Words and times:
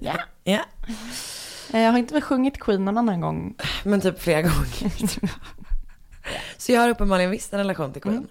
Ja. 0.00 0.14
ja. 0.44 0.60
Eh, 1.72 1.80
Jag 1.80 1.90
har 1.92 1.98
inte 1.98 2.14
väl 2.14 2.22
sjungit 2.22 2.60
Queen 2.60 2.84
någon 2.84 2.98
annan 2.98 3.20
gång. 3.20 3.54
Men 3.84 4.00
typ 4.00 4.20
flera 4.22 4.42
gånger. 4.42 4.92
så 6.58 6.72
jag 6.72 6.80
har 6.80 6.88
uppenbarligen 6.88 7.30
visst 7.30 7.52
en 7.52 7.58
relation 7.58 7.92
till 7.92 8.02
Queen. 8.02 8.26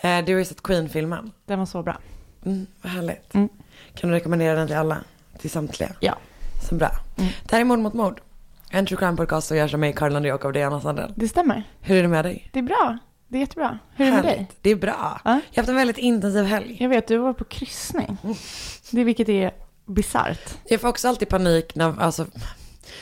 Eh, 0.00 0.24
du 0.24 0.32
har 0.32 0.38
ju 0.38 0.44
sett 0.44 0.62
Queen-filmen. 0.62 1.32
Den 1.46 1.58
var 1.58 1.66
så 1.66 1.82
bra. 1.82 1.98
Mm, 2.44 2.66
vad 2.82 2.92
härligt. 2.92 3.34
Mm. 3.34 3.48
Kan 3.94 4.10
du 4.10 4.16
rekommendera 4.16 4.54
den 4.58 4.66
till 4.66 4.76
alla? 4.76 4.96
Till 5.38 5.50
samtliga? 5.50 5.92
Ja. 6.00 6.16
Så 6.68 6.74
bra. 6.74 6.90
Det 7.16 7.52
här 7.52 7.60
är 7.60 7.64
Mord 7.64 7.78
mot 7.78 7.94
mord. 7.94 8.20
En 8.70 8.86
true 8.86 8.98
crime 8.98 9.16
podcast 9.16 9.48
som 9.48 9.56
görs 9.56 9.74
av 9.74 9.80
mig, 9.80 9.92
Karin 9.92 10.16
Andreak 10.16 10.44
och 10.44 10.52
Diana 10.52 10.80
Sandell. 10.80 11.12
Det 11.16 11.28
stämmer. 11.28 11.62
Hur 11.80 11.96
är 11.98 12.02
det 12.02 12.08
med 12.08 12.24
dig? 12.24 12.48
Det 12.52 12.58
är 12.58 12.62
bra. 12.62 12.98
Det 13.28 13.36
är 13.36 13.40
jättebra. 13.40 13.78
Hur 13.94 14.06
är 14.06 14.10
det 14.10 14.16
med 14.16 14.24
dig? 14.24 14.46
Det 14.62 14.70
är 14.70 14.76
bra. 14.76 15.20
Ja. 15.24 15.30
Jag 15.30 15.32
har 15.34 15.62
haft 15.62 15.68
en 15.68 15.76
väldigt 15.76 15.98
intensiv 15.98 16.44
helg. 16.44 16.76
Jag 16.80 16.88
vet, 16.88 17.06
du 17.08 17.16
var 17.18 17.32
på 17.32 17.44
kryssning. 17.44 18.16
Det 18.90 19.04
vilket 19.04 19.28
är 19.28 19.50
bisarrt. 19.86 20.54
Jag 20.64 20.80
får 20.80 20.88
också 20.88 21.08
alltid 21.08 21.28
panik 21.28 21.74
när, 21.74 22.00
alltså, 22.00 22.26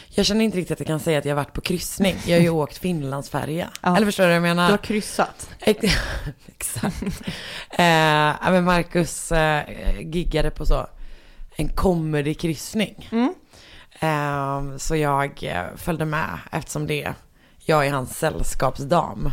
jag 0.09 0.27
känner 0.27 0.45
inte 0.45 0.59
riktigt 0.59 0.73
att 0.73 0.81
jag 0.81 0.87
kan 0.87 1.01
säga 1.01 1.19
att 1.19 1.25
jag 1.25 1.33
har 1.33 1.43
varit 1.45 1.53
på 1.53 1.61
kryssning. 1.61 2.17
Jag 2.27 2.37
har 2.37 2.43
ju 2.43 2.51
åkt 2.63 2.79
Finlandsfärja. 2.79 3.69
Ja. 3.83 3.97
Eller 3.97 4.07
förstår 4.07 4.23
du 4.25 4.29
vad 4.29 4.37
jag 4.37 4.43
menar? 4.43 4.67
Du 4.67 4.73
har 4.73 4.79
kryssat. 4.79 5.51
Ex- 5.61 5.95
Exakt. 6.47 7.03
eh, 7.71 8.51
men 8.51 8.65
Marcus 8.65 9.33
eh, 9.33 9.63
giggade 10.01 10.51
på 10.51 10.67
så 10.67 10.87
en 11.57 11.69
comedy-kryssning. 11.69 13.09
Mm. 13.13 13.35
Eh, 14.01 14.77
så 14.77 14.97
jag 14.97 15.43
eh, 15.45 15.63
följde 15.77 16.05
med 16.05 16.39
eftersom 16.53 16.87
det 16.87 17.13
jag 17.59 17.87
är 17.87 17.91
hans 17.93 18.19
sällskapsdam. 18.19 19.31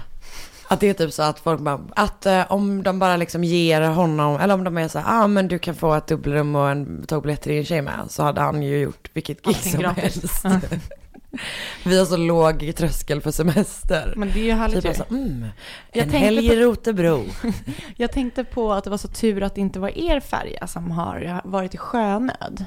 Att 0.73 0.79
det 0.79 0.89
är 0.89 0.93
typ 0.93 1.13
så 1.13 1.23
att 1.23 1.39
folk 1.39 1.59
bara, 1.59 1.79
att 1.95 2.25
eh, 2.25 2.51
om 2.51 2.83
de 2.83 2.99
bara 2.99 3.17
liksom 3.17 3.43
ger 3.43 3.81
honom, 3.81 4.39
eller 4.39 4.53
om 4.53 4.63
de 4.63 4.77
är 4.77 4.87
så 4.87 4.99
här, 4.99 5.23
ah 5.23 5.27
men 5.27 5.47
du 5.47 5.59
kan 5.59 5.75
få 5.75 5.93
ett 5.93 6.07
dubbelrum 6.07 6.55
och 6.55 6.69
en 6.69 7.05
tågbiljett 7.07 7.41
till 7.41 7.51
din 7.51 7.65
tjej 7.65 7.81
med, 7.81 7.99
så 8.09 8.23
hade 8.23 8.41
han 8.41 8.63
ju 8.63 8.77
gjort 8.77 9.09
vilket 9.13 9.37
gig 9.45 9.47
Allting 9.55 9.71
som 9.71 9.81
gratis. 9.81 10.43
helst. 10.43 10.45
Vi 11.85 11.99
har 11.99 12.05
så 12.05 12.17
låg 12.17 12.73
tröskel 12.77 13.21
för 13.21 13.31
semester. 13.31 14.13
Men 14.17 14.31
det 14.33 14.39
är 14.39 14.43
ju 14.43 14.51
härligt 14.51 14.75
Typ 14.75 14.85
ju. 14.85 14.89
alltså, 14.89 15.05
mm, 15.09 15.45
Jag 15.93 16.03
en 16.05 16.11
helg 16.11 16.47
på- 16.47 16.53
i 16.53 16.59
Rotebro. 16.61 17.23
Jag 17.97 18.11
tänkte 18.11 18.43
på 18.43 18.73
att 18.73 18.83
det 18.83 18.89
var 18.89 18.97
så 18.97 19.07
tur 19.07 19.43
att 19.43 19.55
det 19.55 19.61
inte 19.61 19.79
var 19.79 19.97
er 19.97 20.19
färja 20.19 20.67
som 20.67 20.91
har 20.91 21.41
varit 21.43 21.73
i 21.73 21.77
sjönöd. 21.77 22.65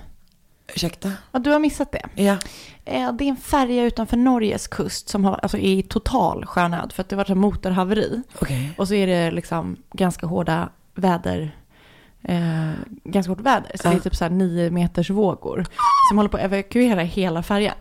Ursäkta? 0.75 1.13
Ja, 1.33 1.39
du 1.39 1.51
har 1.51 1.59
missat 1.59 1.93
det. 1.93 2.23
Ja. 2.23 2.37
Eh, 2.85 3.13
Det 3.13 3.25
är 3.25 3.29
en 3.29 3.37
färja 3.37 3.85
utanför 3.85 4.17
Norges 4.17 4.67
kust 4.69 5.09
som 5.09 5.25
har, 5.25 5.35
alltså, 5.43 5.59
är 5.59 5.73
i 5.73 5.83
total 5.83 6.47
sjönöd 6.47 6.93
för 6.93 7.01
att 7.03 7.09
det 7.09 7.17
var 7.17 7.31
ett 7.31 7.37
motorhaveri. 7.37 8.23
Okej. 8.41 8.73
Och 8.79 8.89
så 8.89 8.95
är 8.95 9.07
det 9.07 9.31
liksom 9.31 9.77
ganska 9.93 10.27
hårda 10.27 10.69
väder. 10.95 11.57
Eh, 12.23 12.71
ganska 13.05 13.31
hårt 13.33 13.41
väder. 13.41 13.71
Så 13.75 13.87
Ja. 13.87 13.91
det 13.91 13.97
är 13.97 14.01
typ 14.01 14.17
så 14.17 14.25
här 14.25 14.31
nio 14.31 14.71
meters 14.71 15.11
vågor. 15.11 15.67
Som 16.11 16.19
håller 16.19 16.31
på 16.31 16.37
att 16.37 16.43
evakuera 16.43 17.01
hela 17.01 17.43
färjan. 17.43 17.75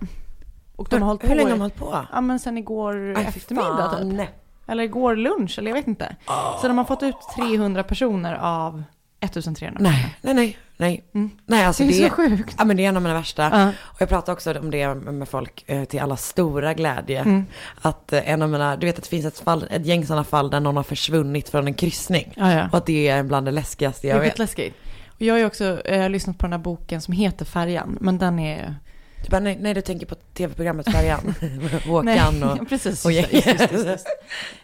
Och 0.75 0.87
de 0.89 1.01
har 1.01 1.07
hållit 1.07 1.21
på 1.21 1.27
Hur 1.27 1.35
länge 1.35 1.49
har 1.49 1.55
de 1.55 1.61
hållit 1.61 1.75
på? 1.75 2.05
Ja 2.13 2.21
men 2.21 2.39
sen 2.39 2.57
igår 2.57 3.13
Aj, 3.17 3.23
fy 3.33 3.37
eftermiddag 3.37 3.97
typ. 4.01 4.29
Eller 4.67 4.83
igår 4.83 5.15
lunch 5.15 5.59
eller 5.59 5.71
jag 5.71 5.75
vet 5.75 5.87
inte. 5.87 6.15
Så 6.61 6.67
de 6.67 6.77
har 6.77 6.85
fått 6.85 7.03
ut 7.03 7.15
300 7.35 7.83
personer 7.83 8.33
av 8.35 8.83
1300. 9.25 9.79
Nej, 9.79 10.15
nej, 10.21 10.33
nej, 10.33 10.57
nej. 10.77 11.03
Mm. 11.13 11.29
Nej, 11.45 11.65
alltså 11.65 11.83
Det 11.83 11.89
är 11.99 12.03
det, 12.03 12.09
så 12.09 12.15
sjukt. 12.15 12.55
Ja, 12.57 12.65
men 12.65 12.77
det 12.77 12.85
är 12.85 12.89
en 12.89 12.95
av 12.95 13.01
mina 13.01 13.15
värsta. 13.15 13.43
Ja. 13.53 13.69
Och 13.81 14.01
jag 14.01 14.09
pratar 14.09 14.33
också 14.33 14.59
om 14.59 14.71
det 14.71 14.95
med 14.95 15.29
folk 15.29 15.63
eh, 15.67 15.83
till 15.85 15.99
alla 15.99 16.17
stora 16.17 16.73
glädje. 16.73 17.19
Mm. 17.19 17.45
Att 17.81 18.13
eh, 18.13 18.29
en 18.29 18.41
av 18.41 18.49
mina, 18.49 18.75
du 18.75 18.85
vet 18.85 18.97
att 18.97 19.03
det 19.03 19.09
finns 19.09 19.25
ett, 19.25 19.39
fall, 19.39 19.65
ett 19.69 19.85
gäng 19.85 20.05
sådana 20.05 20.23
fall 20.23 20.49
där 20.49 20.59
någon 20.59 20.75
har 20.77 20.83
försvunnit 20.83 21.49
från 21.49 21.67
en 21.67 21.73
kryssning. 21.73 22.33
Ja, 22.37 22.53
ja. 22.53 22.67
Och 22.71 22.77
att 22.77 22.85
det 22.85 23.07
är 23.07 23.23
bland 23.23 23.47
det 23.47 23.51
läskigaste 23.51 24.07
Det 24.07 24.09
jag 24.09 24.17
är 24.17 24.21
vet. 24.21 24.31
skitläskigt. 24.31 24.77
Och 25.15 25.21
jag 25.21 25.33
har 25.35 25.45
också 25.45 25.81
eh, 25.85 26.09
lyssnat 26.09 26.37
på 26.37 26.45
den 26.45 26.53
här 26.53 26.59
boken 26.59 27.01
som 27.01 27.13
heter 27.13 27.45
Färjan. 27.45 27.97
Men 28.01 28.17
den 28.17 28.39
är... 28.39 28.75
Du 29.23 29.29
bara, 29.29 29.39
nej, 29.39 29.57
nej, 29.61 29.73
du 29.73 29.81
tänker 29.81 30.05
på 30.05 30.15
tv-programmet 30.15 30.91
Färjan. 30.91 31.35
Håkan 31.85 32.43
och... 32.43 32.69
precis. 32.69 33.05
och 33.05 33.11
just, 33.11 33.33
just, 33.33 33.71
just. 33.71 34.07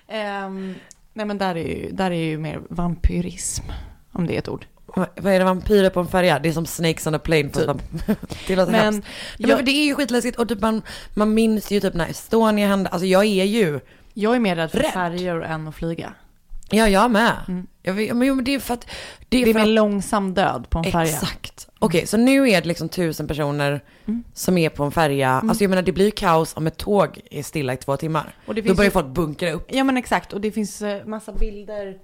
Ehm, 0.08 0.76
nej 1.14 1.26
men 1.26 1.38
där 1.38 1.56
är, 1.58 1.68
ju, 1.68 1.90
där 1.92 2.12
är 2.12 2.16
ju 2.24 2.38
mer 2.38 2.62
vampyrism. 2.70 3.64
Om 4.12 4.28
det 4.28 4.34
är 4.36 4.40
ett 4.40 4.50
ord. 4.50 4.66
Vad 4.96 5.34
är 5.34 5.40
det, 5.40 5.46
vampyrer 5.46 5.90
på 5.90 6.00
en 6.00 6.08
färja? 6.08 6.40
Det 6.40 6.50
är 6.50 6.54
som 6.54 6.66
Snakes 6.66 7.08
on 7.08 7.16
a 7.16 7.20
plane. 7.20 7.50
Typ. 7.50 7.68
det 8.48 8.56
låter 8.56 8.72
Men 8.72 8.82
hemskt. 8.82 9.08
Jag- 9.38 9.56
men 9.56 9.66
det 9.66 9.72
är 9.72 9.86
ju 9.86 9.96
skitläskigt 9.96 10.40
och 10.40 10.50
typ 10.50 10.62
man, 10.62 10.82
man 11.14 11.34
minns 11.34 11.72
ju 11.72 11.80
typ 11.80 11.94
när 11.94 12.10
Estonia 12.10 12.68
hände. 12.68 12.90
Alltså 12.90 13.06
jag 13.06 13.26
är 13.26 13.46
ju, 13.46 13.80
Jag 14.14 14.36
är 14.36 14.40
mer 14.40 14.56
rädd 14.56 14.72
för 14.72 14.78
Rädd? 14.80 14.92
färjor 14.92 15.44
än 15.44 15.68
att 15.68 15.76
flyga. 15.76 16.14
ja 16.70 16.88
jag 16.90 17.12
med. 17.12 17.32
Mm. 17.48 17.68
Jag 17.84 17.94
vet, 17.94 18.16
men, 18.16 18.28
jo, 18.28 18.36
men 18.36 18.46
det 18.46 18.56
är 18.56 18.60
för 18.60 18.74
att... 18.74 18.86
Det 19.30 19.42
är, 19.42 19.46
Det 19.46 19.60
är 19.60 19.62
att, 19.64 19.68
långsam 19.68 20.34
död 20.34 20.70
på 20.70 20.78
en 20.80 20.84
färja. 20.92 21.12
Exakt. 21.14 21.68
Okej, 21.80 22.08
så 22.08 22.18
nu 22.18 22.50
är 22.50 22.62
det 22.62 22.68
liksom 22.68 22.90
tusen 22.90 23.28
personer 23.28 23.84
Mm. 24.08 24.24
som 24.34 24.58
är 24.58 24.70
på 24.70 24.84
en 24.84 24.92
färja. 24.92 25.30
Alltså 25.30 25.64
jag 25.64 25.70
menar 25.70 25.82
det 25.82 25.92
blir 25.92 26.06
ju 26.06 26.12
kaos 26.12 26.54
om 26.58 26.68
ett 26.68 26.78
tåg 26.78 27.20
är 27.32 27.44
stilla 27.44 27.74
i 27.74 27.78
två 27.78 27.98
timmar. 27.98 28.36
Och 28.46 28.56
det 28.56 28.62
Då 28.62 28.66
finns 28.66 28.78
börjar 28.78 28.88
ju- 28.90 28.94
folk 28.94 29.08
bunkra 29.08 29.52
upp. 29.52 29.68
Ja 29.74 29.84
men 29.84 29.98
exakt. 29.98 30.34
Och 30.34 30.42
det 30.42 30.52
finns 30.52 30.82
eh, 30.82 31.06
massa 31.06 31.32
bilder. 31.32 31.98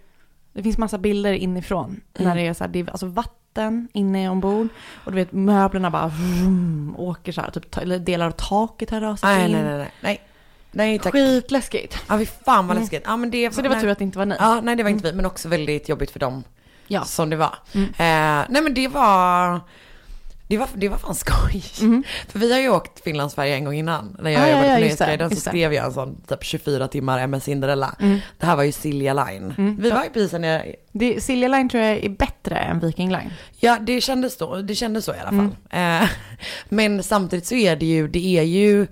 Det 0.57 0.63
finns 0.63 0.77
massa 0.77 0.97
bilder 0.97 1.33
inifrån. 1.33 2.01
När 2.19 2.35
det 2.35 2.41
är 2.47 2.53
så 2.53 2.63
här, 2.63 2.71
det 2.71 2.79
är 2.79 2.89
alltså 2.89 3.05
vatten 3.05 3.87
inne 3.93 4.29
ombord. 4.29 4.67
Och 5.03 5.11
du 5.11 5.15
vet 5.15 5.31
möblerna 5.31 5.91
bara 5.91 6.07
vroom, 6.07 6.95
åker 6.97 7.31
så 7.31 7.41
här. 7.41 7.49
Typ, 7.51 7.77
eller 7.77 7.99
delar 7.99 8.25
av 8.27 8.31
taket 8.31 8.89
har 8.89 9.01
rasat 9.01 9.23
Nej, 9.29 9.45
in. 9.45 9.51
nej, 9.51 9.63
nej, 9.63 9.77
nej. 9.77 9.89
Nej, 10.01 10.19
nej 10.71 10.99
tack. 10.99 11.11
Skitläskigt. 11.13 11.97
Ja, 12.09 12.17
fy 12.17 12.25
fan 12.25 12.67
vad 12.67 12.75
Mm. 12.77 12.81
läskigt. 12.83 13.03
Ja, 13.05 13.17
men 13.17 13.31
det, 13.31 13.53
Så 13.55 13.61
det 13.61 13.69
var 13.69 13.75
nej. 13.75 13.83
tur 13.83 13.91
att 13.91 13.97
det 13.97 14.03
inte 14.03 14.17
var 14.17 14.25
ni. 14.25 14.35
Ja, 14.39 14.61
nej 14.63 14.75
det 14.75 14.83
var 14.83 14.89
inte 14.89 15.11
vi, 15.11 15.13
men 15.17 15.25
också 15.25 15.49
väldigt 15.49 15.89
jobbigt 15.89 16.11
för 16.11 16.19
dem. 16.19 16.43
Ja. 16.87 17.03
Som 17.03 17.29
det 17.29 17.35
var. 17.35 17.55
Mm. 17.73 17.87
Eh, 17.89 18.45
nej 18.49 18.61
men 18.61 18.73
det 18.73 18.87
var, 18.87 19.59
det 20.47 20.57
var, 20.57 20.67
det 20.73 20.89
var 20.89 20.97
fan 20.97 21.15
skoj. 21.15 21.63
Mhm. 21.81 22.03
För 22.27 22.39
vi 22.39 22.51
har 22.53 22.59
ju 22.59 22.69
åkt 22.69 23.03
Finlandsfärja 23.03 23.55
en 23.55 23.63
gång 23.65 23.73
innan. 23.73 24.17
När 24.19 24.31
jag 24.31 24.41
Ah, 24.41 24.45
ja, 24.47 24.51
jobbade 24.51 24.67
ja, 24.69 24.75
på 24.75 24.81
just 24.81 24.97
det, 24.99 25.05
Nyhetsguiden 25.05 25.29
så 25.35 25.49
skrev 25.49 25.73
jag 25.73 25.85
en 25.85 25.93
sån 25.93 26.21
typ 26.27 26.43
24 26.43 26.87
timmar 26.87 27.19
MS 27.19 27.43
Cinderella. 27.43 27.95
Mm. 27.99 28.19
Det 28.37 28.45
här 28.45 28.55
var 28.55 28.63
ju 28.63 28.71
Silja 28.71 29.13
Line. 29.13 29.53
Mm. 29.57 29.77
Vi 29.81 29.89
var 29.91 30.03
ju 30.03 30.09
precis 30.09 30.33
jag, 30.33 30.75
Det, 30.91 31.21
Silja 31.23 31.47
Line 31.47 31.69
tror 31.69 31.83
jag 31.83 31.97
är 32.03 32.09
bättre 32.09 32.55
än 32.57 32.79
Viking 32.79 33.09
Line. 33.11 33.33
ja 33.59 33.77
det 33.81 34.01
kändes, 34.01 34.37
då, 34.37 34.55
det 34.55 34.75
kändes 34.75 35.05
så 35.05 35.11
i 35.15 35.19
alla 35.19 35.29
fall. 35.29 35.49
Mm. 35.69 36.03
Eh, 36.03 36.09
men 36.69 37.03
samtidigt 37.03 37.45
så 37.45 37.55
är 37.55 37.75
det 37.75 37.85
ju, 37.85 38.07
det 38.07 38.37
är 38.37 38.43
ju 38.43 38.87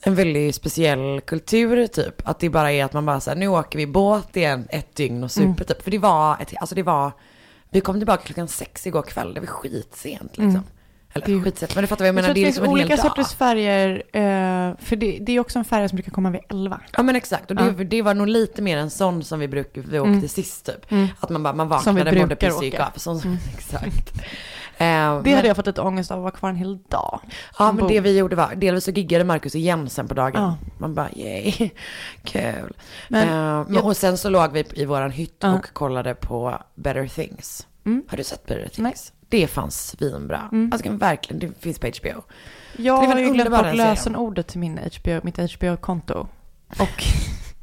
en 0.00 0.14
väldigt 0.14 0.54
speciell 0.54 1.20
kultur 1.20 1.86
typ. 1.86 2.28
Att 2.28 2.38
det 2.38 2.50
bara 2.50 2.72
är 2.72 2.84
att 2.84 2.92
man 2.92 3.06
bara 3.06 3.20
säger 3.20 3.38
nu 3.38 3.48
åker 3.48 3.78
vi 3.78 3.86
båt 3.86 4.36
i 4.36 4.44
en, 4.44 4.66
ett 4.70 4.94
dygn 4.94 5.24
och 5.24 5.30
super 5.30 5.44
Mm. 5.44 5.56
typ. 5.56 5.82
För 5.82 5.90
det 5.90 5.98
var, 5.98 6.36
ett, 6.40 6.54
alltså 6.60 6.74
det 6.74 6.82
var, 6.82 7.12
vi 7.70 7.80
kom 7.80 7.96
tillbaka 8.00 8.22
klockan 8.22 8.48
sex 8.48 8.86
igår 8.86 9.02
kväll, 9.02 9.34
det 9.34 9.40
var 9.40 9.46
skitsent 9.46 10.38
liksom. 10.38 10.62
Mm. 11.16 11.24
Eller 11.32 11.42
Det 11.42 11.48
är- 11.48 11.52
skitsätt, 11.52 11.74
men 11.74 11.82
du 11.82 11.88
fattar 11.88 12.04
vad 12.04 12.08
jag 12.08 12.12
Jag 12.12 12.14
menar. 12.14 12.28
att 12.28 12.34
Det 12.34 12.40
det 12.40 12.42
är 12.42 12.46
finns 12.46 12.56
liksom 12.56 12.72
olika 12.72 12.96
dag. 12.96 12.98
sorters 12.98 13.32
färger, 13.34 13.90
eh, 14.12 14.76
för 14.86 14.96
det, 14.96 15.18
det 15.20 15.32
är 15.32 15.40
också 15.40 15.58
en 15.58 15.64
färg 15.64 15.88
som 15.88 15.96
brukar 15.96 16.12
komma 16.12 16.30
vid 16.30 16.40
11. 16.50 16.80
Ja 16.96 17.02
men 17.02 17.16
exakt, 17.16 17.50
och 17.50 17.56
det, 17.56 17.74
Ja. 17.78 17.84
det 17.84 18.02
var 18.02 18.14
nog 18.14 18.28
lite 18.28 18.62
mer 18.62 18.78
en 18.78 18.90
sån 18.90 19.22
som 19.24 19.38
vi 19.40 19.48
brukade, 19.48 19.86
vi 19.90 19.98
åkte 19.98 20.08
Mm. 20.10 20.28
sist 20.28 20.66
typ. 20.66 20.92
Mm. 20.92 21.06
Att 21.20 21.30
man 21.30 21.42
bara, 21.42 21.54
man 21.54 21.68
Som 21.82 21.94
vaknade, 21.94 22.20
mådde 22.20 22.52
och 22.52 22.64
gick 22.64 22.74
åka. 22.74 22.84
av. 22.86 22.90
Sån, 22.96 23.20
Mm. 23.20 23.36
Exakt. 23.58 24.12
Eh, 24.78 24.84
Det 24.86 25.20
men, 25.24 25.34
hade 25.34 25.46
jag 25.48 25.56
fått 25.56 25.66
lite 25.66 25.80
ångest 25.80 26.10
av 26.10 26.18
att 26.18 26.22
vara 26.22 26.30
kvar 26.32 26.48
en 26.50 26.56
hel 26.56 26.78
dag. 26.88 27.20
Ja 27.58 27.72
men 27.72 27.76
Bo- 27.76 27.88
det 27.88 28.00
vi 28.00 28.18
gjorde 28.18 28.36
var, 28.36 28.54
delvis 28.54 28.84
så 28.84 28.90
giggade 28.90 29.24
Marcus 29.24 29.54
igen 29.54 29.88
sen 29.88 30.08
på 30.08 30.14
dagen. 30.14 30.42
Ja. 30.42 30.56
Man 30.78 30.94
bara 30.94 31.08
yay, 31.16 31.70
kul. 32.24 32.72
Men 33.08 33.28
jag- 33.74 33.84
och 33.84 33.96
sen 33.96 34.18
så 34.18 34.28
låg 34.30 34.52
vi 34.52 34.64
i 34.74 34.84
våran 34.84 35.10
hytt 35.10 35.36
Ja. 35.40 35.54
och 35.54 35.72
kollade 35.72 36.14
på 36.14 36.58
Better 36.74 37.06
Things. 37.06 37.66
Mm. 37.86 38.02
Har 38.08 38.16
du 38.16 38.24
sett 38.24 38.46
Better 38.46 38.68
Things? 38.68 38.78
Nej. 38.78 38.94
Det 39.28 39.46
fanns 39.46 39.86
svinbra. 39.88 40.48
Mm. 40.52 40.72
Alltså 40.72 40.90
verkligen, 40.90 41.40
det 41.40 41.60
finns 41.60 41.78
på 41.78 41.86
HBO. 41.86 42.22
Jag 42.76 42.94
har 42.96 43.18
ju 43.18 43.32
glömt 43.32 43.50
bort 43.50 43.74
lösenordet 43.74 44.46
till 44.46 44.58
min 44.60 44.78
HBO, 44.78 45.20
mitt 45.22 45.52
HBO-konto. 45.52 46.28
Och 46.78 47.04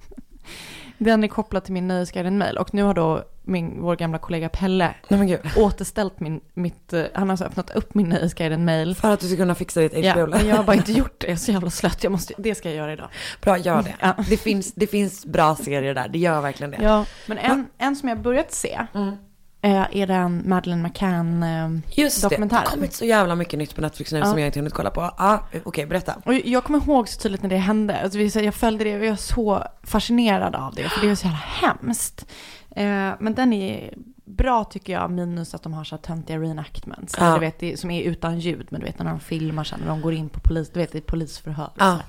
den 0.97 1.23
är 1.23 1.27
kopplad 1.27 1.63
till 1.63 1.73
min 1.73 1.87
Nöjesguiden-mail. 1.87 2.57
Och 2.57 2.73
nu 2.73 2.83
har 2.83 2.93
då 2.93 3.23
min, 3.43 3.81
vår 3.81 3.95
gamla 3.95 4.17
kollega 4.17 4.49
Pelle 4.49 4.95
gud. 5.09 5.39
återställt 5.57 6.19
min, 6.19 6.41
mitt, 6.53 6.93
eh, 6.93 7.03
han 7.13 7.23
har 7.23 7.33
alltså 7.33 7.45
öppnat 7.45 7.69
upp 7.69 7.93
min 7.93 8.09
Nöjesguiden-mail. 8.09 8.95
För 8.95 9.11
att 9.13 9.19
du 9.19 9.27
ska 9.27 9.37
kunna 9.37 9.55
fixa 9.55 9.79
ditt 9.79 9.97
Ja, 9.97 10.13
HBO. 10.13 10.27
men 10.27 10.47
jag 10.47 10.55
har 10.55 10.63
bara 10.63 10.75
inte 10.75 10.91
gjort 10.99 11.19
det, 11.19 11.27
jag 11.27 11.33
är 11.33 11.37
så 11.37 11.51
jävla 11.51 11.69
slött. 11.69 12.03
Jag 12.03 12.11
måste, 12.11 12.33
det 12.37 12.55
ska 12.55 12.69
jag 12.69 12.75
göra 12.77 12.93
idag. 12.93 13.09
Bra, 13.41 13.57
gör 13.57 13.81
det. 13.81 13.95
Ja. 13.99 14.15
Det, 14.29 14.37
finns, 14.37 14.73
det 14.73 14.87
finns 14.87 15.25
bra 15.25 15.55
serier 15.55 15.93
där, 15.93 16.07
det 16.07 16.19
gör 16.19 16.41
verkligen 16.41 16.71
det. 16.71 16.77
Ja, 16.81 17.05
men 17.25 17.37
en, 17.37 17.67
en 17.77 17.95
som 17.95 18.09
jag 18.09 18.21
börjat 18.21 18.51
se 18.51 18.79
Mm. 18.93 19.15
Eh, 19.63 19.85
är 19.91 20.07
den 20.07 20.49
Madeleine 20.49 20.83
McCann 20.83 21.43
eh, 21.43 21.99
Just 21.99 22.21
det, 22.21 22.27
det 22.27 22.29
dokumentären. 22.29 22.63
har 22.65 22.71
kommit 22.71 22.93
så 22.93 23.05
jävla 23.05 23.35
mycket 23.35 23.59
nytt 23.59 23.75
på 23.75 23.81
Netflix 23.81 24.11
nu 24.11 24.19
Ja. 24.19 24.25
som 24.25 24.39
jag 24.39 24.47
inte 24.47 24.59
hunnit 24.59 24.73
kolla 24.73 24.89
på. 24.89 25.01
Ja, 25.17 25.47
okej, 25.63 25.85
berätta. 25.85 26.15
Och 26.25 26.33
jag 26.33 26.63
kommer 26.63 26.79
ihåg 26.79 27.09
så 27.09 27.19
tydligt 27.21 27.41
när 27.41 27.49
det 27.49 27.57
hände. 27.57 28.01
Alltså, 28.01 28.39
jag 28.39 28.53
följde 28.53 28.83
det 28.83 28.97
och 28.97 29.05
jag 29.05 29.11
är 29.11 29.15
så 29.15 29.63
fascinerad 29.83 30.55
av 30.55 30.73
det. 30.75 30.89
För 30.89 31.01
det 31.01 31.09
är 31.11 31.15
så 31.15 31.25
jävla 31.25 31.39
hemskt. 31.39 32.25
Eh, 32.75 33.11
men 33.19 33.33
den 33.35 33.53
är 33.53 33.93
bra 34.25 34.63
tycker 34.63 34.93
jag, 34.93 35.11
minus 35.11 35.53
att 35.53 35.63
de 35.63 35.73
har 35.73 35.83
så 35.83 35.95
här 35.95 36.01
töntiga 36.01 36.39
reenactments. 36.39 37.15
Ja. 37.19 37.33
Du 37.33 37.39
vet, 37.39 37.59
det, 37.59 37.79
som 37.79 37.91
är 37.91 38.01
utan 38.01 38.39
ljud, 38.39 38.67
men 38.69 38.79
du 38.79 38.85
vet 38.85 38.99
när 38.99 39.05
de 39.05 39.19
filmar 39.19 39.63
sen, 39.63 39.79
när 39.79 39.87
de 39.87 40.01
går 40.01 40.13
in 40.13 40.29
på 40.29 40.39
polis, 40.39 40.69
du 40.69 40.79
vet 40.79 40.91
det 40.91 40.97
är 40.97 41.01
polisförhör. 41.01 41.69
Ja. 41.77 41.99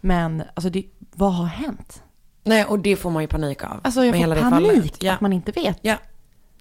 Men 0.00 0.42
alltså, 0.54 0.70
det, 0.70 0.84
vad 1.14 1.34
har 1.34 1.46
hänt? 1.46 2.02
Nej, 2.44 2.64
och 2.64 2.78
det 2.78 2.96
får 2.96 3.10
man 3.10 3.22
ju 3.22 3.26
panik 3.28 3.64
av. 3.64 3.80
Alltså 3.82 4.04
jag 4.04 4.14
får 4.14 4.34
det 4.34 4.40
panik 4.40 4.72
fallet. 4.72 5.02
Ja. 5.02 5.12
att 5.14 5.20
man 5.20 5.32
inte 5.32 5.52
vet. 5.52 5.78
ja, 5.82 5.96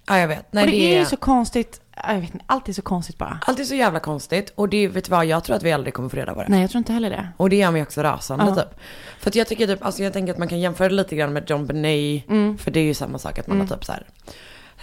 ja, 0.08 0.20
jag 0.20 0.28
vet. 0.28 0.46
Nej, 0.54 0.64
och 0.64 0.70
det, 0.72 0.78
det 0.78 0.96
är 0.96 1.00
ju 1.00 1.06
så 1.06 1.18
konstigt, 1.18 1.82
jag 2.08 2.16
vet 2.16 2.34
inte, 2.34 2.46
allt 2.48 2.70
är 2.70 2.74
så 2.74 2.82
konstigt 2.82 3.18
bara. 3.18 3.40
Allt 3.48 3.60
är 3.60 3.64
så 3.64 3.76
jävla 3.76 4.00
konstigt 4.00 4.54
och 4.56 4.70
det, 4.70 4.88
vet 4.88 5.06
du 5.06 5.12
vad, 5.12 5.26
jag 5.26 5.44
tror 5.44 5.56
att 5.56 5.64
vi 5.64 5.72
aldrig 5.72 5.94
kommer 5.94 6.10
få 6.10 6.16
reda 6.18 6.34
på 6.34 6.42
det. 6.42 6.48
Nej, 6.50 6.62
jag 6.62 6.70
tror 6.70 6.78
inte 6.78 6.94
heller 6.94 7.10
det. 7.10 7.28
Och 7.38 7.50
det 7.50 7.56
gör 7.56 7.72
mig 7.72 7.82
också 7.82 8.02
rasande 8.04 8.46
Ja. 8.48 8.56
typ. 8.56 8.80
För 9.20 9.30
att 9.30 9.36
jag 9.36 9.48
tycker 9.48 9.68
typ, 9.68 9.86
alltså 9.86 10.04
jag 10.04 10.14
tänker 10.14 10.34
att 10.34 10.40
man 10.40 10.48
kan 10.48 10.60
jämföra 10.60 10.90
det 10.90 10.96
lite 10.96 11.16
grann 11.16 11.34
med 11.34 11.50
John 11.50 11.66
Benet. 11.66 12.30
Mm. 12.30 12.58
För 12.58 12.72
det 12.72 12.80
är 12.80 12.84
ju 12.84 12.94
samma 12.94 13.18
sak 13.20 13.40
att 13.40 13.48
man 13.48 13.60
har 13.60 13.68
typ 13.68 13.86
så 13.86 13.92
här. 13.92 14.06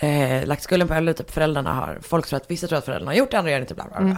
Eh, 0.03 0.47
lagt 0.47 0.63
skulden 0.63 0.89
på, 0.89 0.95
eller 0.95 1.13
typ 1.13 1.31
föräldrarna 1.31 1.75
har, 1.75 1.99
folk 2.03 2.27
tror 2.27 2.37
att 2.37 2.51
vissa 2.51 2.67
tror 2.67 2.79
att 2.79 2.85
föräldrarna 2.85 3.11
har 3.11 3.17
gjort 3.17 3.31
det, 3.31 3.39
andra 3.39 3.51
gör 3.51 3.61
inte 3.61 3.75
bla 3.75 3.85
bla 3.85 3.97
bla. 4.01 4.07
Mm. 4.07 4.17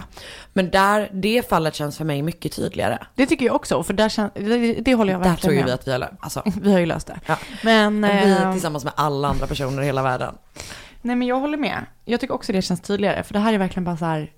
Men 0.53 0.69
där, 0.71 1.09
det 1.13 1.49
fallet 1.49 1.75
känns 1.75 1.97
för 1.97 2.05
mig 2.05 2.21
mycket 2.21 2.55
tydligare. 2.55 2.97
Det 3.15 3.25
tycker 3.25 3.45
jag 3.45 3.55
också, 3.55 3.83
för 3.83 3.93
där 3.93 4.09
kän, 4.09 4.29
det, 4.35 4.73
det 4.73 4.95
håller 4.95 5.13
jag 5.13 5.21
Där 5.21 5.29
verkligen 5.29 5.41
tror 5.41 5.53
ju 5.53 5.59
med 5.59 5.65
vi 5.65 5.71
att 5.71 5.87
vi 5.87 5.91
har, 5.91 5.99
lö- 5.99 6.15
alltså, 6.19 6.43
Vi 6.61 6.71
har 6.71 6.79
ju 6.79 6.85
löst 6.85 7.07
det. 7.07 7.19
Ja. 7.25 7.37
Men, 7.63 8.03
och 8.03 8.09
vi 8.09 8.31
eh, 8.31 8.51
tillsammans 8.51 8.83
med 8.83 8.93
alla 8.95 9.27
andra 9.27 9.47
personer 9.47 9.81
i 9.81 9.85
hela 9.85 10.03
världen. 10.03 10.35
Nej 11.03 11.15
men 11.15 11.27
jag 11.27 11.39
håller 11.39 11.57
med. 11.57 11.85
Jag 12.05 12.19
tycker 12.19 12.33
också 12.33 12.51
det 12.53 12.61
känns 12.61 12.81
tydligare, 12.81 13.23
för 13.23 13.33
det 13.33 13.39
här 13.39 13.53
är 13.53 13.57
verkligen 13.57 13.83
bara 13.83 13.97
så 13.97 14.05
här, 14.05 14.31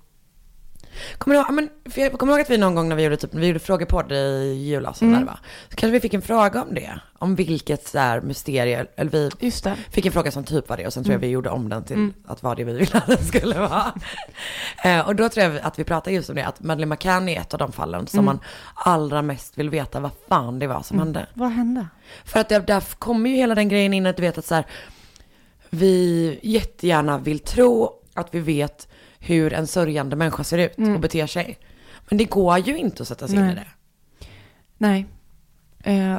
Kommer 1.18 1.36
du 1.36 1.42
ihåg, 1.42 1.52
men, 1.54 1.70
jag 1.96 2.14
kommer 2.14 2.34
ihåg 2.34 2.42
att 2.42 2.50
vi 2.50 2.58
någon 2.58 2.76
gång 2.76 2.90
när 2.90 2.96
vi 2.96 3.04
gjorde, 3.04 3.18
typ, 3.18 3.34
vi 3.34 3.48
gjorde 3.48 3.60
frågepodd 3.60 4.12
i 4.12 4.54
julas, 4.70 5.02
Mm. 5.02 5.26
var, 5.26 5.40
så 5.70 5.76
kanske 5.76 5.92
vi 5.92 6.00
fick 6.00 6.14
en 6.14 6.22
fråga 6.22 6.62
om 6.62 6.74
det. 6.74 7.00
Om 7.20 7.36
vilket 7.36 7.88
så 7.88 8.00
här 8.00 8.22
mysterie, 8.22 8.86
eller 8.96 9.12
vi 9.12 9.30
just 9.40 9.64
det. 9.64 9.76
fick 9.92 10.06
en 10.06 10.12
fråga 10.12 10.32
som 10.32 10.44
typ 10.44 10.70
var 10.70 10.78
det 10.78 10.88
och 10.88 10.94
sen 10.94 11.04
tror 11.04 11.14
jag 11.14 11.20
vi 11.20 11.28
gjorde 11.28 11.50
om 11.50 11.70
den 11.70 11.84
till 11.84 11.96
Mm. 11.96 12.14
att 12.28 12.44
vara 12.44 12.56
det 12.56 12.64
vi 12.64 12.74
ville 12.74 12.98
att 12.98 13.08
den 13.18 13.24
skulle 13.26 13.60
vara. 13.60 13.94
eh, 14.84 15.00
och 15.08 15.16
då 15.16 15.30
tror 15.30 15.46
jag 15.46 15.60
att 15.64 15.80
vi 15.80 15.84
pratade 15.84 16.16
just 16.16 16.30
om 16.30 16.36
det, 16.36 16.46
att 16.46 16.60
Madeleine 16.60 16.90
McCann 16.96 17.30
är 17.30 17.42
ett 17.42 17.54
av 17.54 17.58
de 17.60 17.72
fallen 17.72 18.08
som 18.08 18.20
Mm. 18.20 18.26
man 18.26 18.40
allra 18.76 19.22
mest 19.22 19.58
vill 19.58 19.70
veta 19.70 20.00
vad 20.00 20.12
fan 20.30 20.60
det 20.60 20.68
var 20.68 20.82
som 20.82 21.00
hände. 21.00 21.26
Vad 21.34 21.52
hände? 21.52 21.88
För 22.26 22.40
att 22.40 22.50
där, 22.50 22.60
där 22.60 22.84
kommer 23.00 23.30
ju 23.30 23.36
hela 23.36 23.56
den 23.56 23.70
grejen 23.70 23.94
in 23.94 24.06
att 24.06 24.16
du 24.18 24.22
vet 24.22 24.38
att 24.38 24.46
så 24.46 24.56
här, 24.56 24.66
vi 25.70 26.40
jättegärna 26.44 27.18
vill 27.18 27.40
tro 27.40 27.92
att 28.14 28.28
vi 28.32 28.40
vet 28.40 28.88
hur 29.20 29.54
en 29.54 29.68
sörjande 29.68 30.16
människa 30.16 30.44
ser 30.44 30.58
ut 30.58 30.78
Mm. 30.78 30.94
och 30.96 31.00
beter 31.00 31.28
sig. 31.28 31.58
Men 32.10 32.18
det 32.18 32.26
går 32.26 32.58
ju 32.60 32.78
inte 32.78 33.02
att 33.04 33.08
sätta 33.08 33.28
sig 33.28 33.36
in 33.38 33.42
Nej. 33.46 33.52
i 33.52 33.56
det. 33.56 33.66
Nej. 34.78 35.06
Eh, 35.84 36.18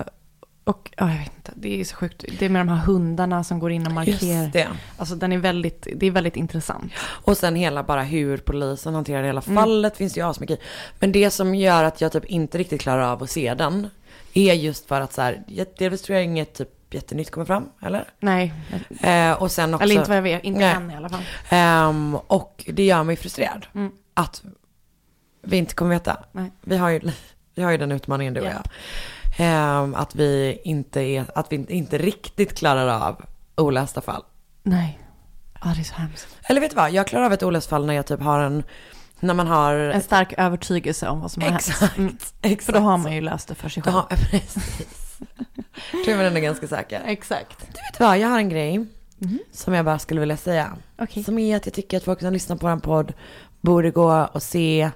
och 0.64 0.90
ja, 0.96 1.10
jag 1.10 1.19
vet 1.19 1.32
inte, 1.37 1.52
det 1.56 1.81
är 1.81 1.84
så 1.84 1.96
sjukt. 1.96 2.25
Det 2.38 2.44
är 2.44 2.48
med 2.48 2.60
de 2.60 2.69
här 2.69 2.84
hundarna 2.87 3.44
som 3.44 3.58
går 3.58 3.70
in 3.72 3.87
och 3.87 3.93
markerar. 3.93 4.43
Just 4.43 4.52
det. 4.52 4.69
Alltså 4.96 5.14
den 5.14 5.32
är 5.32 5.38
väldigt, 5.38 5.87
det 5.96 6.06
är 6.06 6.10
väldigt 6.10 6.37
intressant. 6.37 6.92
Och 6.99 7.37
sen 7.37 7.56
hela 7.56 7.82
bara 7.82 8.02
hur 8.02 8.37
polisen 8.38 8.94
hanterar 8.94 9.22
hela 9.22 9.40
Mm. 9.46 9.54
fallet 9.56 9.96
finns 9.96 10.12
det 10.12 10.20
ju 10.20 10.26
asmycket 10.26 10.58
i. 10.58 10.62
Men 10.99 11.12
det 11.12 11.31
som 11.31 11.54
gör 11.54 11.84
att 11.84 12.00
jag 12.00 12.12
typ 12.12 12.25
inte 12.25 12.58
riktigt 12.58 12.81
klarar 12.81 13.02
av 13.12 13.22
att 13.22 13.31
se 13.31 13.54
den 13.54 13.88
är 14.34 14.54
just 14.54 14.87
för 14.87 15.00
att 15.00 15.12
så 15.12 15.22
här, 15.22 15.42
delvis 15.78 16.02
tror 16.02 16.16
jag 16.16 16.25
inget 16.25 16.54
typ 16.54 16.70
jättenytt 16.90 17.30
kommer 17.30 17.44
fram, 17.46 17.68
eller? 17.82 18.04
Nej, 18.20 18.54
Eh, 19.00 19.32
och 19.42 19.50
sen 19.52 19.74
också, 19.74 19.84
eller 19.84 19.94
inte 19.94 20.08
vad 20.08 20.16
jag 20.16 20.22
vet, 20.22 20.44
inte 20.44 20.60
Nej. 20.60 20.74
än 20.74 20.90
i 20.90 20.96
alla 20.96 21.08
fall. 21.08 21.22
ehm, 21.48 22.14
och 22.16 22.64
det 22.72 22.84
gör 22.84 23.02
mig 23.02 23.16
frustrerad. 23.16 23.66
Mm. 23.74 23.92
Att 24.14 24.42
vi 25.42 25.56
inte 25.56 25.74
kommer 25.74 25.90
veta. 25.90 26.16
Nej. 26.32 26.50
Vi 26.60 26.76
har 26.76 26.88
ju, 26.88 27.00
vi 27.54 27.62
har 27.62 27.70
ju 27.70 27.76
den 27.78 27.92
utmaningen 27.92 28.34
du 28.34 28.40
och 28.40 28.46
Ja. 28.46 28.50
jag. 28.52 28.62
Ehm, 29.38 29.94
att 29.94 30.14
vi 30.14 30.60
inte 30.64 31.00
är, 31.00 31.24
att 31.38 31.52
vi 31.52 31.66
inte- 31.68 31.98
riktigt 31.98 32.58
klarar 32.58 32.86
av 33.08 33.24
olästa 33.56 34.00
fall. 34.00 34.22
Nej. 34.62 34.98
Ja, 35.64 35.72
det 35.74 35.80
är 35.80 35.84
så 35.84 35.94
hemskt. 35.94 36.26
Eller 36.42 36.60
vet 36.60 36.70
du 36.70 36.76
vad, 36.76 36.90
jag 36.90 37.06
klarar 37.06 37.24
av 37.26 37.32
ett 37.32 37.42
oläst 37.42 37.68
fall 37.68 37.86
när 37.86 37.94
jag 37.94 38.06
typ 38.06 38.20
har 38.22 38.40
en, 38.40 38.62
när 39.20 39.34
man 39.34 39.46
har 39.46 39.74
En 39.74 40.02
stark 40.02 40.34
övertygelse 40.38 41.08
om 41.08 41.20
vad 41.20 41.30
som 41.30 41.42
har 41.42 41.50
hänt. 41.50 41.68
Exakt, 41.68 41.96
Mm. 41.98 42.16
exakt. 42.42 42.64
För 42.64 42.72
då 42.72 42.78
har 42.78 42.96
man 42.98 43.12
ju 43.14 43.20
löst 43.20 43.48
det 43.48 43.54
för 43.54 43.68
sig 43.68 43.82
själv. 43.82 43.96
Ja, 43.96 44.16
precis. 44.30 45.05
Tror 46.04 46.16
man 46.16 46.24
ändå 46.26 46.38
är 46.38 46.42
ganska 46.42 46.66
säker. 46.68 47.02
Exakt. 47.06 47.58
Du 47.60 47.66
vet 47.90 48.00
vad, 48.00 48.18
jag 48.18 48.28
har 48.28 48.38
en 48.38 48.48
grej 48.48 48.86
Mhm. 49.18 49.38
som 49.52 49.74
jag 49.74 49.84
bara 49.84 49.98
skulle 49.98 50.20
vilja 50.20 50.36
säga. 50.36 50.76
Okej. 50.98 51.24
Som 51.24 51.38
är 51.38 51.56
att 51.56 51.66
jag 51.66 51.74
tycker 51.74 51.96
att 51.96 52.04
folk 52.04 52.20
som 52.20 52.32
lyssnar 52.32 52.56
på 52.56 52.66
vår 52.68 52.76
podd 52.76 53.12
borde 53.60 53.90
gå 53.90 54.28
och 54.32 54.42
se 54.42 54.90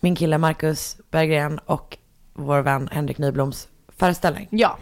min 0.00 0.16
kille 0.16 0.38
Marcus 0.38 0.96
Berggren 1.10 1.58
och 1.58 1.98
vår 2.34 2.60
vän 2.60 2.88
Henrik 2.92 3.18
Nybloms 3.18 3.68
föreställning 3.88 4.48
Ja, 4.50 4.78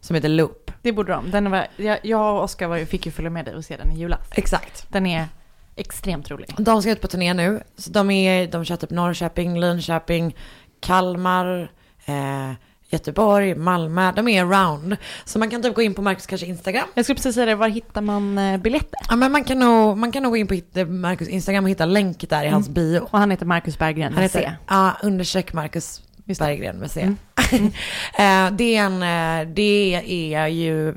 som 0.00 0.14
heter 0.16 0.28
Loop. 0.28 0.70
det 0.82 0.92
borde 0.92 1.12
de. 1.12 1.30
Den 1.30 1.50
var, 1.50 1.66
jag, 1.76 1.98
jag 2.02 2.36
och 2.36 2.42
Oskar 2.42 2.68
var, 2.68 2.76
ju- 2.76 2.86
fick 2.86 3.06
ju 3.06 3.12
följa 3.12 3.30
med 3.30 3.44
dig 3.44 3.54
och 3.54 3.64
se 3.64 3.76
den 3.76 3.92
i 3.92 3.98
julas. 4.00 4.20
Exakt. 4.34 4.86
Den 4.92 5.06
är 5.06 5.26
extremt 5.76 6.30
rolig. 6.30 6.54
De 6.58 6.82
ska 6.82 6.90
ut 6.90 7.00
på 7.00 7.08
turné 7.08 7.34
nu. 7.34 7.62
Så 7.76 7.90
de, 7.90 8.10
är, 8.10 8.46
de 8.46 8.64
kör 8.64 8.76
typ 8.76 8.90
Norrköping, 8.90 9.60
Linköping, 9.60 10.36
Kalmar, 10.80 11.72
eh, 12.06 12.52
Göteborg, 12.90 13.54
Malmö. 13.54 14.12
De 14.12 14.28
är 14.28 14.44
around. 14.44 14.96
Så 15.24 15.38
man 15.38 15.50
kan 15.50 15.62
typ 15.62 15.74
gå 15.74 15.82
in 15.82 15.94
på 15.94 16.02
Marcus 16.02 16.26
kanske 16.26 16.46
Instagram. 16.46 16.88
Jag 16.94 17.04
skulle 17.04 17.16
precis 17.16 17.34
säga 17.34 17.46
det, 17.46 17.54
var 17.54 17.68
hittar 17.68 18.00
man 18.00 18.38
eh, 18.38 18.60
biljetter? 18.60 19.00
Ja 19.08 19.16
men 19.16 19.32
man 19.32 19.44
kan 19.44 19.58
nog, 19.58 19.96
man 19.96 20.12
kan 20.12 20.22
nog 20.22 20.32
gå 20.32 20.36
in 20.36 20.46
på 20.46 20.84
Marcus 20.84 21.28
Instagram 21.28 21.64
och 21.64 21.70
hitta 21.70 21.84
länk 21.84 22.30
där 22.30 22.44
i 22.44 22.48
hans 22.48 22.68
bio. 22.68 23.00
Och 23.10 23.18
han 23.18 23.30
heter 23.30 23.46
Marcus 23.46 23.78
Berggren 23.78 24.12
Han 24.12 24.22
heter, 24.22 24.40
C. 24.40 24.52
ja, 24.68 24.96
understreck 25.02 25.52
Marcus 25.52 26.02
Just. 26.24 26.40
Berggren 26.40 26.76
med 26.76 26.90
C. 26.90 27.00
Mm. 27.00 27.16
Eh, 28.18 28.56
det, 28.56 28.76
är 28.76 28.84
en, 28.84 29.02
eh, 29.02 29.54
det 29.54 30.34
är 30.34 30.46
ju 30.46 30.94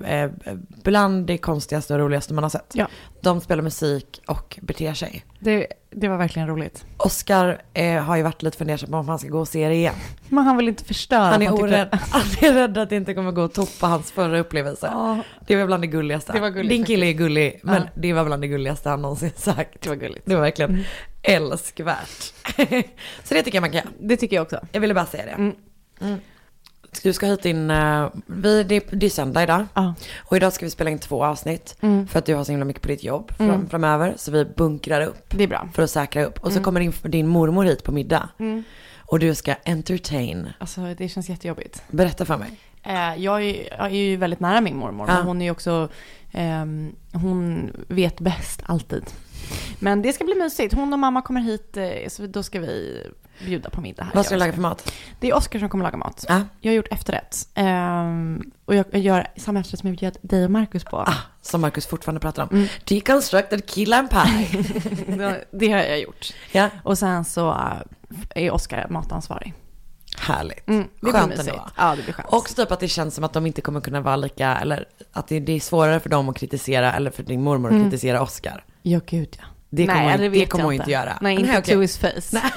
bland 0.84 1.28
det 1.28 1.38
konstigaste 1.38 1.94
och 1.94 2.00
roligaste 2.00 2.34
man 2.34 2.44
har 2.44 2.50
sett. 2.50 2.72
Ja. 2.74 2.88
De 3.22 3.42
spelar 3.42 3.64
musik 3.64 4.22
och 4.28 4.60
beter 4.62 4.94
sig. 4.94 5.26
Det, 5.40 5.68
det 5.90 6.08
var 6.08 6.18
verkligen 6.18 6.48
roligt. 6.48 6.86
Oscar 6.98 7.62
eh, 7.74 8.04
har 8.04 8.16
ju 8.16 8.24
varit 8.24 8.42
lite 8.44 8.58
fundersam 8.58 8.92
på 8.92 8.98
om 8.98 9.10
han 9.10 9.20
ska 9.20 9.28
gå 9.30 9.40
och 9.40 9.48
se 9.48 9.68
det 9.68 9.76
igen. 9.76 9.96
Men 10.30 10.44
han 10.44 10.58
vill 10.58 10.68
inte 10.68 10.84
förstöra. 10.84 11.20
Han 11.26 11.42
är 11.42 11.54
orädd. 11.54 11.88
Han 12.12 12.22
är 12.42 12.54
rädd 12.54 12.78
att 12.78 12.90
det 12.90 12.96
inte 12.96 13.14
kommer 13.14 13.32
gå 13.32 13.44
att 13.44 13.54
toppa 13.54 13.88
hans 13.88 14.12
förra 14.12 14.40
upplevelse. 14.40 14.90
Ja, 14.92 15.24
Det 15.48 15.56
var 15.56 15.66
bland 15.66 15.84
det 15.84 15.88
gulligaste. 15.88 16.34
Det 16.34 16.40
var 16.40 16.50
gulligt 16.50 16.70
Din 16.70 16.86
kille 16.86 17.06
är 17.06 17.14
gullig, 17.14 17.60
men 17.64 17.82
Ja. 17.82 17.88
det 17.96 18.14
var 18.14 18.26
bland 18.26 18.42
det 18.44 18.48
gulligaste 18.48 18.90
han 18.90 19.02
någonsin 19.02 19.32
sagt. 19.36 19.82
det 19.82 19.90
var 19.90 19.96
gulligt. 19.96 20.26
Det 20.26 20.36
var 20.36 20.42
verkligen 20.42 20.84
älskvärt. 21.24 22.34
Så 23.24 23.34
det 23.34 23.44
tycker 23.44 23.56
jag 23.58 23.62
man 23.62 23.72
kan 23.72 23.78
göra. 23.78 23.90
Det 24.00 24.18
tycker 24.18 24.36
jag 24.36 24.44
också. 24.44 24.60
Jag 24.72 24.82
ville 24.82 24.94
bara 24.94 25.06
säga 25.06 25.26
det. 25.26 25.32
Mm. 25.32 25.56
Mm. 26.02 26.20
Du 27.04 27.14
ska 27.14 27.26
hit 27.26 27.46
in, 27.46 27.72
eh, 27.72 28.10
vi, 28.26 28.64
det, 28.64 28.80
det 28.92 29.06
är 29.06 29.10
söndag 29.10 29.44
idag. 29.44 29.66
Ja. 29.74 29.94
Och 30.18 30.38
idag 30.38 30.54
ska 30.54 30.66
vi 30.66 30.70
spela 30.70 30.90
in 30.90 31.00
två 31.00 31.24
avsnitt. 31.26 31.76
Mm. 31.82 32.08
För 32.08 32.20
att 32.20 32.26
du 32.26 32.36
har 32.36 32.44
så 32.44 32.52
himla 32.52 32.66
mycket 32.66 32.82
på 32.82 32.88
ditt 32.88 33.04
jobb 33.04 33.32
fram, 33.38 33.50
Mm. 33.50 33.70
framöver. 33.70 34.14
Så 34.18 34.32
vi 34.32 34.46
bunkrar 34.46 35.02
upp 35.02 35.26
Det 35.30 35.44
är 35.44 35.48
bra. 35.48 35.70
för 35.74 35.84
att 35.84 35.90
säkra 35.90 36.26
upp. 36.26 36.40
Och 36.40 36.48
så 36.52 36.58
Mm. 36.58 36.64
kommer 36.64 36.80
din, 36.80 36.94
din 37.04 37.28
mormor 37.28 37.64
hit 37.64 37.84
på 37.84 37.92
middag. 37.92 38.30
Mm. 38.40 38.64
Och 38.98 39.20
du 39.20 39.36
ska 39.36 39.56
entertain. 39.66 40.48
Alltså 40.60 40.82
det 40.98 41.10
känns 41.10 41.30
jättejobbigt. 41.30 41.84
Berätta 41.92 42.26
för 42.26 42.38
mig. 42.38 42.50
Eh, 42.84 43.16
jag, 43.24 43.44
är, 43.44 43.68
jag 43.78 43.86
är 43.86 43.90
ju 43.96 44.16
väldigt 44.18 44.40
nära 44.40 44.62
min 44.62 44.78
mormor, 44.78 45.08
Ja. 45.10 45.14
men 45.16 45.26
hon 45.26 45.42
är 45.42 45.46
ju 45.46 45.52
också, 45.52 45.90
ehm, 46.32 46.96
hon 47.14 47.72
vet 47.88 48.20
bäst 48.20 48.62
alltid. 48.66 49.04
Men 49.80 50.02
det 50.02 50.14
ska 50.14 50.24
bli 50.26 50.36
mysigt. 50.36 50.74
Hon 50.74 50.94
och 50.94 51.00
mamma 51.00 51.22
kommer 51.22 51.42
hit, 51.42 51.78
eh, 51.78 51.90
så 52.08 52.26
då 52.28 52.44
ska 52.44 52.60
vi 52.60 53.04
bjuda 53.46 53.70
på 53.70 53.82
middag 53.82 54.04
här. 54.04 54.12
Vad 54.16 54.26
ska 54.26 54.36
du 54.36 54.40
laga 54.40 54.54
för 54.54 54.62
mat? 54.62 54.94
Det 55.20 55.30
är 55.30 55.36
Oskar 55.36 55.60
som 55.60 55.70
kommer 55.70 55.84
laga 55.86 55.98
mat. 55.98 56.26
Ja. 56.30 56.42
Jag 56.60 56.72
har 56.72 56.76
gjort 56.76 56.88
efterrätt. 56.92 57.48
Ehm, 57.54 58.52
och 58.66 58.76
jag, 58.76 58.86
jag 58.92 59.02
gör 59.02 59.28
samma 59.38 59.60
efterrätt 59.60 59.80
som 59.80 59.90
jag 59.90 59.98
bjöd 59.98 60.18
dig 60.22 60.46
och 60.46 60.52
Markus 60.52 60.84
på. 60.84 60.98
Ah, 60.98 61.14
som 61.42 61.62
Markus 61.62 61.86
fortfarande 61.88 62.20
pratar 62.20 62.44
om. 62.44 62.68
Deconstructed 62.86 63.70
key 63.70 63.86
lime 63.86 64.08
pie. 64.08 64.64
Det, 65.18 65.46
det 65.52 65.72
har 65.72 65.80
jag 65.80 66.00
gjort. 66.00 66.34
ja, 66.52 66.70
Och 66.84 66.98
sen 66.98 67.26
så 67.26 67.50
eh, 67.52 68.44
är 68.44 68.52
Oskar 68.52 68.88
matansvarig. 68.90 69.54
härligt. 70.18 70.68
Mm, 70.70 70.88
det 71.02 71.12
Skönt 71.12 71.40
ändå. 71.40 71.68
Ja, 71.78 71.96
det 71.96 72.04
blir 72.04 72.14
skönt. 72.14 72.30
Och 72.30 72.46
typ 72.56 72.72
att 72.72 72.80
det 72.80 72.88
känns 72.88 73.16
som 73.16 73.24
att 73.24 73.34
de 73.34 73.46
inte 73.46 73.62
kommer 73.62 73.82
kunna 73.82 74.02
vara 74.02 74.16
lika, 74.16 74.58
eller 74.58 74.86
att 75.14 75.28
det, 75.28 75.40
det 75.40 75.52
är 75.54 75.60
svårare 75.60 76.00
för 76.00 76.10
dem 76.10 76.30
att 76.30 76.38
kritisera, 76.38 76.94
eller 76.94 77.12
för 77.12 77.24
din 77.24 77.44
mormor 77.44 77.74
att 77.74 77.82
kritisera 77.84 78.22
Oscar. 78.22 78.64
Ja, 78.82 79.00
gud 79.06 79.38
ja. 79.40 79.46
Det 79.74 79.88
kommer, 79.88 80.04
Nej, 80.04 80.18
det 80.18 80.30
det 80.30 80.46
kommer 80.46 80.64
hon 80.66 80.74
inte 80.74 80.92
göra. 80.92 81.18
Nej, 81.22 81.36
inte 81.40 81.58
okej. 81.58 81.76
to 81.76 81.82
his 81.82 81.98
face. 81.98 82.42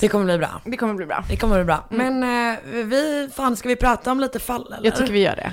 Det 0.00 0.08
kommer 0.08 0.24
bli 0.24 0.38
bra. 0.38 0.60
Det 0.64 0.76
kommer 0.76 0.94
bli 0.94 1.06
bra. 1.06 1.24
Det 1.28 1.36
kommer 1.36 1.54
bli 1.56 1.64
bra. 1.64 1.84
Men 1.90 2.22
eh, 2.22 2.58
vi, 2.64 3.28
fan 3.34 3.56
ska 3.56 3.68
vi 3.68 3.76
prata 3.76 4.12
om 4.12 4.20
lite 4.20 4.38
fall 4.38 4.72
eller? 4.72 4.84
Jag 4.88 4.96
tycker 4.96 5.12
vi 5.12 5.20
gör 5.20 5.36
det. 5.36 5.52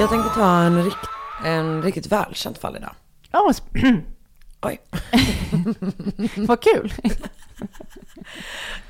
Jag 0.00 0.10
tänkte 0.10 0.30
ta 0.34 0.62
en, 0.62 0.84
rikt, 0.84 0.96
en 1.44 1.82
riktigt 1.82 2.06
välkänt 2.06 2.58
fall 2.58 2.76
idag. 2.76 2.94
Sp- 3.32 4.02
Oj. 4.62 4.80
vad 6.46 6.60
kul. 6.62 6.92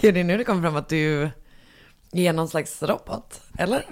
Gud, 0.00 0.14
det 0.14 0.20
är 0.20 0.24
nu 0.24 0.36
det 0.36 0.44
kommer 0.44 0.62
fram 0.62 0.76
att 0.76 0.88
du 0.88 1.30
är 2.12 2.32
någon 2.32 2.48
slags 2.48 2.82
robot. 2.82 3.40
Eller? 3.58 3.86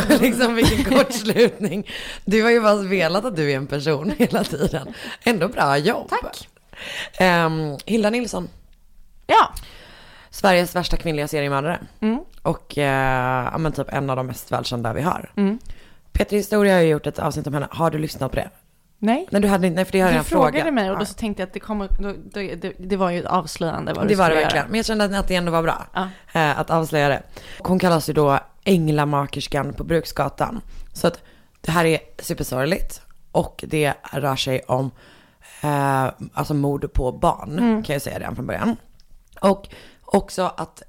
Så 0.08 0.22
liksom 0.22 0.54
vilken 0.54 0.84
kortslutning. 0.84 1.88
Du 2.24 2.42
har 2.42 2.50
ju 2.50 2.60
bara 2.60 2.74
velat 2.76 3.24
att 3.24 3.36
du 3.36 3.52
är 3.52 3.56
en 3.56 3.66
person 3.66 4.12
hela 4.18 4.44
tiden. 4.44 4.94
Ändå 5.24 5.48
bra 5.48 5.78
jobb. 5.78 6.08
Tack. 6.08 6.48
Um, 7.20 7.78
Hilda 7.84 8.10
Nilsson, 8.10 8.48
Ja. 9.26 9.50
Sveriges 10.30 10.76
värsta 10.76 10.96
kvinnliga 10.96 11.28
seriemördare. 11.28 11.78
Mm. 12.00 12.20
Och 12.42 12.78
eh, 12.78 13.44
ja, 13.52 13.58
men 13.58 13.72
typ 13.72 13.92
en 13.92 14.10
av 14.10 14.16
de 14.16 14.26
mest 14.26 14.52
välkända 14.52 14.92
vi 14.92 15.02
har. 15.02 15.32
Mm. 15.36 15.58
Peter 16.18 16.36
Historia 16.36 16.74
har 16.74 16.80
ju 16.80 16.88
gjort 16.88 17.06
ett 17.06 17.18
avsnitt 17.18 17.46
om 17.46 17.54
henne. 17.54 17.68
Har 17.70 17.90
du 17.90 17.98
lyssnat 17.98 18.30
på 18.30 18.36
det? 18.36 18.50
Nej. 18.98 19.28
Nej, 19.30 19.42
du 19.42 19.48
hade 19.48 19.66
inte, 19.66 19.74
nej 19.76 19.84
för 19.84 19.92
det 19.92 20.00
har 20.00 20.06
jag 20.08 20.12
Du 20.12 20.14
redan 20.14 20.24
frågade 20.24 20.58
frågat. 20.58 20.74
mig 20.74 20.90
och 20.90 20.98
då 20.98 21.04
så 21.04 21.14
tänkte 21.14 21.42
jag 21.42 21.46
att 21.46 21.52
det 21.52 21.60
kommer, 21.60 21.88
då, 21.98 22.12
då, 22.12 22.40
det, 22.40 22.72
det 22.78 22.96
var 22.96 23.10
ju 23.10 23.26
avslöjande 23.26 23.92
vad 23.92 24.08
Det 24.08 24.14
var 24.14 24.28
det 24.28 24.34
verkligen. 24.34 24.56
göra. 24.56 24.66
Men 24.68 24.76
jag 24.76 24.86
kände 24.86 25.18
att- 25.18 25.28
det 25.28 25.34
ändå 25.34 25.52
var 25.52 25.62
bra 25.62 25.86
Ja. 25.94 26.08
eh, 26.32 26.58
att 26.58 26.70
avslöja 26.70 27.08
det. 27.08 27.22
Hon 27.58 27.78
kallas 27.78 28.08
ju 28.08 28.12
då 28.12 28.38
Änglamakerskan 28.64 29.72
på 29.72 29.84
Bruksgatan. 29.84 30.60
Så 30.92 31.06
att 31.06 31.20
det 31.60 31.70
här 31.72 31.84
är 31.84 31.98
supersorgligt. 32.18 33.00
Och 33.32 33.64
det 33.68 33.92
rör 34.12 34.36
sig 34.36 34.60
om 34.60 34.90
eh, 35.62 36.04
alltså 36.34 36.54
mord 36.54 36.92
på 36.92 37.12
barn, 37.12 37.58
Mm. 37.58 37.82
kan 37.82 37.92
jag 37.92 38.02
säga 38.02 38.18
redan 38.18 38.36
från 38.36 38.46
början. 38.46 38.76
Och 39.40 39.68
också 40.04 40.42
att 40.56 40.82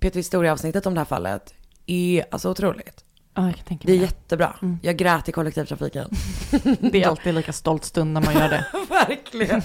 Peter 0.00 0.16
Historia-avsnittet 0.16 0.86
om 0.86 0.94
det 0.94 1.00
här 1.00 1.04
fallet 1.04 1.54
är 1.86 2.24
alltså 2.30 2.50
otroligt. 2.50 3.04
Ja, 3.34 3.46
jag 3.46 3.54
kan 3.56 3.64
tänka 3.64 3.86
Det 3.86 3.92
är 3.92 3.96
jättebra. 3.96 4.56
Jag 4.82 4.96
grät 4.96 5.28
i 5.28 5.32
kollektivtrafiken. 5.32 6.08
det. 6.80 7.02
Är 7.02 7.08
alltid 7.08 7.34
lika 7.34 7.52
stolt 7.52 7.84
stund 7.84 8.12
när 8.12 8.20
man 8.20 8.34
gör 8.34 8.48
det. 8.48 8.66
Verkligen. 8.88 9.62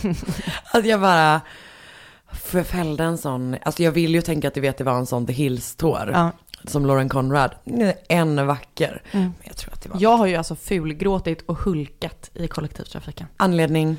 Att 0.74 0.86
jag 0.86 1.02
bara 1.02 1.42
för 2.34 2.58
jag 2.58 2.68
fällde 2.68 3.04
en 3.04 3.18
sån, 3.18 3.58
alltså 3.64 3.84
jag 3.84 3.92
vill 3.92 4.16
ju 4.16 4.22
tänka 4.22 4.48
att 4.48 4.54
du 4.54 4.62
vet 4.62 4.78
det 4.78 4.84
var 4.84 4.98
en 4.98 5.06
sån 5.06 5.26
The 5.26 5.34
Hills-tår. 5.34 6.10
Ja. 6.14 6.32
Som 6.68 6.86
Lauren 6.86 7.10
Conrad. 7.10 7.56
En 8.10 8.48
vacker. 8.48 9.02
Men 9.12 9.34
jag 9.44 9.58
tror 9.58 9.74
att 9.74 9.82
det 9.82 9.90
var 9.90 9.98
Jag 10.02 10.18
har 10.18 10.26
ju 10.26 10.36
alltså 10.36 10.56
fulgråtit 10.56 11.42
och 11.42 11.58
hulkat 11.58 12.30
i 12.34 12.48
kollektivtrafiken. 12.48 13.28
anledning. 13.38 13.98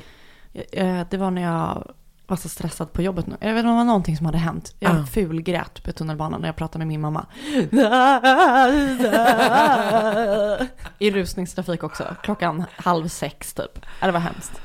Eh, 0.71 1.01
Det 1.09 1.17
var 1.17 1.31
när 1.31 1.41
jag 1.41 1.91
var 2.27 2.37
så 2.37 2.49
stressad 2.49 2.93
på 2.93 3.01
jobbet 3.01 3.27
nu. 3.27 3.35
Jag 3.39 3.47
vet 3.53 3.57
inte 3.57 3.67
om 3.69 3.73
det 3.73 3.77
var 3.77 3.83
någonting 3.83 4.17
som 4.17 4.25
hade 4.25 4.37
hänt. 4.37 4.75
Jag 4.79 4.95
Ja. 4.95 5.05
fulgrät 5.05 5.83
på 5.83 5.91
tunnelbanan 5.91 6.41
när 6.41 6.47
jag 6.47 6.55
pratade 6.55 6.77
med 6.79 6.87
min 6.87 7.01
mamma. 7.01 7.25
I 10.99 11.11
rusningstrafik 11.11 11.83
också. 11.83 12.15
Klockan 12.23 12.63
halv 12.75 13.07
sex 13.07 13.53
typ. 13.53 13.85
Det 14.01 14.11
var 14.11 14.19
hemskt. 14.19 14.61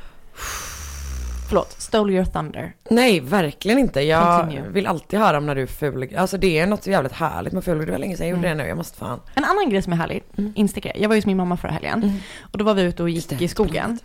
Förlåt, 1.49 1.73
stole 1.81 2.13
your 2.13 2.25
thunder. 2.25 2.75
Nej, 2.91 3.21
verkligen 3.21 3.79
inte. 3.79 4.01
Jag 4.01 4.41
Continue. 4.41 4.69
vill 4.69 4.87
alltid 4.87 5.19
höra 5.19 5.39
om 5.39 5.47
när 5.47 5.55
du 5.55 5.67
ful. 5.67 6.17
Alltså 6.17 6.39
det 6.39 6.59
är 6.59 6.67
något 6.67 6.87
jävligt 6.87 7.13
härligt 7.13 7.53
med 7.53 7.65
ful. 7.65 7.87
Det 7.87 7.93
var 7.93 7.99
länge 7.99 8.17
sedan 8.17 8.27
jag 8.29 8.37
gjorde 8.37 8.49
det 8.49 8.55
nu. 8.55 8.67
Jag 8.67 8.77
måste 8.77 8.99
fan. 8.99 9.21
En 9.35 9.45
annan 9.45 9.71
grej 9.71 9.83
som 9.83 9.93
är 9.93 9.97
härlig, 9.97 10.23
instickare. 10.55 10.93
Jag 10.97 11.09
var 11.09 11.15
ju 11.15 11.19
hos 11.21 11.27
min 11.27 11.37
mamma 11.37 11.57
förra 11.57 11.73
helgen. 11.73 12.21
Och 12.53 12.59
då 12.59 12.65
var 12.65 12.75
vi 12.75 12.83
ute 12.83 13.03
och 13.03 13.11
gick 13.11 13.29
det, 13.29 13.43
i 13.45 13.49
skogen. 13.49 13.99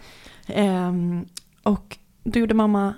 Ehm, 0.47 1.25
och 1.63 1.97
då 2.23 2.39
gjorde 2.39 2.53
mamma 2.53 2.93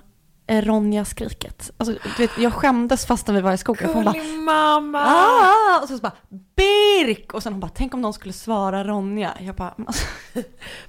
Ronja-skriket. 0.50 1.70
Alltså, 1.76 1.94
du 2.16 2.22
vet, 2.26 2.38
jag 2.38 2.52
skämdes 2.52 3.06
fastän 3.06 3.34
vi 3.34 3.40
var 3.40 3.52
i 3.52 3.58
skogen. 3.58 3.90
Hon 3.94 4.04
bara, 4.04 4.14
mamma. 4.36 5.04
ah! 5.06 5.80
Och 5.82 5.88
så, 5.88 5.96
så 5.96 6.02
bara, 6.02 6.12
Birk! 6.56 7.34
Och 7.34 7.42
sen 7.42 7.52
hon 7.52 7.60
bara, 7.60 7.70
tänk 7.74 7.94
om 7.94 8.00
någon 8.00 8.12
skulle 8.12 8.32
svara 8.34 8.84
Ronja. 8.84 9.30
Jag 9.40 9.54
bara, 9.54 9.74
men 9.76 9.86
alltså, 9.86 10.06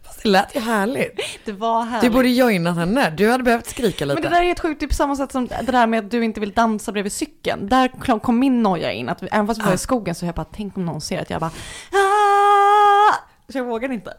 Fast 0.04 0.24
det 0.24 0.30
lät 0.30 0.56
ju 0.56 0.60
härligt. 0.60 1.20
det 1.46 1.52
var 1.52 1.84
Du 1.86 1.90
härligt. 1.92 2.14
borde 2.14 2.30
joinat 2.30 2.76
henne. 2.76 3.10
Du 3.10 3.32
hade 3.32 3.44
behövt 3.44 3.70
skrika 3.70 4.06
lite. 4.06 4.22
Men 4.22 4.32
det 4.32 4.38
där 4.38 4.42
är 4.44 4.48
helt 4.48 4.60
sjukt, 4.60 4.80
det 4.80 4.86
är 4.86 4.88
på 4.88 4.94
samma 4.94 5.16
sätt 5.16 5.32
som 5.32 5.48
det 5.48 5.72
där 5.72 5.88
med 5.88 6.06
att 6.06 6.12
du 6.12 6.24
inte 6.24 6.40
vill 6.40 6.52
dansa 6.52 6.92
bredvid 6.92 7.12
cykeln. 7.14 7.70
Där 7.70 8.20
kom 8.20 8.40
min 8.40 8.64
noja 8.64 8.92
in, 8.92 9.10
att 9.10 9.24
även 9.32 9.48
fast 9.48 9.60
vi 9.60 9.64
var 9.64 9.72
Ah. 9.72 9.76
i 9.76 9.78
skogen 9.78 10.16
så 10.16 10.26
jag 10.26 10.36
bara, 10.36 10.46
tänk 10.52 10.78
om 10.78 10.86
någon 10.86 11.02
ser 11.02 11.22
att 11.22 11.30
jag 11.30 11.40
bara, 11.40 11.52
ah! 11.92 12.61
Så 13.52 13.58
jag 13.58 13.66
vågade 13.66 13.94
inte. 13.94 14.14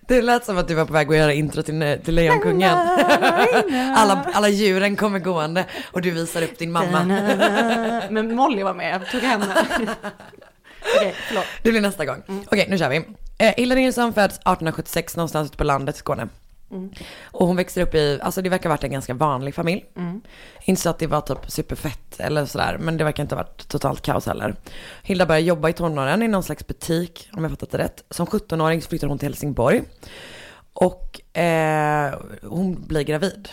Det 0.00 0.22
lät 0.22 0.44
som 0.44 0.58
att 0.58 0.68
du 0.68 0.74
var 0.74 0.84
på 0.84 0.92
väg 0.92 1.08
att 1.08 1.16
göra 1.16 1.32
intro 1.32 1.62
till, 1.62 1.98
till 2.04 2.14
Lejonkungen. 2.14 2.78
alla, 3.96 4.26
alla 4.32 4.48
djuren 4.48 4.96
kommer 4.96 5.18
gående 5.18 5.64
och 5.92 6.02
du 6.02 6.10
visar 6.10 6.42
upp 6.42 6.58
din 6.58 6.72
mamma. 6.72 7.04
Men 8.10 8.34
Molly 8.34 8.62
var 8.62 8.74
med, 8.74 8.94
jag 8.94 9.10
tog 9.10 9.20
henne. 9.20 9.46
Okej, 10.96 11.14
förlåt. 11.28 11.44
Det 11.62 11.70
blir 11.70 11.80
nästa 11.80 12.04
gång. 12.04 12.22
Okej, 12.46 12.66
nu 12.70 12.78
kör 12.78 12.88
vi. 12.88 12.96
Eh, 13.38 13.54
Hilda 13.56 13.74
Nilsson 13.74 14.12
föds 14.12 14.34
1876 14.34 15.16
någonstans 15.16 15.48
ute 15.48 15.56
på 15.56 15.64
landet 15.64 15.96
i 15.96 15.98
Skåne. 15.98 16.28
Och 17.24 17.46
hon 17.46 17.56
växer 17.56 17.82
upp 17.82 17.94
i, 17.94 18.20
alltså 18.22 18.42
det 18.42 18.48
verkar 18.48 18.68
ha 18.68 18.76
varit 18.76 18.84
en 18.84 18.90
ganska 18.92 19.14
vanlig 19.14 19.54
familj. 19.54 19.84
Inte 20.64 20.82
så 20.82 20.90
att 20.90 20.98
det 20.98 21.06
var 21.06 21.20
typ 21.20 21.50
superfett 21.50 22.20
eller 22.20 22.46
sådär, 22.46 22.78
men 22.80 22.96
det 22.96 23.04
verkar 23.04 23.22
inte 23.22 23.34
ha 23.34 23.42
varit 23.42 23.68
totalt 23.68 24.02
kaos 24.02 24.26
heller. 24.26 24.54
Hilda 25.02 25.26
börjar 25.26 25.40
jobba 25.40 25.68
i 25.68 25.72
tonåren 25.72 26.22
i 26.22 26.28
någon 26.28 26.42
slags 26.42 26.66
butik, 26.66 27.28
om 27.32 27.42
jag 27.42 27.52
fattat 27.52 27.70
det 27.70 27.78
rätt. 27.78 28.04
Som 28.10 28.26
17-åring 28.26 28.82
så 28.82 28.88
flyttar 28.88 29.08
hon 29.08 29.18
till 29.18 29.28
Helsingborg. 29.28 29.82
Och 30.72 31.36
eh, 31.38 32.14
hon 32.42 32.86
blir 32.86 33.02
gravid. 33.02 33.48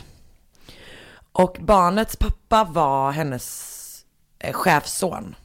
Och 1.32 1.58
barnets 1.60 2.16
pappa 2.16 2.64
var 2.64 3.12
hennes 3.12 4.06
eh, 4.40 4.54
chefsson. 4.54 5.36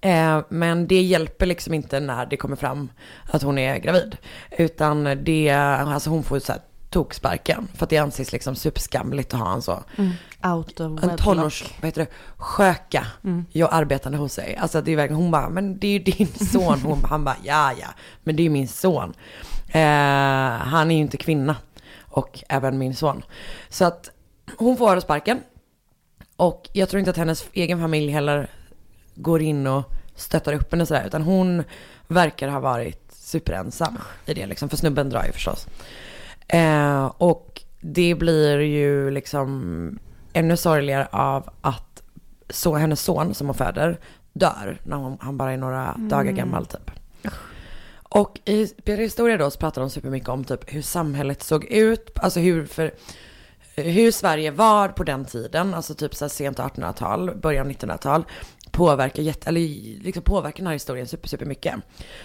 Eh, 0.00 0.40
men 0.48 0.86
det 0.86 1.02
hjälper 1.02 1.46
liksom 1.46 1.74
inte 1.74 2.00
när 2.00 2.26
det 2.26 2.36
kommer 2.36 2.56
fram 2.56 2.88
att 3.30 3.42
hon 3.42 3.58
är 3.58 3.78
gravid. 3.78 4.16
Utan 4.50 5.24
det, 5.24 5.50
alltså 5.50 6.10
hon 6.10 6.22
får 6.22 6.38
så 6.38 6.52
här 6.52 6.60
toksparken. 6.90 7.68
För 7.74 7.84
att 7.84 7.90
det 7.90 7.98
anses 7.98 8.32
liksom 8.32 8.56
superskamligt 8.56 9.34
att 9.34 9.40
ha 9.40 9.52
en 9.52 9.62
så. 9.62 9.82
Out 10.44 10.80
of 10.80 11.04
En 11.04 11.16
tonårs, 11.16 11.64
vad 11.80 11.88
heter 11.88 12.00
det, 12.04 12.10
sköka. 12.36 13.06
Jag 13.52 13.68
arbetande 13.72 14.18
hos 14.18 14.32
sig. 14.32 14.56
Alltså 14.56 14.80
det 14.80 14.92
är 14.92 14.96
verkligen, 14.96 15.22
hon 15.22 15.30
bara, 15.30 15.48
men 15.48 15.78
det 15.78 15.86
är 15.86 15.92
ju 15.92 15.98
din 15.98 16.26
son. 16.52 16.80
Hon, 16.80 17.04
han 17.04 17.24
bara, 17.24 17.36
ja 17.44 17.72
ja, 17.80 17.88
men 18.22 18.36
det 18.36 18.42
är 18.42 18.44
ju 18.44 18.50
min 18.50 18.68
son. 18.68 19.14
Eh, 19.68 19.80
han 20.58 20.90
är 20.90 20.94
ju 20.94 21.00
inte 21.00 21.16
kvinna. 21.16 21.56
Och 22.10 22.44
även 22.48 22.78
min 22.78 22.94
son. 22.94 23.22
Så 23.68 23.84
att 23.84 24.10
hon 24.58 24.76
får 24.76 25.00
sparken. 25.00 25.40
Och 26.36 26.68
jag 26.72 26.88
tror 26.88 26.98
inte 26.98 27.10
att 27.10 27.16
hennes 27.16 27.44
egen 27.52 27.80
familj 27.80 28.10
heller 28.10 28.50
går 29.18 29.42
in 29.42 29.66
och 29.66 29.84
stöttar 30.14 30.52
upp 30.52 30.72
henne 30.72 30.86
sådär. 30.86 31.06
Utan 31.06 31.22
hon 31.22 31.64
verkar 32.06 32.48
ha 32.48 32.60
varit 32.60 33.12
superensam 33.12 33.98
i 34.26 34.34
det 34.34 34.46
liksom. 34.46 34.68
För 34.68 34.76
snubben 34.76 35.10
drar 35.10 35.24
ju 35.24 35.32
förstås. 35.32 35.66
Eh, 36.48 37.12
och 37.18 37.62
det 37.80 38.14
blir 38.14 38.58
ju 38.58 39.10
liksom 39.10 39.98
ännu 40.32 40.56
sorgligare 40.56 41.08
av 41.10 41.50
att 41.60 42.02
så, 42.50 42.74
hennes 42.74 43.00
son 43.00 43.34
som 43.34 43.46
hon 43.46 43.54
föder 43.54 43.98
dör 44.32 44.80
när 44.82 44.96
hon, 44.96 45.18
han 45.20 45.36
bara 45.36 45.52
är 45.52 45.56
några 45.56 45.94
dagar 45.98 46.32
gammal 46.32 46.66
typ. 46.66 46.90
Och 48.10 48.40
i 48.44 48.68
Historia 48.84 49.36
då 49.36 49.50
så 49.50 49.58
pratar 49.58 49.80
de 49.80 49.90
supermycket 49.90 50.28
om 50.28 50.44
typ 50.44 50.74
hur 50.74 50.82
samhället 50.82 51.42
såg 51.42 51.64
ut, 51.64 52.18
alltså 52.18 52.40
hur, 52.40 52.66
för, 52.66 52.94
hur 53.76 54.10
Sverige 54.10 54.50
var 54.50 54.88
på 54.88 55.04
den 55.04 55.24
tiden, 55.24 55.74
alltså 55.74 55.94
typ 55.94 56.14
så 56.14 56.28
sent 56.28 56.58
1800-tal, 56.58 57.36
början 57.36 57.70
1900-tal, 57.70 58.24
påverkar, 58.78 59.22
jätte, 59.22 59.48
eller 59.48 59.60
liksom 60.04 60.22
påverkar 60.22 60.56
den 60.56 60.66
här 60.66 60.72
historien 60.72 61.06
super, 61.06 61.28
super 61.28 61.46
mycket. 61.46 61.74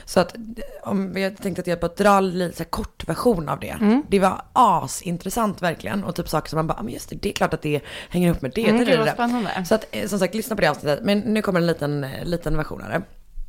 Så 0.05 0.19
att 0.19 0.35
om 0.83 1.13
jag 1.17 1.37
tänkte 1.37 1.61
att 1.61 1.67
jag 1.67 1.79
bara 1.79 1.91
dra 1.97 2.19
lite 2.19 2.57
så 2.57 2.65
kort 2.65 3.07
version 3.07 3.49
av 3.49 3.59
det. 3.59 4.01
Det 4.09 4.19
var 4.19 4.41
asintressant 4.53 5.61
verkligen 5.61 6.03
och 6.03 6.15
typ 6.15 6.29
saker 6.29 6.49
som 6.49 6.57
man 6.57 6.67
bara, 6.67 6.77
"Ah, 6.79 6.83
men 6.83 6.93
just 6.93 7.09
det, 7.09 7.15
det 7.15 7.29
är 7.29 7.33
klart 7.33 7.53
att 7.53 7.61
det 7.61 7.81
hänger 8.09 8.27
ihop 8.27 8.41
med 8.41 8.51
det. 8.55 8.69
Mm, 8.69 8.85
det, 8.85 8.97
det, 8.97 9.11
spännande. 9.11 9.65
Så 9.65 9.75
att 9.75 9.85
eh, 9.91 10.07
som 10.07 10.19
sagt, 10.19 10.35
lyssna 10.35 10.55
på 10.55 10.61
det 10.61 10.67
avsnittet. 10.69 10.99
Men 11.03 11.19
nu 11.19 11.41
kommer 11.41 11.59
en 11.59 11.67
liten, 11.67 12.03
eh, 12.03 12.25
liten 12.25 12.57
version 12.57 12.81
av 12.81 12.89
det. 12.89 13.01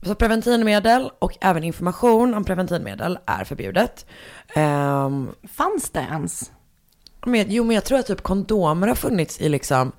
Så 0.02 0.14
preventivmedel 0.14 1.10
och 1.18 1.36
även 1.40 1.64
information 1.64 2.34
om 2.34 2.44
preventivmedel 2.44 3.18
är 3.26 3.44
förbjudet. 3.44 4.06
Ehm, 4.54 5.30
Fanns 5.56 5.90
det 5.90 6.00
ens? 6.10 6.50
men, 7.26 7.44
jo, 7.48 7.64
men 7.64 7.74
jag 7.74 7.84
tror 7.84 7.98
att 7.98 8.06
typ 8.06 8.22
kondomer 8.22 8.88
har 8.88 8.94
funnits 8.94 9.40
i 9.40 9.48
liksom, 9.48 9.92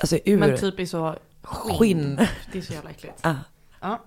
alltså 0.00 0.18
ur 0.24 0.38
Men 0.38 0.56
typ 0.58 0.80
i 0.80 0.86
så 0.86 1.16
skinn. 1.46 2.16
Det 2.52 2.58
är 2.58 2.62
så 2.62 2.72
jävla 2.72 2.90
äckligt. 2.90 3.18
Ah. 3.22 3.34
Ja. 3.80 4.02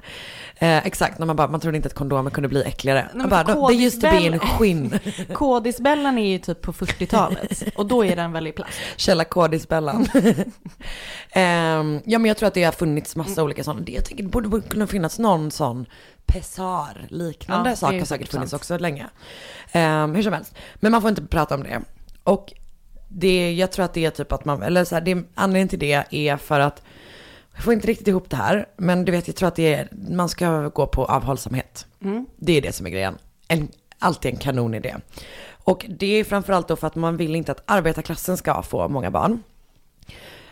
Eh, 0.56 0.86
exakt, 0.88 1.20
när 1.20 1.26
man 1.26 1.36
bara, 1.36 1.48
man 1.48 1.60
trodde 1.60 1.78
inte 1.78 1.88
att 1.88 1.94
kondomer 1.94 2.32
kunde 2.32 2.50
bli 2.50 2.64
äckligare. 2.64 3.08
men 3.12 3.18
Man 3.22 3.30
bara, 3.30 3.46
för 3.46 3.56
"No, 3.56 3.68
they 3.68 3.86
used 3.86 4.02
to 4.02 4.08
be 4.10 4.22
in 4.22 4.34
kodisbäll- 4.34 4.58
skinn. 4.58 5.00
Kodisbällan 5.36 6.18
är 6.18 6.28
ju 6.32 6.40
typ 6.40 6.62
på 6.62 6.74
40-talet 6.74 7.64
och 7.76 7.86
då 7.86 8.06
är 8.06 8.16
den 8.16 8.32
väl 8.32 8.48
i 8.48 8.52
plast. 8.52 8.74
Källa 8.96 9.24
kodisbällan. 9.26 10.08
Ehm, 11.32 12.02
ja 12.06 12.20
men 12.20 12.26
jag 12.26 12.38
tror 12.38 12.48
att 12.48 12.54
det 12.54 12.64
har 12.64 12.72
funnits 12.72 13.16
massa 13.16 13.44
olika 13.44 13.64
sådana. 13.64 13.82
Det, 13.82 13.92
jag 13.92 14.06
tänker 14.06 14.24
det 14.24 14.30
borde 14.30 14.62
kunna 14.62 14.88
finnas 14.88 15.20
någon 15.20 15.52
sån 15.52 15.86
pessar 16.26 17.06
liknande 17.10 17.70
Ja, 17.70 17.74
det 17.74 17.78
sak 17.78 17.94
har 17.94 18.06
säkert 18.06 18.32
funnits 18.32 18.54
också 18.54 18.78
länge. 18.78 19.06
Ehm, 19.72 20.16
hur 20.16 20.24
som 20.24 20.34
helst. 20.34 20.56
Men 20.76 20.92
man 20.92 21.02
får 21.02 21.10
inte 21.10 21.22
prata 21.26 21.56
om 21.56 21.64
det. 21.64 21.82
Och 22.24 22.54
det, 23.08 23.54
jag 23.54 23.72
tror 23.72 23.86
att 23.86 23.94
det 23.94 24.06
är 24.06 24.10
typ 24.12 24.32
att 24.32 24.46
man, 24.46 24.64
eller 24.64 24.84
så 24.86 24.96
här, 24.96 25.02
det, 25.02 25.24
anledningen 25.36 25.68
till 25.68 25.80
det 25.80 26.04
är 26.12 26.38
för 26.38 26.60
att 26.60 26.82
jag 27.60 27.64
får 27.64 27.74
inte 27.74 27.88
riktigt 27.88 28.08
ihop 28.08 28.30
det 28.30 28.36
här, 28.36 28.66
men 28.78 29.06
du 29.06 29.12
vet 29.12 29.28
jag 29.28 29.36
tror 29.36 29.48
att 29.48 29.56
det 29.56 29.74
är, 29.74 29.88
man 30.10 30.30
ska 30.30 30.68
gå 30.68 30.88
på 30.88 31.06
avhållsamhet. 31.06 31.86
Det 32.36 32.58
är 32.58 32.62
det 32.62 32.76
som 32.76 32.86
är 32.86 32.90
grejen. 32.90 33.18
En, 33.48 33.68
alltid 34.00 34.32
en 34.32 34.38
kanonidé. 34.38 34.96
Och 35.64 35.86
det 35.90 36.08
är 36.20 36.24
framförallt 36.24 36.68
då 36.68 36.76
för 36.76 36.88
att 36.88 36.96
man 36.96 37.18
vill 37.18 37.36
inte 37.36 37.52
att 37.52 37.64
arbetarklassen 37.66 38.38
ska 38.38 38.62
få 38.62 38.88
många 38.88 39.12
barn. 39.12 39.44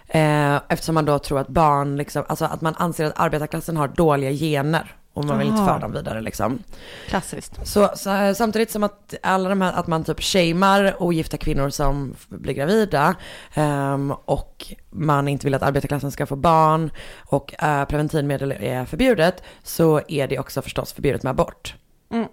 Eh, 0.07 0.55
eftersom 0.69 0.95
man 0.95 1.05
då 1.05 1.19
tror 1.19 1.39
att 1.39 1.47
barn, 1.47 1.97
liksom, 1.97 2.23
alltså 2.27 2.45
att 2.45 2.61
man 2.61 2.75
anser 2.77 3.05
att 3.05 3.19
arbetarklassen 3.19 3.77
har 3.77 3.87
dåliga 3.87 4.31
gener. 4.31 4.95
Och 5.17 5.25
man 5.25 5.37
vill 5.37 5.47
inte 5.47 5.61
Aha. 5.61 5.67
föra 5.67 5.79
dem 5.79 5.91
vidare 5.91 6.21
liksom. 6.21 6.59
Klassiskt. 7.07 7.59
Så, 7.63 7.89
så 7.95 8.15
eh, 8.15 8.33
samtidigt 8.33 8.71
som 8.71 8.83
att 8.83 9.13
alla 9.23 9.49
de 9.49 9.61
här, 9.61 9.73
att 9.73 9.87
man 9.87 10.03
typ 10.03 10.21
shamear 10.21 11.03
ogifta 11.03 11.37
kvinnor 11.37 11.69
som 11.69 12.15
blir 12.29 12.53
gravida 12.53 13.15
ehm, 13.53 14.11
och 14.11 14.73
man 14.89 15.27
inte 15.27 15.45
vill 15.45 15.53
att 15.53 15.61
arbetarklassen 15.61 16.11
ska 16.11 16.25
få 16.25 16.35
barn 16.35 16.91
och 17.25 17.63
eh, 17.63 17.85
preventivmedel 17.85 18.51
är 18.51 18.85
förbjudet 18.85 19.43
så 19.63 20.01
är 20.07 20.27
det 20.27 20.39
också 20.39 20.61
förstås 20.61 20.93
förbjudet 20.93 21.23
med 21.23 21.31
abort. 21.31 21.75
Mm. 22.11 22.27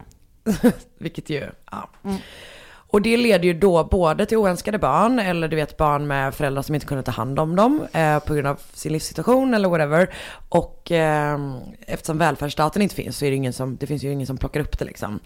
Vilket 0.98 1.30
ju, 1.30 1.50
ja. 1.70 1.88
Och 2.94 3.02
det 3.02 3.16
leder 3.16 3.44
ju 3.44 3.54
då 3.54 3.84
både 3.84 4.26
till 4.26 4.36
oönskade 4.36 4.78
barn 4.78 5.18
eller 5.18 5.48
du 5.48 5.56
vet 5.56 5.76
barn 5.76 6.06
med 6.06 6.34
föräldrar 6.34 6.62
som 6.62 6.74
inte 6.74 6.86
kunde 6.86 7.02
ta 7.02 7.10
hand 7.10 7.38
om 7.38 7.56
dem 7.56 7.86
eh, 7.92 8.18
på 8.18 8.34
grund 8.34 8.46
av 8.46 8.60
sin 8.72 8.92
livssituation 8.92 9.54
eller 9.54 9.68
whatever. 9.68 10.14
Och 10.48 10.92
eh, 10.92 11.38
eftersom 11.86 12.18
välfärdsstaten 12.18 12.82
inte 12.82 12.94
finns 12.94 13.18
så 13.18 13.24
är 13.24 13.30
det 13.30 13.36
ingen 13.36 13.52
som, 13.52 13.76
det 13.76 13.86
finns 13.86 14.02
ju 14.02 14.12
ingen 14.12 14.26
som 14.26 14.36
plockar 14.36 14.60
upp 14.60 14.78
det 14.78 14.84
liksom. 14.84 15.20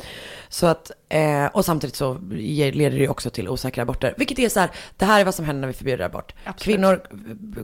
Så 0.49 0.67
att, 0.67 0.91
eh, 1.09 1.47
och 1.47 1.65
samtidigt 1.65 1.97
så 1.97 2.19
leder 2.31 2.91
det 2.91 2.97
ju 2.97 3.09
också 3.09 3.31
till 3.31 3.49
osäkra 3.49 3.83
aborter. 3.83 4.15
Vilket 4.17 4.39
är 4.39 4.49
så 4.49 4.61
här, 4.61 4.71
det 4.97 5.05
här 5.05 5.21
är 5.21 5.25
vad 5.25 5.35
som 5.35 5.45
händer 5.45 5.61
när 5.61 5.69
vi 5.69 5.75
förbjuder 5.75 6.05
abort. 6.05 6.35
Absolut. 6.45 6.77
Kvinnor 6.77 7.01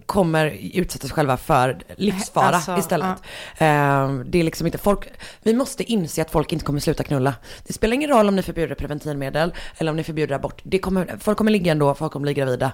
kommer 0.06 0.58
utsätta 0.74 1.06
sig 1.06 1.14
själva 1.14 1.36
för 1.36 1.78
livsfara 1.96 2.46
Alltså, 2.46 2.76
istället. 2.78 3.22
Eh, 3.58 4.14
det 4.26 4.38
är 4.38 4.42
liksom 4.42 4.66
inte 4.66 4.78
folk, 4.78 5.08
vi 5.42 5.54
måste 5.54 5.92
inse 5.92 6.22
att 6.22 6.30
folk 6.30 6.52
inte 6.52 6.64
kommer 6.64 6.80
sluta 6.80 7.04
knulla. 7.04 7.34
Det 7.66 7.72
spelar 7.72 7.94
ingen 7.94 8.10
roll 8.10 8.28
om 8.28 8.36
ni 8.36 8.42
förbjuder 8.42 8.74
preventivmedel 8.74 9.54
eller 9.78 9.93
om 9.94 9.96
ni 9.96 10.04
förbjuder 10.04 10.34
abort. 10.34 10.60
Det 10.64 10.78
kommer, 10.78 11.16
folk 11.20 11.38
kommer 11.38 11.50
ligga 11.50 11.72
ändå, 11.72 11.94
folk 11.94 12.12
kommer 12.12 12.24
bli 12.24 12.34
gravida. 12.34 12.72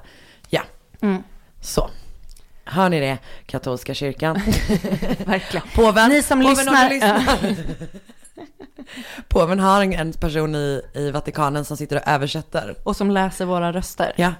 Ja, 0.48 0.62
Mm. 1.02 1.22
så. 1.60 1.90
Hör 2.64 2.88
ni 2.88 3.00
det, 3.00 3.18
katolska 3.46 3.94
kyrkan? 3.94 4.34
Verkligen. 5.26 5.66
Påven, 5.74 6.08
Ni 6.10 6.22
som 6.22 6.40
påven 6.40 6.56
lyssnar, 6.56 6.90
lyssnar. 6.90 7.56
Påven 9.28 9.60
har 9.60 9.82
en- 9.82 10.12
person 10.12 10.54
i, 10.54 10.82
i 10.94 11.10
Vatikanen 11.10 11.64
som 11.64 11.76
sitter 11.76 11.96
och 11.96 12.02
översätter. 12.08 12.74
Och 12.82 12.96
som 12.96 13.10
läser 13.10 13.44
våra 13.44 13.72
röster. 13.72 14.12
Ja, 14.16 14.32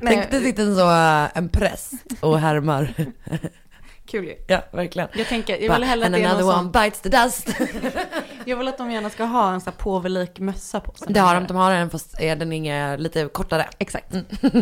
tänk 0.00 0.30
det 0.30 0.40
sitter 0.40 0.62
en 0.62 0.76
så 0.76 0.90
äh, 0.90 1.28
en 1.38 1.48
präst 1.48 1.92
och 2.20 2.38
härmar. 2.40 2.94
Kul 4.10 4.24
ju. 4.24 4.36
Ja, 4.46 4.62
verkligen. 4.70 5.08
Jag 5.12 5.26
tänker, 5.26 5.58
jag 5.62 5.74
vill 5.74 5.84
hellre 5.84 6.06
att 6.06 6.12
det 6.12 6.22
är 6.22 6.32
någon 6.32 6.52
som, 6.52 6.70
bites 6.70 7.00
the 7.00 7.08
dust. 7.08 7.48
Jag 8.44 8.56
vill 8.56 8.68
att 8.68 8.78
de 8.78 8.90
gärna 8.90 9.10
ska 9.10 9.24
ha 9.24 9.52
en 9.52 9.60
sån 9.60 9.72
här 9.72 9.78
påvelik 9.78 10.38
mössa 10.38 10.80
på 10.80 10.94
sig. 10.94 11.12
Det 11.12 11.20
har 11.20 11.34
de, 11.34 11.46
de 11.46 11.56
har 11.56 11.72
en 11.72 11.90
fast 11.90 12.20
är 12.20 12.36
den 12.36 12.52
inga, 12.52 12.96
lite 12.96 13.28
kortare. 13.32 13.68
Exakt. 13.78 14.14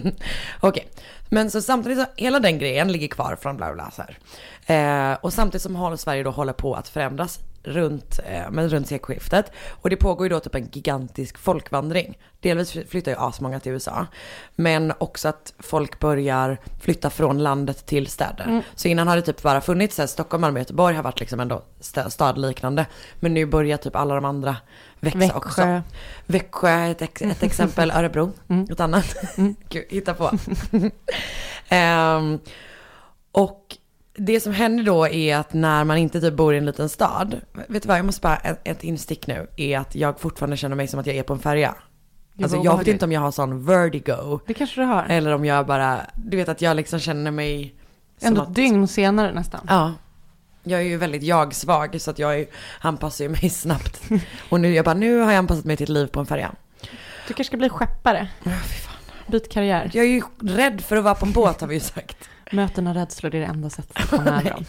Okej, 0.60 0.88
men 1.28 1.50
så 1.50 1.62
samtidigt 1.62 1.98
så 1.98 2.06
hela 2.16 2.40
den 2.40 2.58
grejen 2.58 2.92
ligger 2.92 3.08
kvar 3.08 3.36
från 3.40 3.56
bla 3.56 3.72
bla 3.72 3.90
så 3.90 4.02
här. 4.02 5.12
Eh, 5.12 5.18
och 5.20 5.32
samtidigt 5.32 5.62
som 5.62 5.98
Sverige 5.98 6.22
då 6.22 6.30
håller 6.30 6.52
på 6.52 6.74
att 6.74 6.88
förändras 6.88 7.38
runt, 7.68 8.20
eh, 8.26 8.50
men 8.50 8.68
runt 8.68 8.88
sekelskiftet. 8.88 9.52
Och 9.68 9.90
det 9.90 9.96
pågår 9.96 10.26
ju 10.26 10.28
då 10.28 10.40
typ 10.40 10.54
en 10.54 10.68
gigantisk 10.72 11.38
folkvandring. 11.38 12.18
Delvis 12.40 12.72
flyttar 12.72 13.12
ju 13.12 13.18
asmånga 13.18 13.60
till 13.60 13.72
USA. 13.72 14.06
Men 14.54 14.92
också 14.98 15.28
att 15.28 15.52
folk 15.58 15.98
börjar 16.00 16.58
flytta 16.80 17.10
från 17.10 17.42
landet 17.42 17.86
till 17.86 18.06
städer. 18.06 18.62
Så 18.74 18.88
innan 18.88 19.08
har 19.08 19.16
det 19.16 19.22
typ 19.22 19.42
bara 19.42 19.60
funnits, 19.60 19.96
så 19.96 20.02
här, 20.02 20.06
Stockholm, 20.06 20.40
Malmö, 20.40 20.58
Göteborg 20.58 20.96
har 20.96 21.02
varit 21.02 21.20
liksom 21.20 21.40
ändå 21.40 21.62
stadliknande. 22.08 22.86
Men 23.14 23.34
nu 23.34 23.46
börjar 23.46 23.76
typ 23.76 23.96
alla 23.96 24.14
de 24.14 24.24
andra 24.24 24.56
växa 25.00 25.18
Växjö. 25.18 25.36
också. 25.36 25.82
Växjö 26.26 26.68
är 26.68 26.90
ett, 26.90 27.02
ex- 27.02 27.22
ett 27.22 27.42
exempel, 27.42 27.90
Örebro 27.94 28.32
ett 28.70 28.80
annat. 28.80 29.16
Gud, 29.68 29.84
hitta 29.88 30.14
på. 30.14 30.30
Ehm, 31.68 32.38
och 33.32 33.76
det 34.18 34.40
som 34.40 34.52
händer 34.52 34.84
då 34.84 35.08
är 35.08 35.36
att 35.36 35.52
när 35.52 35.84
man 35.84 35.96
inte 35.96 36.20
typ 36.20 36.34
bor 36.34 36.54
i 36.54 36.58
en 36.58 36.66
liten 36.66 36.88
stad, 36.88 37.40
vet 37.68 37.82
du 37.82 37.88
vad, 37.88 37.98
jag 37.98 38.06
måste 38.06 38.20
bara, 38.20 38.36
ett, 38.64 38.84
instick 38.84 39.26
nu, 39.26 39.46
är 39.56 39.78
att 39.78 39.94
jag 39.94 40.20
fortfarande 40.20 40.56
känner 40.56 40.76
mig 40.76 40.88
som 40.88 41.00
att 41.00 41.06
jag 41.06 41.16
är 41.16 41.22
på 41.22 41.32
en 41.32 41.38
färja. 41.38 41.74
Alltså 42.42 42.56
jag 42.64 42.78
vet 42.78 42.88
inte 42.88 43.04
om 43.04 43.12
jag 43.12 43.20
har 43.20 43.30
sån 43.30 43.64
vertigo, 43.64 44.40
Det 44.46 44.54
kanske 44.54 44.80
du 44.80 44.84
har. 44.84 45.06
eller 45.08 45.34
om 45.34 45.44
jag 45.44 45.66
bara, 45.66 46.00
du 46.14 46.36
vet 46.36 46.48
att 46.48 46.62
jag 46.62 46.76
liksom 46.76 46.98
känner 46.98 47.30
mig 47.30 47.74
Ändå 48.20 48.42
ett 48.42 48.54
dygn 48.54 48.88
senare 48.88 49.32
nästan. 49.32 49.60
Ja. 49.68 49.94
Jag 50.62 50.80
är 50.80 50.84
ju 50.84 50.96
väldigt 50.96 51.22
jag-svag 51.22 52.00
så 52.00 52.10
att 52.10 52.18
jag 52.18 52.40
är, 52.40 52.46
anpassar 52.80 53.24
ju 53.24 53.28
mig 53.28 53.50
snabbt. 53.50 54.00
Och 54.48 54.60
nu, 54.60 54.74
jag 54.74 54.84
bara, 54.84 54.94
nu 54.94 55.18
har 55.18 55.32
jag 55.32 55.38
anpassat 55.38 55.64
mig 55.64 55.76
till 55.76 55.84
ett 55.84 55.88
liv 55.88 56.06
på 56.06 56.20
en 56.20 56.26
färja. 56.26 56.52
Du 57.28 57.34
kanske 57.34 57.44
ska 57.44 57.56
bli 57.56 57.68
skeppare. 57.68 58.28
Byt 59.26 59.52
karriär. 59.52 59.90
Jag 59.94 60.04
är 60.04 60.08
ju 60.08 60.22
rädd 60.42 60.80
för 60.80 60.96
att 60.96 61.04
vara 61.04 61.14
på 61.14 61.26
en 61.26 61.32
båt 61.32 61.60
har 61.60 61.68
vi 61.68 61.74
ju 61.74 61.80
sagt. 61.80 62.28
Möten 62.52 62.86
och 62.86 62.94
rädslor 62.94 63.30
det 63.30 63.36
är 63.36 63.40
det 63.40 63.46
enda 63.46 63.70
sättet 63.70 63.96
att 63.96 64.10
komma 64.10 64.30
över 64.40 64.50
dem. 64.50 64.64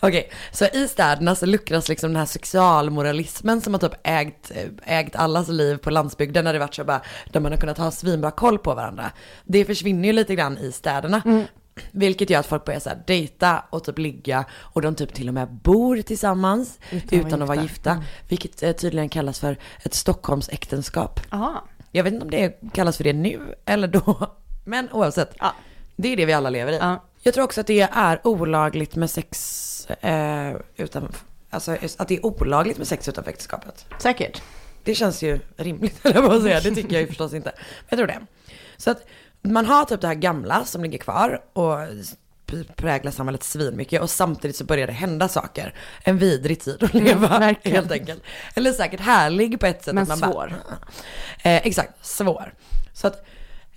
Okej, 0.00 0.30
så 0.52 0.64
i 0.64 0.88
städerna 0.88 1.34
så 1.34 1.46
luckras 1.46 1.88
liksom 1.88 2.10
den 2.10 2.16
här 2.16 2.26
sexualmoralismen 2.26 3.60
som 3.60 3.74
har 3.74 3.80
typ 3.80 3.94
ägt, 4.04 4.52
ägt 4.84 5.16
allas 5.16 5.48
liv 5.48 5.76
på 5.76 5.90
landsbygden 5.90 6.44
när 6.44 6.52
det 6.52 6.58
varit 6.58 6.74
så 6.74 6.84
bara, 6.84 7.00
där 7.32 7.40
man 7.40 7.52
har 7.52 7.58
kunnat 7.58 7.78
ha 7.78 7.90
svinbra 7.90 8.30
koll 8.30 8.58
på 8.58 8.74
varandra. 8.74 9.10
Det 9.44 9.64
försvinner 9.64 10.08
ju 10.08 10.12
lite 10.12 10.34
grann 10.34 10.58
i 10.58 10.72
städerna. 10.72 11.46
Vilket 11.90 12.30
gör 12.30 12.40
att 12.40 12.46
folk 12.46 12.64
börjar 12.64 12.80
så 12.80 12.88
här 12.88 13.02
dejta 13.06 13.64
och 13.70 13.84
typ 13.84 13.98
ligga 13.98 14.44
och 14.52 14.82
de 14.82 14.94
typ 14.94 15.14
till 15.14 15.28
och 15.28 15.34
med 15.34 15.52
bor 15.52 16.02
tillsammans 16.02 16.78
utan, 16.90 17.18
Utan 17.18 17.42
att 17.42 17.48
vara 17.48 17.62
gifta. 17.62 17.90
gifta. 17.90 18.04
Vilket 18.28 18.62
eh, 18.62 18.72
tydligen 18.72 19.08
kallas 19.08 19.40
för 19.40 19.56
ett 19.82 19.94
Stockholmsäktenskap. 19.94 21.20
Aha. 21.30 21.64
Jag 21.90 22.04
vet 22.04 22.12
inte 22.12 22.24
om 22.24 22.30
det 22.30 22.60
kallas 22.72 22.96
för 22.96 23.04
det 23.04 23.12
nu 23.12 23.54
eller 23.64 23.88
då. 23.88 24.36
Men 24.64 24.88
oavsett. 24.92 25.34
Ja. 25.38 25.54
Det 25.96 26.08
är 26.12 26.16
det 26.16 26.26
vi 26.26 26.32
alla 26.32 26.50
lever 26.50 26.72
i. 26.72 26.76
Ja. 26.76 27.04
Jag 27.26 27.34
tror 27.34 27.44
också 27.44 27.60
att 27.60 27.66
det 27.66 27.80
är 27.80 28.26
olagligt 28.26 28.96
med 28.96 29.10
sex 29.10 29.86
eh, 30.00 30.52
utan, 30.76 31.12
alltså 31.50 31.76
att 31.96 32.08
det 32.08 32.16
är 32.16 32.26
olagligt 32.26 32.78
med 32.78 32.88
sex 32.88 33.08
utanför 33.08 33.30
äktenskapet. 33.30 33.86
Säkert. 33.98 34.42
Det 34.84 34.94
känns 34.94 35.22
ju 35.22 35.38
rimligt, 35.56 36.00
eller 36.06 36.22
vad 36.22 36.42
säga. 36.42 36.60
Det 36.60 36.74
tycker 36.74 36.92
jag 36.92 37.00
ju 37.00 37.06
förstås 37.08 37.34
inte. 37.34 37.52
Men 37.56 37.88
jag 37.88 37.98
tror 37.98 38.06
det. 38.06 38.26
Så 38.76 38.90
att 38.90 39.06
man 39.42 39.66
har 39.66 39.84
typ 39.84 40.00
det 40.00 40.06
här 40.06 40.14
gamla 40.14 40.64
som 40.64 40.82
ligger 40.82 40.98
kvar 40.98 41.42
och 41.52 41.78
präglar 42.76 43.12
samhället 43.12 43.42
svinmycket 43.42 44.02
och 44.02 44.10
samtidigt 44.10 44.56
så 44.56 44.64
börjar 44.64 44.86
det 44.86 44.92
hända 44.92 45.28
saker. 45.28 45.74
En 46.02 46.18
vidrig 46.18 46.60
tid 46.60 46.82
att 46.82 46.94
leva, 46.94 47.28
verkligen. 47.38 47.76
helt 47.76 47.92
enkelt. 47.92 48.22
Eller 48.54 48.72
säkert 48.72 49.00
härlig 49.00 49.60
på 49.60 49.66
ett 49.66 49.84
sätt. 49.84 49.94
Men 49.94 50.02
att 50.02 50.08
man 50.08 50.18
svår. 50.18 50.32
Bara, 50.32 51.52
eh, 51.54 51.66
exakt, 51.66 52.06
svår. 52.06 52.54
Så 52.92 53.06
att 53.06 53.26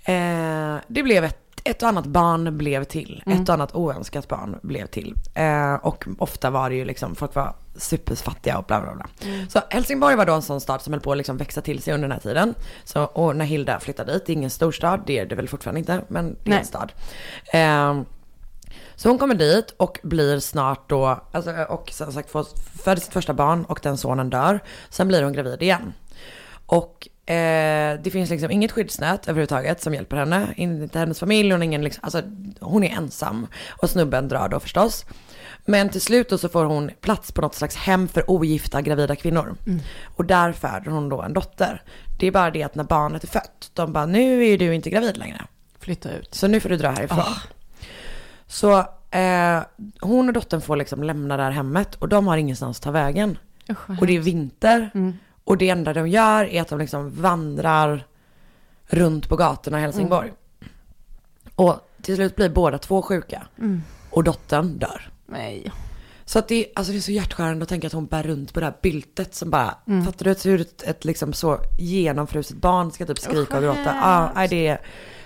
Eh, 0.08 0.76
det 0.86 1.02
blev 1.02 1.24
ett, 1.24 1.38
ett 1.70 1.82
och 1.82 1.88
annat 1.88 2.06
barn 2.06 2.58
blev 2.58 2.84
till. 2.84 3.22
Ett 3.26 3.48
och 3.48 3.54
annat 3.54 3.74
oönskat 3.74 4.28
barn 4.28 4.58
blev 4.62 4.86
till. 4.86 5.14
Eh, 5.34 5.74
och 5.74 6.06
ofta 6.18 6.50
var 6.50 6.70
det 6.70 6.76
ju 6.76 6.84
liksom, 6.84 7.14
folk 7.14 7.34
var 7.34 7.54
superfattiga 7.76 8.58
och 8.58 8.64
bla 8.64 8.80
bla 8.80 8.94
bla. 8.94 9.06
Så 9.48 9.60
Helsingborg 9.70 10.16
var 10.16 10.26
då 10.26 10.34
en 10.34 10.42
sån 10.42 10.60
stad 10.60 10.82
som 10.82 10.92
höll 10.92 11.02
på 11.02 11.12
att 11.12 11.18
liksom 11.18 11.36
växa 11.36 11.60
till 11.60 11.82
sig 11.82 11.94
under 11.94 12.08
den 12.08 12.12
här 12.12 12.20
tiden. 12.20 12.54
Så, 12.84 13.04
och 13.04 13.36
när 13.36 13.44
Hilda 13.44 13.80
flyttade 13.80 14.12
dit, 14.12 14.26
det 14.26 14.32
är 14.32 14.34
ingen 14.34 14.50
storstad, 14.50 15.02
det 15.06 15.18
är 15.18 15.26
det 15.26 15.34
väl 15.34 15.48
fortfarande 15.48 15.80
inte, 15.80 16.00
men 16.08 16.36
det 16.44 16.50
är 16.50 16.50
Nej. 16.50 16.58
en 16.58 16.64
stad. 16.64 16.92
Eh, 17.52 18.02
så 18.94 19.08
hon 19.08 19.18
kommer 19.18 19.34
dit 19.34 19.74
och 19.76 19.98
blir 20.02 20.40
snart 20.40 20.88
då, 20.88 21.20
alltså, 21.32 21.52
och 21.68 21.90
som 21.90 22.12
sagt 22.12 22.30
föder 22.84 23.00
sitt 23.00 23.12
första 23.12 23.34
barn 23.34 23.64
och 23.64 23.80
den 23.82 23.96
sonen 23.96 24.30
dör. 24.30 24.60
Sen 24.90 25.08
blir 25.08 25.22
hon 25.22 25.32
gravid 25.32 25.62
igen. 25.62 25.92
Och 26.66 27.08
eh, 27.28 28.00
det 28.02 28.10
finns 28.12 28.30
liksom 28.30 28.50
inget 28.50 28.72
skyddsnät 28.72 29.28
överhuvudtaget 29.28 29.82
som 29.82 29.94
hjälper 29.94 30.16
henne. 30.16 30.46
Inte 30.56 30.98
hennes 30.98 31.20
familj, 31.20 31.52
hon, 31.52 31.62
ingen, 31.62 31.84
liksom, 31.84 32.00
alltså, 32.04 32.22
hon 32.60 32.84
är 32.84 32.96
ensam. 32.96 33.46
Och 33.70 33.90
snubben 33.90 34.28
drar 34.28 34.48
då 34.48 34.60
förstås. 34.60 35.04
Men 35.64 35.88
till 35.88 36.00
slut 36.00 36.28
då 36.28 36.38
så 36.38 36.48
får 36.48 36.64
hon 36.64 36.90
plats 37.00 37.32
på 37.32 37.40
något 37.40 37.54
slags 37.54 37.76
hem 37.76 38.08
för 38.08 38.30
ogifta 38.30 38.82
gravida 38.82 39.16
kvinnor. 39.16 39.54
Och 40.16 40.24
där 40.24 40.52
föder 40.52 40.90
hon 40.90 41.08
då 41.08 41.22
en 41.22 41.32
dotter. 41.32 41.82
Det 42.18 42.26
är 42.26 42.30
bara 42.30 42.50
det 42.50 42.62
att 42.62 42.74
när 42.74 42.84
barnet 42.84 43.22
är 43.24 43.28
fött, 43.28 43.70
de 43.74 43.92
bara 43.92 44.06
nu 44.06 44.44
är 44.46 44.58
du 44.58 44.74
inte 44.74 44.90
gravid 44.90 45.16
längre. 45.16 45.42
Flytta 45.80 46.12
ut. 46.12 46.34
Så 46.34 46.46
nu 46.48 46.60
får 46.60 46.68
du 46.68 46.76
dra 46.76 46.90
härifrån. 46.90 47.18
Så 48.46 48.78
eh, 49.10 49.62
hon 50.00 50.28
och 50.28 50.34
dottern 50.34 50.60
får 50.60 50.76
liksom 50.76 51.02
lämna 51.02 51.36
det 51.36 51.42
här 51.42 51.50
hemmet 51.50 51.94
och 51.94 52.08
de 52.08 52.26
har 52.26 52.36
ingenstans 52.36 52.78
att 52.78 52.82
ta 52.82 52.90
vägen. 52.90 53.38
Vad 53.86 53.98
Och 54.00 54.06
det 54.06 54.16
är 54.16 54.20
vinter. 54.20 54.90
Och 55.48 55.58
det 55.58 55.68
enda 55.68 55.92
de 55.92 56.08
gör 56.08 56.44
är 56.44 56.62
att 56.62 56.68
de 56.68 56.78
liksom 56.78 57.10
vandrar 57.10 58.06
runt 58.86 59.28
på 59.28 59.36
gatorna 59.36 59.78
i 59.78 59.82
Helsingborg. 59.82 60.32
Och 61.54 61.76
till 62.02 62.14
slut 62.14 62.36
blir 62.36 62.48
båda 62.48 62.78
två 62.78 63.02
sjuka. 63.02 63.46
Och 64.10 64.24
dottern 64.24 64.78
dör. 64.78 65.10
Nej. 65.26 65.72
Så 66.24 66.38
att 66.38 66.48
det, 66.48 66.66
alltså 66.74 66.92
det 66.92 66.98
är 66.98 67.00
så 67.00 67.12
hjärtskärande 67.12 67.62
att 67.62 67.68
tänka 67.68 67.86
att 67.86 67.92
hon 67.92 68.06
bär 68.06 68.22
runt 68.22 68.54
på 68.54 68.60
det 68.60 68.66
här 68.66 68.74
byltet 68.82 69.34
som 69.34 69.50
bara, 69.50 69.74
fattar 70.04 70.24
du 70.24 70.50
hur 70.50 70.60
ett, 70.60 70.82
ett 70.82 71.04
liksom 71.04 71.32
så 71.32 71.60
genomfruset 71.78 72.56
barn 72.56 72.92
ska 72.92 73.06
typ 73.06 73.18
skrika 73.18 73.56
och 73.56 73.62
gråta? 73.62 73.96
Ja, 74.02 74.32
nej, 74.34 74.48
det 74.48 74.66
är 74.66 74.80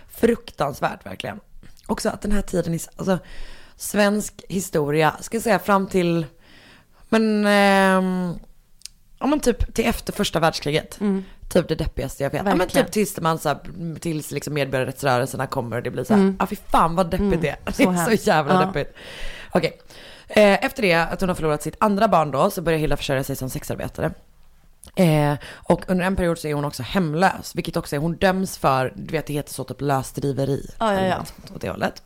fruktansvärt 0.08 1.06
verkligen. 1.06 1.40
Också 1.86 2.08
att 2.08 2.22
den 2.22 2.32
här 2.32 2.42
tiden, 2.42 2.74
i, 2.74 2.80
alltså 2.96 3.18
svensk 3.76 4.42
historia, 4.48 5.16
ska 5.20 5.36
jag 5.36 5.44
säga 5.44 5.58
fram 5.58 5.86
till, 5.86 6.26
men, 7.08 7.46
ehm, 7.46 8.34
ja 9.22 9.26
men 9.28 9.40
typ 9.40 9.74
till 9.74 9.84
efter 9.86 10.12
första 10.12 10.40
världskriget. 10.40 10.98
Typ 11.48 11.68
det 11.68 11.74
deppigaste 11.74 12.22
jag 12.22 12.30
vet. 12.30 12.42
Ja, 12.46 12.54
men 12.54 12.68
typ 12.68 12.90
tills 12.92 13.20
man 13.20 13.38
så 13.38 13.48
här, 13.48 13.58
tills 13.98 14.30
liksom 14.30 14.54
medborgarrättsrörelserna 14.54 15.46
kommer 15.46 15.76
och 15.76 15.82
det 15.82 15.90
blir 15.90 16.04
så 16.04 16.14
här, 16.14 16.34
ja 16.38 16.46
fy 16.46 16.56
fan 16.56 16.94
vad 16.96 17.10
deppigt 17.10 17.40
det 17.42 17.48
är. 17.48 17.56
Det 17.64 17.70
är 17.82 17.84
så 17.84 17.90
hemskt. 17.90 18.26
jävla 18.26 18.54
Ja. 18.54 18.60
deppigt. 18.66 18.96
Okej. 19.50 19.80
Eh, 20.28 20.64
efter 20.64 20.82
det, 20.82 20.94
att 20.94 21.20
hon 21.20 21.28
har 21.28 21.36
förlorat 21.36 21.62
sitt 21.62 21.76
andra 21.80 22.08
barn 22.08 22.30
då, 22.30 22.50
så 22.50 22.62
börjar 22.62 22.78
Hilda 22.78 22.96
försörja 22.96 23.24
sig 23.24 23.36
som 23.36 23.50
sexarbetare. 23.50 24.10
Eh, 24.96 25.34
och 25.52 25.84
under 25.90 26.04
en 26.04 26.16
period 26.16 26.38
så 26.38 26.48
är 26.48 26.54
hon 26.54 26.64
också 26.64 26.82
hemlös, 26.82 27.54
vilket 27.54 27.76
också 27.76 27.96
är, 27.96 28.00
hon 28.00 28.16
döms 28.16 28.58
för, 28.58 28.92
du 28.96 29.12
vet 29.12 29.26
det 29.26 29.32
heter 29.32 29.52
så 29.52 29.64
typ 29.64 29.80
lösdriveri. 29.80 30.70
Ja, 30.78 30.94
ja, 30.94 31.00
ja. 31.06 31.16
något 31.18 31.50
Åt 31.54 31.60
det 31.60 31.70
hållet. 31.70 32.02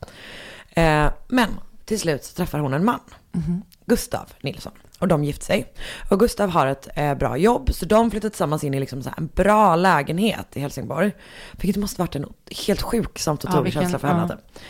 Eh, 0.71 1.07
men 1.29 1.49
till 1.85 2.01
slut 2.01 2.25
så 2.25 2.35
träffar 2.35 2.59
hon 2.59 2.75
en 2.75 2.85
man, 2.85 3.01
Mhm. 3.33 3.63
Gustav 3.87 4.33
Nilsson. 4.41 4.73
Och 4.99 5.09
de 5.09 5.25
gifter 5.25 5.45
sig. 5.45 5.73
Och 6.11 6.21
Gustav 6.21 6.51
har 6.51 6.67
ett 6.67 6.89
eh, 6.95 7.15
bra 7.15 7.37
jobb, 7.37 7.71
så 7.75 7.85
de 7.87 8.11
flyttar 8.11 8.29
tillsammans 8.29 8.65
in 8.65 8.75
i 8.75 8.81
liksom 8.81 9.03
så 9.03 9.11
en 9.17 9.27
bra 9.27 9.77
lägenhet 9.77 10.57
i 10.57 10.61
Helsingborg. 10.61 11.13
Vilket 11.53 11.81
måste 11.81 12.01
varit 12.03 12.17
en 12.17 12.27
helt 12.67 12.83
sjuk 12.83 13.19
samt 13.19 13.45
otrolig 13.45 13.65
vilken- 13.65 13.83
känsla 13.83 13.99
för 13.99 14.09
ja. 14.09 14.15
henne. 14.15 14.29
typ. 14.29 14.63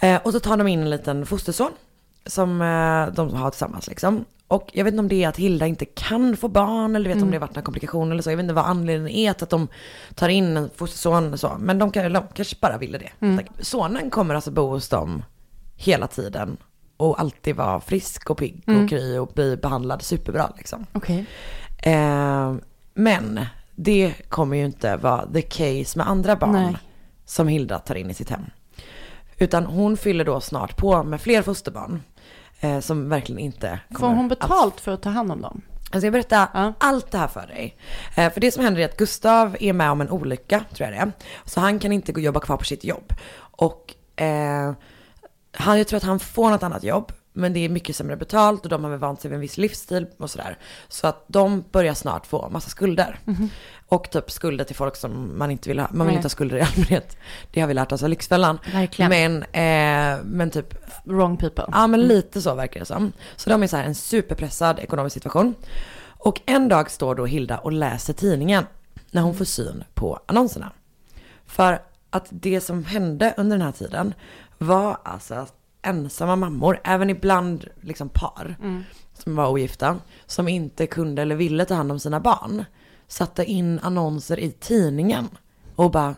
Eh, 0.00 0.16
och 0.26 0.32
så 0.32 0.40
tar 0.40 0.56
de 0.56 0.68
in 0.68 0.80
en 0.82 0.90
liten 0.90 1.26
fosterson 1.26 1.70
som 2.26 2.60
eh, 2.62 3.14
de 3.14 3.34
har 3.34 3.50
tillsammans 3.50 3.86
liksom. 3.88 4.24
Och 4.48 4.70
jag 4.72 4.84
vet 4.84 4.92
inte 4.92 5.00
om 5.00 5.08
det 5.08 5.24
är 5.24 5.28
att 5.28 5.36
Hilda 5.36 5.66
inte 5.66 5.84
kan 5.84 6.36
få 6.36 6.48
barn 6.48 6.96
eller 6.96 7.14
vet 7.14 7.22
om 7.22 7.30
det 7.30 7.36
har 7.36 7.40
varit 7.40 7.54
några 7.54 7.64
komplikationer 7.64 8.12
eller 8.12 8.22
så. 8.22 8.30
Jag 8.30 8.36
vet 8.36 8.44
inte 8.44 8.54
vad 8.54 8.64
anledningen 8.64 9.18
är 9.18 9.32
till 9.32 9.44
att 9.44 9.50
de 9.50 9.68
tar 10.14 10.28
in 10.28 10.56
en 10.56 10.70
fosterson 10.76 11.32
och 11.32 11.40
så. 11.40 11.56
Men 11.58 11.78
de, 11.78 11.90
kan, 11.90 12.12
de 12.12 12.22
kanske 12.34 12.56
bara 12.60 12.78
ville 12.78 12.98
det. 12.98 13.10
Sonen 13.60 14.10
kommer 14.10 14.34
alltså 14.34 14.50
bo 14.50 14.68
hos 14.68 14.88
dem 14.88 15.22
hela 15.76 16.06
tiden. 16.06 16.56
Och 16.96 17.20
alltid 17.20 17.56
vara 17.56 17.80
frisk 17.80 18.30
och 18.30 18.38
pigg 18.38 18.62
och 18.66 18.88
kry 18.88 19.18
och 19.18 19.28
bli 19.34 19.56
behandlad 19.56 20.02
superbra 20.02 20.52
liksom. 20.56 20.86
Okej. 20.92 21.26
Eh, 21.82 22.54
men 22.94 23.40
det 23.74 24.14
kommer 24.28 24.56
ju 24.56 24.64
inte 24.64 24.96
vara 24.96 25.26
the 25.32 25.42
case 25.42 25.98
med 25.98 26.08
andra 26.08 26.36
barn 26.36 26.52
Nej. 26.52 26.76
som 27.24 27.48
Hilda 27.48 27.78
tar 27.78 27.94
in 27.94 28.10
i 28.10 28.14
sitt 28.14 28.30
hem. 28.30 28.44
Utan 29.38 29.64
hon 29.66 29.96
fyller 29.96 30.24
då 30.24 30.40
snart 30.40 30.76
på 30.76 31.02
med 31.02 31.20
fler 31.20 31.42
fosterbarn. 31.42 32.02
Eh, 32.60 32.80
som 32.80 33.08
verkligen 33.08 33.38
inte 33.38 33.80
Får 33.90 33.94
kommer 33.96 34.14
hon 34.16 34.32
att- 34.32 34.40
betalt 34.40 34.80
för 34.80 34.92
att 34.92 35.02
ta 35.02 35.10
hand 35.10 35.32
om 35.32 35.40
dem? 35.40 35.60
Jag 35.92 36.02
ska 36.02 36.10
berätta 36.10 36.48
Ja. 36.54 36.72
allt 36.78 37.10
det 37.10 37.18
här 37.18 37.28
för 37.28 37.46
dig. 37.46 37.76
Eh, 38.16 38.32
för 38.32 38.40
det 38.40 38.50
som 38.50 38.64
händer 38.64 38.80
är 38.80 38.84
att 38.84 38.96
Gustav 38.96 39.56
är 39.60 39.72
med 39.72 39.90
om 39.90 40.00
en 40.00 40.10
olycka, 40.10 40.64
tror 40.74 40.88
jag 40.90 40.98
det 40.98 41.02
är. 41.02 41.12
Så 41.44 41.60
han 41.60 41.78
kan 41.78 41.92
inte 41.92 42.12
gå 42.12 42.18
och 42.18 42.24
jobba 42.24 42.40
kvar 42.40 42.56
på 42.56 42.64
sitt 42.64 42.84
jobb. 42.84 43.12
Och 43.36 43.94
eh, 44.22 44.72
han, 45.54 45.78
jag 45.78 45.86
tror 45.86 45.96
att 45.96 46.02
han 46.02 46.20
får 46.20 46.50
något 46.50 46.62
annat 46.62 46.84
jobb. 46.84 47.12
Men 47.36 47.52
det 47.52 47.60
är 47.60 47.68
mycket 47.68 47.96
sämre 47.96 48.16
betalt 48.16 48.62
och 48.62 48.68
de 48.68 48.84
har 48.84 48.90
väl 48.90 48.98
vant 48.98 49.20
sig 49.20 49.28
vid 49.28 49.34
en 49.34 49.40
viss 49.40 49.58
livsstil 49.58 50.06
och 50.18 50.30
sådär. 50.30 50.58
Så 50.88 51.06
att 51.06 51.24
de 51.26 51.64
börjar 51.70 51.94
snart 51.94 52.26
få 52.26 52.48
massa 52.48 52.70
skulder. 52.70 53.18
Och 53.88 54.10
typ 54.10 54.30
skulder 54.30 54.64
till 54.64 54.76
folk 54.76 54.96
som 54.96 55.38
man 55.38 55.50
inte 55.50 55.68
vill 55.68 55.78
ha. 55.78 55.88
Man 55.90 56.06
vill 56.06 56.06
Nej. 56.06 56.16
inte 56.16 56.24
ha 56.24 56.30
skulder 56.30 56.56
i 56.56 56.60
allmänhet. 56.60 57.16
Det 57.52 57.60
har 57.60 57.68
vi 57.68 57.74
lärt 57.74 57.92
oss 57.92 58.02
av 58.02 58.08
Lyxfällan. 58.08 58.58
Verkligen. 58.72 59.10
Men, 59.10 59.42
eh, 59.42 60.24
men 60.24 60.50
typ 60.50 60.74
Wrong 61.04 61.36
people. 61.36 61.64
Ja 61.72 61.86
men 61.86 62.00
lite 62.00 62.42
så 62.42 62.54
verkar 62.54 62.80
det 62.80 62.86
som. 62.86 63.12
Så 63.36 63.50
de 63.50 63.62
är 63.62 63.66
så 63.66 63.76
här 63.76 63.84
en 63.84 63.94
superpressad 63.94 64.78
ekonomisk 64.78 65.14
situation. 65.14 65.54
Och 66.06 66.40
en 66.46 66.68
dag 66.68 66.90
står 66.90 67.14
då 67.14 67.26
Hilda 67.26 67.58
och 67.58 67.72
läser 67.72 68.12
tidningen 68.12 68.66
när 69.10 69.22
hon 69.22 69.34
får 69.34 69.44
syn 69.44 69.84
på 69.94 70.20
annonserna. 70.26 70.72
För 71.46 71.82
att 72.10 72.26
det 72.30 72.60
som 72.60 72.84
hände 72.84 73.34
under 73.36 73.56
den 73.56 73.66
här 73.66 73.72
tiden 73.72 74.14
var 74.58 74.96
alltså 75.04 75.46
ensamma 75.82 76.36
mammor, 76.36 76.80
även 76.84 77.10
ibland 77.10 77.64
liksom 77.80 78.08
par 78.08 78.56
som 79.18 79.36
var 79.36 79.48
ogifta, 79.48 79.96
som 80.26 80.48
inte 80.48 80.86
kunde 80.86 81.22
eller 81.22 81.34
ville 81.36 81.64
ta 81.64 81.74
hand 81.74 81.92
om 81.92 81.98
sina 82.00 82.20
barn, 82.20 82.64
satte 83.08 83.44
in 83.44 83.78
annonser 83.82 84.38
i 84.38 84.50
tidningen 84.50 85.28
och 85.76 85.90
bara 85.90 86.14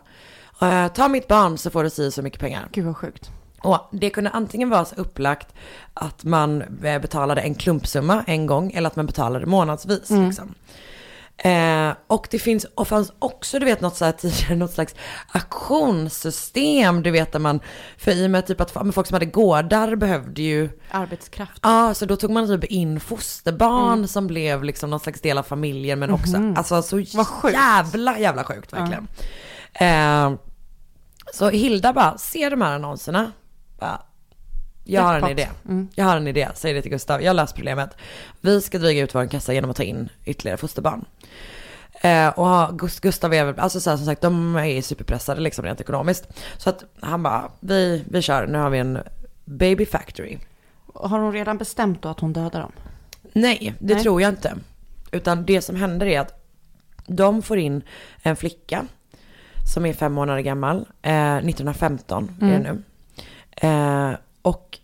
"Eh, 0.61 0.87
ta 0.87 1.07
mitt 1.07 1.27
barn 1.27 1.57
så 1.57 1.69
får 1.69 1.83
du 1.83 1.89
si 1.89 2.11
så 2.11 2.21
mycket 2.21 2.39
pengar. 2.39 2.67
Gud 2.71 2.85
vad 2.85 2.97
sjukt. 2.97 3.31
Och 3.63 3.77
det 3.91 4.09
kunde 4.09 4.29
antingen 4.29 4.69
vara 4.69 4.85
så 4.85 4.95
upplagt 4.95 5.47
att 5.93 6.23
man 6.23 6.61
eh, 6.61 7.01
betalade 7.01 7.41
en 7.41 7.55
klumpsumma 7.55 8.23
en 8.27 8.45
gång 8.45 8.71
eller 8.71 8.87
att 8.87 8.95
man 8.95 9.05
betalade 9.05 9.45
månadsvis. 9.45 10.09
Liksom. 10.09 10.53
Eh, 11.37 11.95
och 12.07 12.27
det 12.31 12.39
finns 12.39 12.65
och 12.75 12.87
fanns 12.87 13.13
också, 13.19 13.59
du 13.59 13.65
vet, 13.65 13.81
något 13.81 13.95
så 13.95 14.05
här 14.05 14.11
tidigare, 14.11 14.55
något 14.55 14.71
slags 14.71 14.95
auktionssystem, 15.31 17.03
du 17.03 17.11
vet, 17.11 17.31
där 17.31 17.39
man, 17.39 17.59
för 17.97 18.11
i 18.11 18.25
och 18.25 18.31
med 18.31 18.47
typ 18.47 18.61
att 18.61 18.75
men 18.75 18.93
folk 18.93 19.07
som 19.07 19.15
hade 19.15 19.25
gårdar 19.25 19.95
behövde 19.95 20.41
ju, 20.41 20.69
Arbetskraft. 20.91 21.59
ja, 21.63 21.93
så 21.93 22.05
då 22.05 22.15
tog 22.15 22.31
man 22.31 22.47
typ 22.47 22.63
in 22.63 22.99
fosterbarn 22.99 24.07
som 24.07 24.27
blev 24.27 24.63
liksom 24.63 24.89
någon 24.89 24.99
slags 24.99 25.21
del 25.21 25.37
av 25.37 25.43
familjen, 25.43 25.99
men 25.99 26.11
också, 26.11 26.53
alltså 26.55 26.81
så 26.81 26.99
jävla, 27.53 28.19
jävla 28.19 28.43
sjukt 28.43 28.73
verkligen. 28.73 29.07
Eh, 29.73 30.39
så 31.33 31.49
Hilda 31.49 31.93
bara 31.93 32.17
ser 32.17 32.49
de 32.49 32.61
här 32.61 32.75
annonserna, 32.75 33.31
bara, 33.79 34.01
jag 34.87 35.01
har 35.01 35.19
en 35.19 35.29
idé. 35.29 35.47
Jag 35.95 36.05
har 36.05 36.17
en 36.17 36.27
idé, 36.27 36.47
säger 36.55 36.75
det 36.75 36.81
till 36.81 36.91
Gustav. 36.91 37.21
Jag 37.21 37.29
har 37.29 37.33
löst 37.33 37.55
problemet. 37.55 37.89
Vi 38.41 38.61
ska 38.61 38.79
dryga 38.79 39.03
ut 39.03 39.15
vår 39.15 39.27
kassa 39.27 39.53
genom 39.53 39.69
att 39.69 39.77
ta 39.77 39.83
in 39.83 40.09
ytterligare 40.25 40.57
fosterbarn. 40.57 41.05
Eh, 42.01 42.27
och 42.27 42.79
Gustav 42.79 43.33
är 43.33 43.45
väl, 43.45 43.59
alltså 43.59 43.79
så 43.79 43.89
här, 43.89 43.97
som 43.97 44.05
sagt, 44.05 44.21
de 44.21 44.55
är 44.55 44.81
superpressade 44.81 45.41
liksom 45.41 45.65
rent 45.65 45.81
ekonomiskt. 45.81 46.27
Så 46.57 46.69
att 46.69 46.83
han 46.99 47.23
bara, 47.23 47.51
vi, 47.59 48.03
vi 48.09 48.21
kör, 48.21 48.47
nu 48.47 48.57
har 48.57 48.69
vi 48.69 48.79
en 48.79 48.99
baby 49.45 49.85
factory. 49.85 50.37
Har 50.93 51.19
hon 51.19 51.33
redan 51.33 51.57
bestämt 51.57 52.01
då 52.01 52.09
att 52.09 52.19
hon 52.19 52.33
dödar 52.33 52.61
dem? 52.61 52.71
Nej, 53.33 53.73
det 53.79 53.93
Nej. 53.93 54.03
tror 54.03 54.21
jag 54.21 54.29
inte. 54.29 54.55
Utan 55.11 55.45
det 55.45 55.61
som 55.61 55.75
händer 55.75 56.05
är 56.05 56.19
att 56.19 56.43
de 57.07 57.41
får 57.41 57.57
in 57.57 57.81
en 58.21 58.35
flicka 58.35 58.85
som 59.73 59.85
är 59.85 59.93
fem 59.93 60.13
månader 60.13 60.41
gammal, 60.41 60.77
eh, 61.01 61.35
1915 61.35 62.31
är 62.41 62.59
det 62.59 62.59
nu. 62.59 62.83
Eh, 63.51 64.17
och 64.47 64.79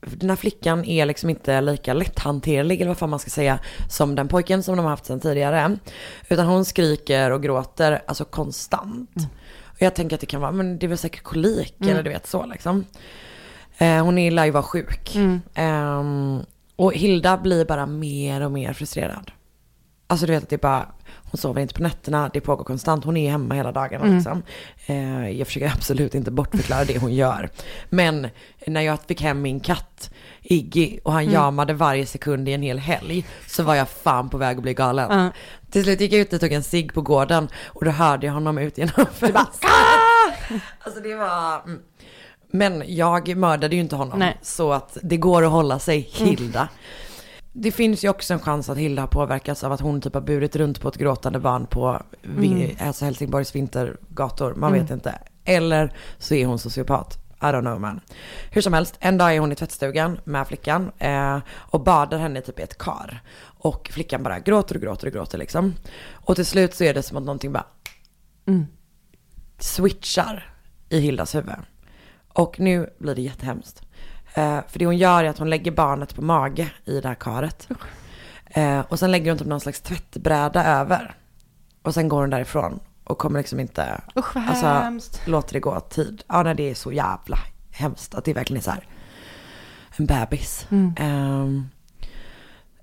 den 0.00 0.30
här 0.30 0.36
flickan 0.36 0.84
är 0.84 1.06
liksom 1.06 1.30
inte 1.30 1.60
lika 1.60 1.94
lätthanterlig, 1.94 2.80
eller 2.80 2.88
vad 2.88 2.98
fan 2.98 3.10
man 3.10 3.18
ska 3.18 3.30
säga, 3.30 3.58
som 3.90 4.14
den 4.14 4.28
pojken 4.28 4.62
som 4.62 4.76
de 4.76 4.82
har 4.82 4.90
haft 4.90 5.06
sedan 5.06 5.20
tidigare. 5.20 5.78
Utan 6.28 6.46
hon 6.46 6.64
skriker 6.64 7.30
och 7.30 7.42
gråter, 7.42 8.02
alltså 8.06 8.24
konstant. 8.24 9.10
Och 9.64 9.82
jag 9.82 9.94
tänker 9.94 10.16
att 10.16 10.20
det 10.20 10.26
kan 10.26 10.40
vara, 10.40 10.52
men 10.52 10.78
det 10.78 10.86
är 10.86 10.88
väl 10.88 10.98
säkert 10.98 11.22
kolik, 11.22 11.74
eller 11.80 12.02
du 12.02 12.10
vet 12.10 12.26
så 12.26 12.46
liksom. 12.46 12.84
Eh, 13.78 14.04
hon 14.04 14.18
är, 14.18 14.30
lär 14.30 14.44
ju 14.44 14.50
vara 14.50 14.62
sjuk. 14.62 15.16
Ehm, 15.54 16.40
och 16.76 16.92
Hilda 16.94 17.38
blir 17.38 17.64
bara 17.64 17.86
mer 17.86 18.40
och 18.40 18.52
mer 18.52 18.72
frustrerad. 18.72 19.30
Alltså 20.06 20.26
du 20.26 20.32
vet 20.32 20.42
att 20.42 20.48
det 20.48 20.56
är 20.56 20.58
bara, 20.58 20.86
hon 21.30 21.38
sover 21.38 21.62
inte 21.62 21.74
på 21.74 21.82
nätterna, 21.82 22.30
det 22.32 22.40
pågår 22.40 22.64
konstant, 22.64 23.04
hon 23.04 23.16
är 23.16 23.30
hemma 23.30 23.54
hela 23.54 23.72
dagarna 23.72 24.04
Mm. 24.04 24.16
liksom. 24.16 24.42
Eh, 24.86 25.28
jag 25.30 25.46
försöker 25.46 25.66
absolut 25.74 26.14
inte 26.14 26.30
bortförklara 26.30 26.84
det 26.84 26.98
hon 26.98 27.14
gör. 27.14 27.50
Men 27.90 28.28
när 28.66 28.80
jag 28.80 28.98
fick 29.08 29.22
hem 29.22 29.42
min 29.42 29.60
katt 29.60 30.10
Iggy 30.42 30.98
och 31.04 31.12
han 31.12 31.22
Mm. 31.22 31.34
jamade 31.34 31.72
varje 31.74 32.06
sekund 32.06 32.48
i 32.48 32.52
en 32.52 32.62
hel 32.62 32.78
helg 32.78 33.26
så 33.46 33.62
var 33.62 33.74
jag 33.74 33.88
fan 33.88 34.28
på 34.28 34.36
väg 34.38 34.56
att 34.56 34.62
bli 34.62 34.74
galen. 34.74 35.18
Ja. 35.24 35.30
Till 35.70 35.82
slut 35.84 36.00
gick 36.00 36.12
jag 36.12 36.20
ut 36.20 36.32
och 36.32 36.40
tog 36.40 36.52
en 36.52 36.62
cigg 36.62 36.94
på 36.94 37.02
gården 37.02 37.48
och 37.66 37.84
då 37.84 37.90
hörde 37.90 38.26
jag 38.26 38.34
honom 38.34 38.58
ut 38.58 38.78
genom 38.78 39.06
fönstret. 39.12 39.48
Alltså 40.80 41.00
det 41.00 41.14
var... 41.14 41.62
mm. 41.64 41.80
Men 42.50 42.82
jag 42.86 43.36
mördade 43.36 43.74
ju 43.74 43.80
inte 43.80 43.96
honom. 43.96 44.18
Nej. 44.18 44.28
Mm. 44.28 44.38
Så 44.42 44.72
att 44.72 44.96
det 45.02 45.16
går 45.16 45.44
att 45.44 45.50
hålla 45.50 45.78
sig 45.78 46.00
Hilda. 46.00 46.68
Det 47.58 47.72
finns 47.72 48.04
ju 48.04 48.08
också 48.08 48.34
en 48.34 48.40
chans 48.40 48.68
att 48.70 48.78
Hilda 48.78 49.02
har 49.02 49.06
påverkats 49.06 49.64
av 49.64 49.72
att 49.72 49.80
hon 49.80 50.00
typ 50.00 50.14
har 50.14 50.20
burit 50.20 50.56
runt 50.56 50.80
på 50.80 50.88
ett 50.88 50.96
gråtande 50.96 51.38
barn 51.38 51.66
på 51.66 52.02
vi, 52.22 52.76
alltså 52.80 53.04
Helsingborgs 53.04 53.54
vintergator. 53.54 54.54
Man 54.54 54.72
vet 54.72 54.90
inte. 54.90 55.18
Eller 55.44 55.92
så 56.18 56.34
är 56.34 56.46
hon 56.46 56.58
sociopat. 56.58 57.18
I 57.40 57.44
don't 57.44 57.60
know 57.60 57.80
man. 57.80 58.00
Hur 58.50 58.60
som 58.60 58.72
helst, 58.72 58.96
en 59.00 59.18
dag 59.18 59.34
är 59.34 59.40
hon 59.40 59.52
i 59.52 59.54
tvättstugan 59.54 60.20
med 60.24 60.46
flickan 60.46 60.90
eh, 60.98 61.38
och 61.52 61.80
badar 61.84 62.18
henne 62.18 62.40
typ 62.40 62.58
i 62.58 62.62
ett 62.62 62.78
kar. 62.78 63.22
Och 63.42 63.88
flickan 63.92 64.22
bara 64.22 64.40
gråter 64.40 64.74
och 64.74 64.82
gråter 64.82 65.06
och 65.06 65.12
gråter 65.12 65.38
liksom. 65.38 65.74
Och 66.12 66.36
till 66.36 66.46
slut 66.46 66.74
så 66.74 66.84
är 66.84 66.94
det 66.94 67.02
som 67.02 67.16
att 67.16 67.24
någonting 67.24 67.52
bara 67.52 67.66
switchar 69.58 70.54
i 70.88 70.98
Hildas 71.00 71.34
huvud. 71.34 71.54
Och 72.28 72.60
nu 72.60 72.90
blir 72.98 73.14
det 73.14 73.22
jättehemskt. 73.22 73.85
Eh, 74.36 74.60
för 74.68 74.78
det 74.78 74.86
hon 74.86 74.96
gör 74.96 75.24
är 75.24 75.28
att 75.28 75.38
hon 75.38 75.50
lägger 75.50 75.70
barnet 75.70 76.14
på 76.14 76.22
mage 76.22 76.70
i 76.84 77.00
det 77.00 77.08
här 77.08 77.14
karet. 77.14 77.68
Eh, 78.46 78.80
och 78.80 78.98
sen 78.98 79.10
lägger 79.10 79.30
hon 79.30 79.38
typ 79.38 79.46
någon 79.48 79.60
slags 79.60 79.80
tvättbräda 79.80 80.64
över. 80.64 81.14
Och 81.82 81.94
sen 81.94 82.08
går 82.08 82.20
hon 82.20 82.30
därifrån 82.30 82.80
och 83.04 83.18
kommer 83.18 83.38
liksom 83.38 83.60
inte, 83.60 84.00
Usch 84.18 84.34
vad 84.36 84.48
alltså 84.48 84.66
hemskt. 84.66 85.26
låter 85.26 85.52
det 85.54 85.60
gå 85.60 85.80
tid. 85.80 86.22
Ja 86.28 86.42
nej, 86.42 86.54
det 86.54 86.70
är 86.70 86.74
så 86.74 86.92
jävla 86.92 87.38
hemskt 87.70 88.14
att 88.14 88.24
det 88.24 88.32
verkligen 88.32 88.58
är 88.58 88.64
så 88.64 88.70
här 88.70 88.86
en 89.96 90.06
bebis. 90.06 90.66
Ehm, 90.96 91.68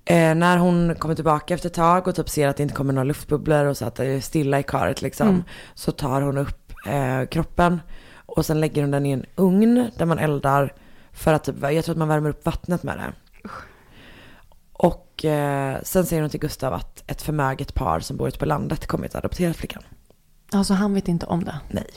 eh, 0.04 0.34
när 0.34 0.56
hon 0.56 0.94
kommer 0.94 1.14
tillbaka 1.14 1.54
efter 1.54 1.68
ett 1.68 1.74
tag 1.74 2.08
och 2.08 2.14
typ 2.14 2.28
ser 2.28 2.48
att 2.48 2.56
det 2.56 2.62
inte 2.62 2.74
kommer 2.74 2.92
några 2.92 3.04
luftbubblor 3.04 3.64
och 3.64 3.76
så 3.76 3.84
att 3.84 3.94
det 3.94 4.04
är 4.06 4.20
stilla 4.20 4.58
i 4.58 4.62
karet 4.62 5.02
liksom. 5.02 5.44
Så 5.74 5.92
tar 5.92 6.22
hon 6.22 6.38
upp 6.38 6.72
eh, 6.86 7.24
kroppen 7.26 7.80
och 8.26 8.46
sen 8.46 8.60
lägger 8.60 8.82
hon 8.82 8.90
den 8.90 9.06
i 9.06 9.10
en 9.10 9.24
ugn 9.36 9.90
där 9.96 10.06
man 10.06 10.18
eldar 10.18 10.72
för 11.14 11.32
att 11.32 11.44
typ, 11.44 11.56
jag 11.62 11.84
tror 11.84 11.92
att 11.92 11.98
man 11.98 12.08
värmer 12.08 12.30
upp 12.30 12.46
vattnet 12.46 12.82
med 12.82 12.98
det. 12.98 13.12
Och 14.72 15.24
eh, 15.24 15.78
sen 15.82 16.06
säger 16.06 16.22
hon 16.22 16.30
till 16.30 16.40
Gustav 16.40 16.74
att 16.74 17.10
ett 17.10 17.22
förmöget 17.22 17.74
par 17.74 18.00
som 18.00 18.16
bor 18.16 18.28
ute 18.28 18.38
på 18.38 18.46
landet 18.46 18.86
kommit 18.86 19.14
att 19.14 19.18
adoptera 19.24 19.54
flickan. 19.54 19.82
Alltså 20.52 20.74
han 20.74 20.94
vet 20.94 21.08
inte 21.08 21.26
om 21.26 21.44
det. 21.44 21.60
Nej. 21.70 21.90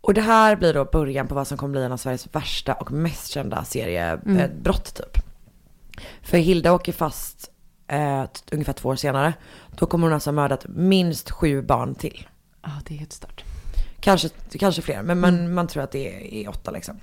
Och 0.00 0.14
det 0.14 0.20
här 0.20 0.56
blir 0.56 0.74
då 0.74 0.84
början 0.84 1.28
på 1.28 1.34
vad 1.34 1.46
som 1.46 1.58
kommer 1.58 1.72
bli 1.72 1.84
en 1.84 1.92
av 1.92 1.96
Sveriges 1.96 2.34
värsta 2.34 2.74
och 2.74 2.92
mest 2.92 3.30
kända 3.30 3.64
seriebrott 3.64 4.94
typ. 4.94 5.24
För 6.22 6.38
Hilda 6.38 6.72
åker 6.72 6.92
fast 6.92 7.50
eh, 7.86 8.24
ungefär 8.52 8.72
två 8.72 8.88
år 8.88 8.96
senare. 8.96 9.32
Då 9.76 9.86
kommer 9.86 10.06
hon 10.06 10.14
alltså 10.14 10.30
ha 10.30 10.34
mördat 10.34 10.66
minst 10.68 11.30
sju 11.30 11.62
barn 11.62 11.94
till. 11.94 12.28
Ja, 12.62 12.70
det 12.84 12.94
är 12.94 12.98
helt 12.98 13.12
stört. 13.12 13.44
Kanske, 14.00 14.28
kanske 14.58 14.82
fler, 14.82 15.02
men 15.02 15.20
man, 15.20 15.54
man 15.54 15.66
tror 15.66 15.82
att 15.82 15.92
det 15.92 16.08
är, 16.08 16.34
är 16.34 16.48
åtta 16.48 16.70
liksom. 16.70 17.00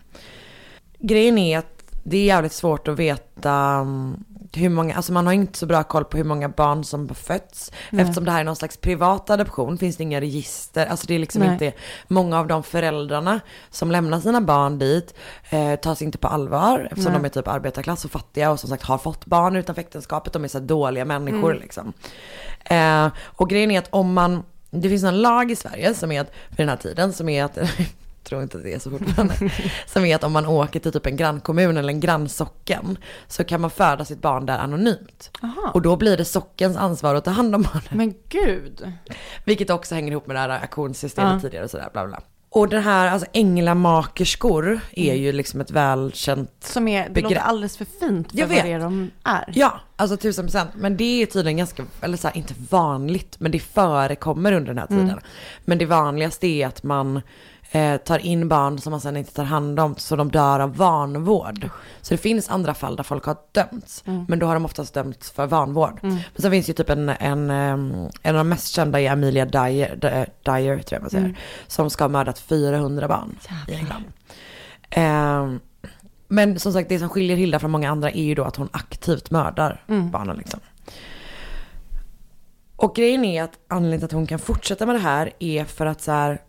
Grejen 0.99 1.37
är 1.37 1.57
att 1.57 1.75
det 2.03 2.17
är 2.17 2.25
jävligt 2.25 2.53
svårt 2.53 2.87
att 2.87 2.99
veta 2.99 3.51
mm, 3.51 4.23
hur 4.53 4.69
många, 4.69 4.95
alltså 4.95 5.13
man 5.13 5.25
har 5.25 5.33
inte 5.33 5.59
så 5.59 5.65
bra 5.65 5.83
koll 5.83 6.05
på 6.05 6.17
hur 6.17 6.23
många 6.23 6.49
barn 6.49 6.83
som 6.83 7.07
har 7.07 7.15
fötts. 7.15 7.71
Eftersom 7.91 8.25
det 8.25 8.31
här 8.31 8.39
är 8.39 8.43
någon 8.43 8.55
slags 8.55 8.77
privat 8.77 9.29
adoption 9.29 9.77
finns 9.77 9.97
det 9.97 10.03
inga 10.03 10.21
register. 10.21 10.85
Alltså 10.85 11.07
det 11.07 11.15
är 11.15 11.19
liksom 11.19 11.41
Nej. 11.41 11.53
inte, 11.53 11.71
många 12.07 12.39
av 12.39 12.47
de 12.47 12.63
föräldrarna 12.63 13.39
som 13.69 13.91
lämnar 13.91 14.19
sina 14.19 14.41
barn 14.41 14.79
dit 14.79 15.13
eh, 15.49 15.75
tas 15.75 16.01
inte 16.01 16.17
på 16.17 16.27
allvar. 16.27 16.87
Eftersom 16.91 17.11
Nej. 17.11 17.21
de 17.21 17.25
är 17.25 17.29
typ 17.29 17.47
arbetarklass 17.47 18.05
och 18.05 18.11
fattiga 18.11 18.51
och 18.51 18.59
som 18.59 18.69
sagt 18.69 18.83
har 18.83 18.97
fått 18.97 19.25
barn 19.25 19.55
utanför 19.55 19.81
äktenskapet. 19.81 20.33
De 20.33 20.43
är 20.43 20.47
så 20.47 20.59
dåliga 20.59 21.05
människor 21.05 21.53
liksom. 21.53 21.93
Eh, 22.65 23.07
och 23.23 23.49
grejen 23.49 23.71
är 23.71 23.79
att 23.79 23.89
om 23.89 24.13
man, 24.13 24.43
det 24.69 24.89
finns 24.89 25.03
en 25.03 25.21
lag 25.21 25.51
i 25.51 25.55
Sverige 25.55 25.93
som 25.93 26.11
är 26.11 26.21
att, 26.21 26.31
för 26.49 26.57
den 26.57 26.69
här 26.69 26.77
tiden, 26.77 27.13
som 27.13 27.29
är 27.29 27.43
att, 27.43 27.57
tror 28.25 28.43
inte 28.43 28.57
att 28.57 28.63
det 28.63 28.73
är 28.73 28.79
så 28.79 28.89
fortfarande, 28.91 29.33
som 29.85 30.05
är 30.05 30.15
att 30.15 30.23
om 30.23 30.31
man 30.31 30.45
åker 30.45 30.79
till 30.79 30.91
typ 30.91 31.05
en 31.05 31.17
grannkommun 31.17 31.77
eller 31.77 31.89
en 31.89 31.99
grannsocken 31.99 32.97
så 33.27 33.43
kan 33.43 33.61
man 33.61 33.69
föda 33.69 34.05
sitt 34.05 34.21
barn 34.21 34.45
där 34.45 34.57
anonymt. 34.57 35.31
Aha. 35.43 35.71
Och 35.73 35.81
då 35.81 35.95
blir 35.95 36.17
det 36.17 36.25
sockens 36.25 36.77
ansvar 36.77 37.15
att 37.15 37.25
ta 37.25 37.31
hand 37.31 37.55
om 37.55 37.61
barnet. 37.61 37.91
Men 37.93 38.13
gud. 38.29 38.93
Vilket 39.45 39.69
också 39.69 39.95
hänger 39.95 40.11
ihop 40.11 40.27
med 40.27 40.35
det 40.35 40.39
här 40.39 40.49
auktionssystemet 40.49 41.33
Ja. 41.33 41.39
tidigare 41.39 41.63
och 41.65 41.71
sådär, 41.71 41.89
bla 41.93 42.07
bla. 42.07 42.21
Och 42.49 42.69
den 42.69 42.83
här, 42.83 43.07
alltså 43.11 43.27
änglamakerskor 43.33 44.79
är 44.91 45.13
ju 45.15 45.31
liksom 45.31 45.61
ett 45.61 45.71
välkänt 45.71 46.51
Som 46.59 46.87
är, 46.87 47.03
det 47.03 47.09
Begrepp. 47.09 47.31
låter 47.31 47.41
alldeles 47.43 47.77
för 47.77 47.85
fint 47.85 48.31
för 48.31 48.37
Jag 48.39 48.47
vad 48.47 48.55
vet. 48.55 48.65
det 48.65 48.71
är 48.71 48.79
de 48.79 49.11
är. 49.23 49.51
Ja, 49.55 49.79
alltså 49.95 50.17
tusen 50.17 50.45
procent. 50.45 50.69
Men 50.75 50.97
det 50.97 51.21
är 51.21 51.25
tydligen 51.25 51.57
ganska, 51.57 51.83
eller 52.01 52.17
så 52.17 52.27
här, 52.27 52.37
inte 52.37 52.53
vanligt, 52.69 53.35
men 53.39 53.51
det 53.51 53.59
förekommer 53.59 54.51
under 54.51 54.67
den 54.67 54.77
här 54.77 54.87
tiden. 54.87 55.19
Men 55.65 55.77
det 55.77 55.85
vanligaste 55.85 56.47
är 56.47 56.67
att 56.67 56.83
man 56.83 57.21
eh, 57.71 57.97
tar 57.97 58.19
in 58.19 58.47
barn 58.49 58.79
som 58.79 58.91
man 58.91 59.01
sen 59.01 59.17
inte 59.17 59.33
tar 59.33 59.43
hand 59.43 59.79
om 59.79 59.95
så 59.97 60.15
de 60.15 60.31
dör 60.31 60.59
av 60.59 60.75
vanvård. 60.75 61.69
Så 62.01 62.13
det 62.13 62.17
finns 62.17 62.49
andra 62.49 62.73
fall 62.73 62.95
där 62.95 63.03
folk 63.03 63.25
har 63.25 63.37
dömts, 63.51 64.03
men 64.27 64.39
då 64.39 64.45
har 64.45 64.53
de 64.53 64.65
oftast 64.65 64.93
dömts 64.93 65.31
för 65.31 65.47
vanvård. 65.47 65.99
Men 66.01 66.23
sen 66.35 66.51
finns 66.51 66.69
ju 66.69 66.73
typ 66.73 66.89
en, 66.89 67.09
en, 67.09 67.49
en 67.49 68.09
av 68.23 68.33
de 68.33 68.49
mest 68.49 68.67
kända 68.73 69.01
är 69.01 69.11
Amelia 69.11 69.45
Dyer, 69.45 69.95
Dyer, 69.95 70.29
Dyer 70.43 70.77
tror 70.77 70.95
jag 70.95 71.01
man 71.01 71.09
säger, 71.09 71.37
som 71.67 71.89
ska 71.89 72.03
ha 72.03 72.09
mördat 72.09 72.39
400 72.39 73.07
barn 73.07 73.37
i 73.67 73.73
England. 73.73 74.03
Ehm, 74.89 75.59
men 76.27 76.59
som 76.59 76.73
sagt, 76.73 76.89
det 76.89 76.99
som 76.99 77.09
skiljer 77.09 77.37
Hilda 77.37 77.59
från 77.59 77.71
många 77.71 77.89
andra 77.89 78.11
är 78.11 78.23
ju 78.23 78.35
då 78.35 78.43
att 78.43 78.55
hon 78.55 78.69
aktivt 78.71 79.31
mördar 79.31 79.83
barnen 80.11 80.37
liksom. 80.37 80.59
Och 82.75 82.95
grejen 82.95 83.25
är 83.25 83.43
att 83.43 83.53
anledningen 83.67 83.99
till 83.99 84.05
att 84.05 84.11
hon 84.11 84.27
kan 84.27 84.39
fortsätta 84.39 84.85
med 84.85 84.95
det 84.95 84.99
här 84.99 85.31
är 85.39 85.65
för 85.65 85.85
att 85.85 86.01
så 86.01 86.11
här, 86.11 86.41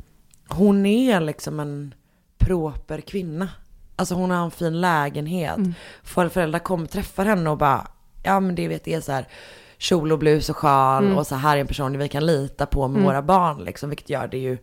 hon 0.48 0.86
är 0.86 1.20
liksom 1.20 1.60
en 1.60 1.94
proper 2.38 3.00
kvinna. 3.00 3.48
Alltså 3.96 4.14
hon 4.14 4.30
har 4.30 4.44
en 4.44 4.50
fin 4.50 4.80
lägenhet. 4.80 5.56
För 6.02 6.28
föräldrar 6.28 6.58
kommer 6.58 6.86
träffar 6.86 7.24
henne 7.24 7.50
och 7.50 7.58
bara, 7.58 7.86
ja 8.22 8.40
men 8.40 8.54
det 8.54 8.68
vet 8.68 8.84
det 8.84 8.94
är 8.94 9.00
så 9.00 9.12
här 9.12 9.28
kjol 9.78 10.12
och 10.12 10.18
blus 10.18 10.50
och 10.50 10.56
sjal 10.56 11.04
och 11.18 11.26
så 11.26 11.34
här 11.34 11.56
är 11.56 11.60
en 11.60 11.66
person 11.66 11.98
vi 11.98 12.08
kan 12.08 12.26
lita 12.26 12.66
på 12.66 12.88
med 12.88 13.02
våra 13.04 13.22
barn 13.22 13.64
liksom. 13.64 13.88
Vilket 13.90 14.10
gör 14.10 14.26
det 14.28 14.38
ju 14.38 14.58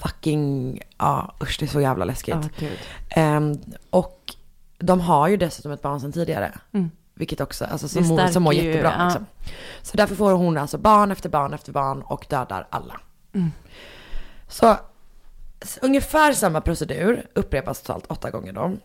fucking, 0.00 0.80
ja 0.98 1.34
usch 1.42 1.56
det 1.60 1.66
är 1.66 1.68
så 1.68 1.80
jävla 1.80 2.04
läskigt. 2.04 2.34
Gud. 2.58 2.78
Ehm, 3.10 3.58
och 3.90 4.34
de 4.78 5.00
har 5.00 5.28
ju 5.28 5.36
dessutom 5.36 5.72
ett 5.72 5.82
barn 5.82 6.00
sedan 6.00 6.12
tidigare. 6.12 6.52
Vilket 7.14 7.40
också, 7.40 7.64
alltså 7.64 7.88
som, 7.88 8.02
mår, 8.08 8.16
som 8.32 8.42
mår 8.42 8.52
jättebra. 8.54 8.94
ja. 8.98 9.04
Liksom. 9.04 9.26
Så 9.82 9.96
därför 9.96 10.14
får 10.14 10.32
hon 10.32 10.58
alltså 10.58 10.78
barn 10.78 11.10
efter 11.10 11.28
barn 11.28 11.54
efter 11.54 11.72
barn 11.72 12.02
och 12.02 12.26
dödar 12.30 12.66
alla. 12.70 13.00
Så 14.48 14.66
s- 14.66 14.78
ungefär 15.82 16.32
samma 16.32 16.60
procedur 16.60 17.26
upprepas 17.34 17.82
totalt 17.82 18.06
åtta 18.06 18.30
gånger 18.30 18.52
då. 18.52 18.76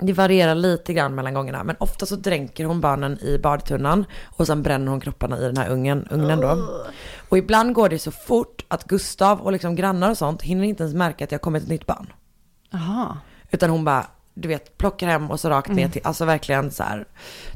Det 0.00 0.12
varierar 0.12 0.54
lite 0.54 0.92
grann 0.94 1.14
mellan 1.14 1.34
gångerna, 1.34 1.64
men 1.64 1.76
ofta 1.78 2.06
så 2.06 2.16
dränker 2.16 2.64
hon 2.64 2.80
barnen 2.80 3.18
i 3.18 3.38
badtunnan 3.38 4.04
och 4.24 4.46
sen 4.46 4.62
bränner 4.62 4.90
hon 4.90 5.00
kropparna 5.00 5.38
i 5.38 5.42
den 5.42 5.56
här 5.56 5.70
ugnen, 5.70 6.08
ugnen 6.10 6.40
då. 6.40 6.82
Och 7.28 7.38
ibland 7.38 7.74
går 7.74 7.88
det 7.88 7.98
så 7.98 8.10
fort 8.10 8.64
att 8.68 8.84
Gustav 8.84 9.40
och 9.40 9.52
liksom 9.52 9.76
grannar 9.76 10.10
och 10.10 10.18
sånt 10.18 10.42
hinner 10.42 10.64
inte 10.64 10.82
ens 10.82 10.94
märka 10.94 11.24
att 11.24 11.30
har 11.30 11.38
kommit 11.38 11.62
ett 11.62 11.68
nytt 11.68 11.86
barn. 11.86 12.12
Jaha. 12.70 13.18
Utan 13.50 13.70
hon 13.70 13.84
bara, 13.84 14.06
du 14.34 14.48
vet, 14.48 14.78
plockar 14.78 15.06
hem 15.06 15.30
och 15.30 15.40
så 15.40 15.50
rakt 15.50 15.68
ner 15.68 15.88
till, 15.88 16.02
alltså 16.04 16.24
verkligen 16.24 16.70
så 16.70 16.82
här, 16.82 17.06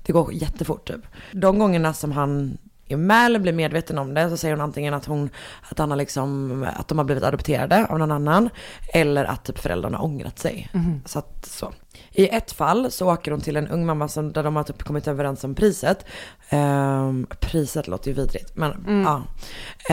det 0.03 0.13
går 0.13 0.33
jättefort 0.33 0.89
typ. 0.89 1.07
De 1.33 1.59
gångerna 1.59 1.95
som 1.95 2.13
han 2.13 2.59
eller 2.89 3.39
blir 3.39 3.53
medveten 3.53 3.99
om 3.99 4.15
det 4.15 4.31
så 4.31 4.37
säger 4.37 4.55
hon 4.55 4.65
antingen 4.65 4.95
att 4.95 5.07
hon, 5.07 5.31
att 5.71 5.79
han 5.79 5.91
har 5.91 5.97
liksom, 5.97 6.67
att 6.77 6.89
de 6.89 6.99
har 6.99 7.05
blivit 7.05 7.25
adopterade 7.25 7.87
av 7.87 7.99
någon 7.99 8.13
annan. 8.13 8.51
Eller 8.95 9.25
att 9.25 9.45
typ 9.45 9.59
föräldrarna 9.59 9.99
har 9.99 10.05
ångrat 10.05 10.39
sig. 10.39 10.71
Så 11.05 11.19
att 11.19 11.47
så. 11.47 11.73
I 12.13 12.29
ett 12.29 12.53
fall 12.53 12.91
så 12.91 13.13
åker 13.13 13.31
hon 13.31 13.41
till 13.41 13.57
en 13.57 13.69
ung 13.69 13.87
mamma 13.87 14.09
som, 14.09 14.33
där 14.33 14.43
de 14.43 14.57
har 14.57 14.63
typ 14.63 14.83
kommit 14.83 15.09
överens 15.09 15.45
om 15.45 15.55
priset. 15.55 16.05
Ehm, 16.49 17.27
priset 17.41 17.89
låter 17.89 18.09
ju 18.09 18.15
vidrigt, 18.15 18.57
men 18.57 19.03
ja. 19.05 19.23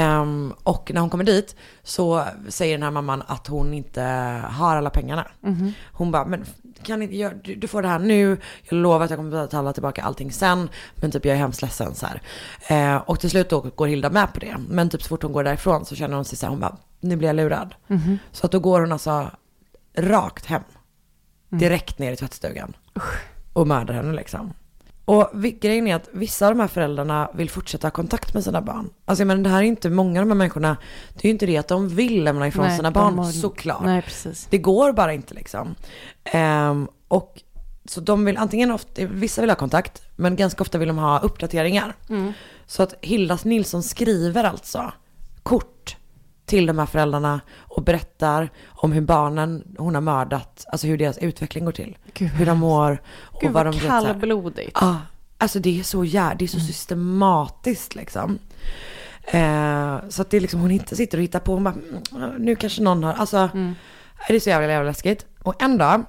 Ehm, 0.01 0.53
och 0.63 0.91
när 0.93 1.01
hon 1.01 1.09
kommer 1.09 1.23
dit 1.23 1.55
så 1.83 2.23
säger 2.47 2.77
den 2.77 2.83
här 2.83 2.91
mamman 2.91 3.23
att 3.27 3.47
hon 3.47 3.73
inte 3.73 4.01
har 4.49 4.75
alla 4.75 4.89
pengarna. 4.89 5.27
Hon 5.91 6.11
bara, 6.11 6.25
men 6.25 6.45
kan 6.83 7.01
inte, 7.01 7.15
jag, 7.15 7.43
du, 7.43 7.55
du 7.55 7.67
får 7.67 7.81
det 7.81 7.87
här 7.87 7.99
nu, 7.99 8.37
jag 8.63 8.77
lovar 8.77 9.05
att 9.05 9.09
jag 9.09 9.19
kommer 9.19 9.31
betala 9.31 9.73
tillbaka 9.73 10.03
allting 10.03 10.31
sen, 10.31 10.69
men 10.95 11.11
typ 11.11 11.25
jag 11.25 11.33
är 11.35 11.39
hemskt 11.39 11.61
ledsen 11.61 11.95
så 11.95 12.05
här. 12.05 12.21
Eh, 12.67 13.01
och 13.01 13.19
till 13.19 13.29
slut 13.29 13.49
då 13.49 13.61
går 13.75 13.87
Hilda 13.87 14.09
med 14.09 14.33
på 14.33 14.39
det, 14.39 14.55
men 14.69 14.89
typ 14.89 15.01
så 15.03 15.07
fort 15.07 15.23
hon 15.23 15.31
går 15.31 15.43
därifrån 15.43 15.85
så 15.85 15.95
känner 15.95 16.15
hon 16.15 16.25
sig 16.25 16.37
så 16.37 16.45
här, 16.45 16.51
hon 16.51 16.59
bara, 16.59 16.77
nu 16.99 17.15
blir 17.15 17.29
jag 17.29 17.35
lurad. 17.35 17.75
Så 18.31 18.45
att 18.45 18.51
då 18.51 18.59
går 18.59 18.79
hon 18.81 18.91
alltså 18.91 19.31
rakt 19.97 20.45
hem, 20.45 20.61
direkt 21.49 21.99
ner 21.99 22.11
i 22.11 22.15
tvättstugan 22.15 22.75
och 23.53 23.67
mördar 23.67 23.93
henne 23.93 24.13
liksom. 24.13 24.53
Och 25.05 25.29
grejen 25.61 25.87
är 25.87 25.95
att 25.95 26.09
vissa 26.13 26.47
av 26.47 26.55
de 26.55 26.59
här 26.61 26.67
föräldrarna 26.67 27.29
vill 27.33 27.49
fortsätta 27.49 27.87
ha 27.87 27.91
kontakt 27.91 28.33
med 28.33 28.43
sina 28.43 28.61
barn. 28.61 28.89
Alltså 29.05 29.25
menar 29.25 29.43
det 29.43 29.49
här 29.49 29.57
är 29.57 29.63
inte, 29.63 29.89
många 29.89 30.19
av 30.19 30.25
de 30.25 30.31
här 30.31 30.37
människorna, 30.37 30.77
det 31.13 31.19
är 31.19 31.25
ju 31.25 31.31
inte 31.31 31.45
det 31.45 31.57
att 31.57 31.67
de 31.67 31.89
vill 31.89 32.23
lämna 32.23 32.47
ifrån 32.47 32.65
Nej, 32.67 32.75
sina 32.77 32.91
barn, 32.91 33.17
har- 33.17 33.31
såklart. 33.31 33.83
Nej, 33.83 34.01
precis. 34.01 34.47
Det 34.49 34.57
går 34.57 34.93
bara 34.93 35.13
inte 35.13 35.33
liksom. 35.33 35.75
Ehm, 36.23 36.87
och 37.07 37.41
så 37.85 38.01
de 38.01 38.25
vill 38.25 38.37
antingen, 38.37 38.71
ofta, 38.71 39.05
vissa 39.05 39.41
vill 39.41 39.49
ha 39.49 39.55
kontakt, 39.57 40.01
men 40.15 40.35
ganska 40.35 40.61
ofta 40.61 40.77
vill 40.77 40.87
de 40.87 40.97
ha 40.97 41.19
uppdateringar. 41.19 41.95
Så 42.65 42.83
att 42.83 42.93
Hildas 43.01 43.45
Nilsson 43.45 43.83
skriver 43.83 44.43
alltså 44.43 44.93
kort 45.43 45.95
till 46.49 46.65
de 46.65 46.79
här 46.79 46.85
föräldrarna 46.85 47.41
och 47.59 47.83
berättar 47.83 48.49
om 48.67 48.91
hur 48.91 49.01
barnen 49.01 49.63
hon 49.77 49.95
har 49.95 50.01
mördat, 50.01 50.65
alltså 50.71 50.87
hur 50.87 50.97
deras 50.97 51.17
utveckling 51.17 51.65
går 51.65 51.71
till. 51.71 51.97
Gud, 52.13 52.29
hur 52.29 52.45
de 52.45 52.57
mår 52.59 53.01
och 53.19 53.41
Gud 53.41 53.51
vad 53.51 53.65
de 53.65 53.75
här- 53.77 54.05
kallblodigt. 54.05 54.77
Ja, 54.81 54.97
alltså 55.37 55.59
det 55.59 55.79
är 55.79 55.83
så 55.83 56.03
jä- 56.03 56.35
det 56.39 56.45
är 56.45 56.47
så 56.47 56.59
systematiskt 56.59 57.95
liksom. 57.95 58.39
Eh, 59.25 59.97
så 60.09 60.21
att 60.21 60.29
det 60.29 60.37
är 60.37 60.41
liksom, 60.41 60.59
hon 60.61 60.71
inte 60.71 60.95
sitter 60.95 61.17
och 61.17 61.23
hittar 61.23 61.39
på, 61.39 61.53
hon 61.53 61.63
bara, 61.63 61.73
"Mm, 62.15 62.31
nu 62.39 62.55
kanske 62.55 62.81
någon 62.81 63.03
har, 63.03 63.13
alltså, 63.13 63.49
det 64.27 64.35
är 64.35 64.39
så 64.39 64.49
jävla, 64.49 64.67
jävla 64.67 64.89
läskigt. 64.89 65.25
Och 65.43 65.63
en 65.63 65.77
dag 65.77 66.03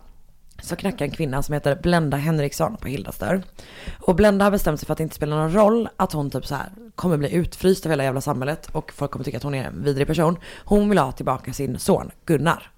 så 0.63 0.77
knackar 0.77 1.05
en 1.05 1.11
kvinna 1.11 1.43
som 1.43 1.53
heter 1.53 1.79
Blenda 1.83 2.17
Henriksson 2.17 2.77
på 2.77 2.89
Hildas 2.89 3.19
dörr. 3.19 3.43
Och 4.01 4.15
Blenda 4.15 4.45
har 4.45 4.51
bestämt 4.51 4.81
sig 4.81 4.87
för 4.87 4.93
att 4.93 4.99
det 4.99 5.03
inte 5.03 5.17
spelar 5.17 5.37
någon 5.37 5.53
roll 5.53 5.89
att 5.97 6.13
hon 6.13 6.31
typ 6.31 6.47
så 6.47 6.55
här 6.55 6.69
kommer 6.95 7.17
bli 7.17 7.33
utfryst 7.35 7.87
av 7.87 7.91
hela 7.91 8.05
jävla 8.05 8.21
samhället 8.21 8.69
och 8.73 8.93
folk 8.93 9.11
kommer 9.11 9.25
tycka 9.25 9.37
att 9.37 9.43
hon 9.43 9.55
är 9.55 9.65
en 9.65 9.85
vidrig 9.85 10.07
person. 10.07 10.37
Hon 10.65 10.89
vill 10.89 10.99
ha 10.99 11.13
tillbaka 11.13 11.53
sin 11.53 11.79
son 11.79 12.11
Gunnar. 12.25 12.71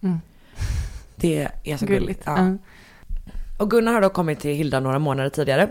Det 1.17 1.49
är 1.65 1.77
så 1.77 1.87
gulligt. 1.87 2.01
Gulligt. 2.01 2.23
Ja. 2.27 2.39
Ja. 2.39 2.57
Och 3.59 3.71
Gunnar 3.71 3.93
har 3.93 4.01
då 4.01 4.09
kommit 4.09 4.41
till 4.41 4.57
Hilda 4.57 4.81
några 4.81 4.99
månader 4.99 5.31
tidigare. 5.31 5.71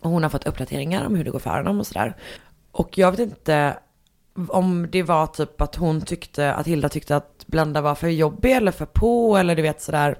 Och 0.00 0.10
hon 0.10 0.22
har 0.22 0.30
fått 0.30 0.46
uppdateringar 0.46 1.06
om 1.06 1.14
hur 1.14 1.24
det 1.24 1.30
går 1.30 1.38
för 1.38 1.56
honom 1.56 1.80
och 1.80 1.86
sådär. 1.86 2.16
Och 2.72 2.98
jag 2.98 3.10
vet 3.10 3.20
inte 3.20 3.78
om 4.48 4.88
det 4.90 5.02
var 5.02 5.26
typ 5.26 5.60
att 5.60 5.74
hon 5.76 6.00
tyckte, 6.00 6.52
att 6.54 6.66
Hilda 6.66 6.88
tyckte 6.88 7.16
att 7.16 7.44
Blenda 7.46 7.80
var 7.80 7.94
för 7.94 8.08
jobbig 8.08 8.52
eller 8.52 8.72
för 8.72 8.86
på 8.86 9.36
eller 9.36 9.56
du 9.56 9.62
vet 9.62 9.82
sådär. 9.82 10.18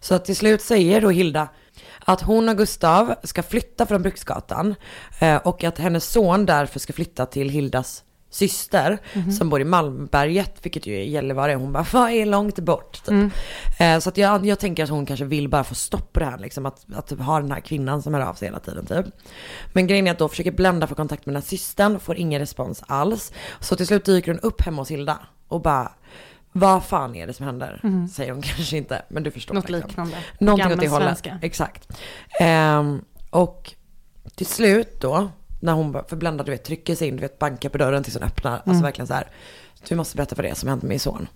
Så 0.00 0.14
att 0.14 0.24
till 0.24 0.36
slut 0.36 0.62
säger 0.62 1.00
då 1.00 1.10
Hilda 1.10 1.48
att 2.04 2.20
hon 2.20 2.48
och 2.48 2.56
Gustav 2.56 3.14
ska 3.22 3.42
flytta 3.42 3.86
från 3.86 4.02
Bruksgatan 4.02 4.74
eh, 5.20 5.36
och 5.36 5.64
att 5.64 5.78
hennes 5.78 6.10
son 6.10 6.46
därför 6.46 6.78
ska 6.78 6.92
flytta 6.92 7.26
till 7.26 7.50
Hildas 7.50 8.02
syster 8.30 8.98
som 9.38 9.48
bor 9.48 9.60
i 9.60 9.64
Malmberget, 9.64 10.54
vilket 10.62 10.86
ju 10.86 10.94
är 10.94 11.02
Gällivare. 11.02 11.54
Hon 11.54 11.72
bara, 11.72 11.86
vad 11.92 12.10
är 12.10 12.26
långt 12.26 12.58
bort? 12.58 13.04
Typ. 13.04 13.32
Eh, 13.80 13.98
så 13.98 14.08
att 14.08 14.16
jag, 14.16 14.46
jag 14.46 14.58
tänker 14.58 14.84
att 14.84 14.90
hon 14.90 15.06
kanske 15.06 15.24
vill 15.24 15.48
bara 15.48 15.64
få 15.64 15.74
stopp 15.74 16.12
på 16.12 16.20
det 16.20 16.26
här, 16.26 16.38
liksom, 16.38 16.66
att, 16.66 16.86
att 16.94 17.06
typ 17.06 17.20
ha 17.20 17.40
den 17.40 17.52
här 17.52 17.60
kvinnan 17.60 18.02
som 18.02 18.14
hör 18.14 18.20
av 18.20 18.34
sig 18.34 18.48
hela 18.48 18.60
tiden 18.60 18.86
typ. 18.86 19.06
Men 19.72 19.86
grejen 19.86 20.06
är 20.06 20.10
att 20.10 20.18
då 20.18 20.28
försöker 20.28 20.52
Blenda 20.52 20.86
få 20.86 20.94
kontakt 20.94 21.26
med 21.26 21.34
den 21.34 21.42
här 21.42 21.48
systern, 21.48 22.00
får 22.00 22.16
ingen 22.16 22.40
respons 22.40 22.82
alls. 22.86 23.32
Så 23.60 23.76
till 23.76 23.86
slut 23.86 24.04
dyker 24.04 24.32
hon 24.32 24.40
upp 24.40 24.62
hemma 24.62 24.82
hos 24.82 24.90
Hilda 24.90 25.18
och 25.48 25.62
bara, 25.62 25.92
vad 26.60 26.84
fan 26.84 27.14
är 27.14 27.26
det 27.26 27.32
som 27.32 27.46
händer? 27.46 27.80
Säger 28.12 28.32
hon 28.32 28.42
kanske 28.56 28.76
inte, 28.76 29.02
men 29.08 29.22
du 29.22 29.30
förstår. 29.30 29.54
Något 29.54 29.68
liksom. 29.70 29.88
liknande. 29.88 30.16
Någonting 30.40 30.72
åt 30.72 30.80
det 30.80 30.88
hållet. 30.88 31.04
Gammelsvenska. 31.22 31.38
Exakt. 31.46 31.88
Ehm, 32.40 33.04
och 33.30 33.74
till 34.34 34.46
slut 34.46 35.00
då, 35.00 35.28
när 35.60 35.72
hon 35.72 35.92
bara- 35.92 36.04
för 36.04 36.16
Blenda 36.16 36.44
du 36.44 36.50
vet 36.50 36.64
trycker 36.64 36.94
sig 36.94 37.08
in, 37.08 37.16
du 37.16 37.20
vet 37.20 37.38
bankar 37.38 37.68
på 37.68 37.78
dörren 37.78 38.02
tills 38.02 38.16
hon 38.16 38.22
öppnar. 38.26 38.62
Alltså 38.66 38.82
verkligen 38.82 39.06
så 39.06 39.14
här, 39.14 39.28
du 39.88 39.94
måste 39.94 40.16
berätta 40.16 40.34
vad 40.34 40.44
det 40.44 40.48
är 40.48 40.54
som 40.54 40.68
hänt 40.68 40.82
med 40.82 40.88
min 40.88 41.00
son. 41.00 41.28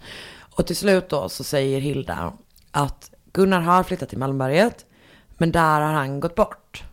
Och 0.57 0.67
till 0.67 0.77
slut 0.77 1.09
då 1.09 1.29
så 1.29 1.45
säger 1.45 1.81
Hilda 1.81 2.33
att 2.71 3.11
Gunnar 3.33 3.61
har 3.61 3.83
flyttat 3.83 4.09
till 4.09 4.19
Malmberget, 4.19 4.87
men 5.39 5.53
där 5.53 5.81
har 5.81 5.93
han 5.93 6.21
gått 6.21 6.35
bort. 6.35 6.85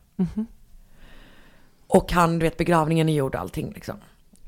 Och 1.88 2.12
han, 2.12 2.40
du 2.40 2.44
vet 2.46 2.58
begravningen 2.58 3.10
är 3.10 3.14
gjord 3.14 3.36
och 3.36 3.42
allting 3.42 3.72
liksom. 3.74 3.96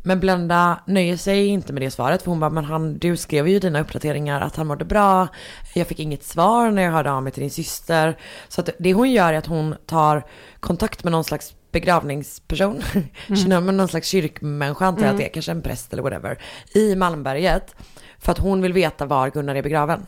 Men 0.10 0.20
Blenda 0.20 0.80
nöjer 0.86 1.18
sig 1.18 1.48
inte 1.48 1.74
med 1.74 1.82
det 1.82 1.92
svaret 1.92 2.22
för 2.22 2.32
hon 2.32 2.40
bara, 2.40 2.50
men 2.50 2.66
han, 2.66 2.98
du 2.98 3.18
skrev 3.18 3.48
ju 3.48 3.56
i 3.56 3.60
dina 3.60 3.80
uppdateringar 3.82 4.42
att 4.42 4.56
han 4.56 4.68
mådde 4.68 4.86
bra. 4.86 5.28
Jag 5.74 5.88
fick 5.88 6.00
inget 6.00 6.24
svar 6.24 6.72
när 6.72 6.82
jag 6.82 6.92
hörde 6.92 7.12
av 7.12 7.24
mig 7.24 7.32
till 7.32 7.42
din 7.42 7.52
syster. 7.52 8.18
Så 8.48 8.62
att 8.62 8.70
det 8.80 8.94
hon 8.94 9.12
gör 9.12 9.34
är 9.34 9.38
att 9.38 9.46
hon 9.46 9.76
tar 9.86 10.24
kontakt 10.60 11.04
med 11.04 11.12
någon 11.12 11.24
slags 11.24 11.56
begravningsperson, 11.72 12.82
mm. 13.28 13.66
med 13.66 13.74
någon 13.74 13.88
slags 13.88 14.08
kyrkmänniska 14.08 14.86
antar 14.86 15.04
jag 15.04 15.12
att 15.12 15.18
det 15.18 15.26
är, 15.26 15.34
kanske 15.34 15.52
en 15.52 15.62
präst 15.62 15.94
eller 15.94 16.04
whatever, 16.04 16.40
i 16.74 16.96
Malmberget. 16.96 17.76
För 18.20 18.32
att 18.32 18.38
hon 18.38 18.62
vill 18.62 18.74
veta 18.74 19.06
var 19.06 19.30
Gunnar 19.30 19.56
är 19.56 19.62
begraven. 19.64 20.06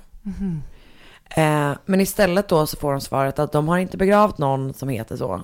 Eh, 1.29 1.71
men 1.85 2.01
istället 2.01 2.47
då 2.47 2.67
så 2.67 2.77
får 2.77 2.91
hon 2.91 3.01
svaret 3.01 3.39
att 3.39 3.51
de 3.51 3.67
har 3.67 3.77
inte 3.77 3.97
begravt 3.97 4.37
någon 4.37 4.73
som 4.73 4.89
heter 4.89 5.17
så. 5.17 5.41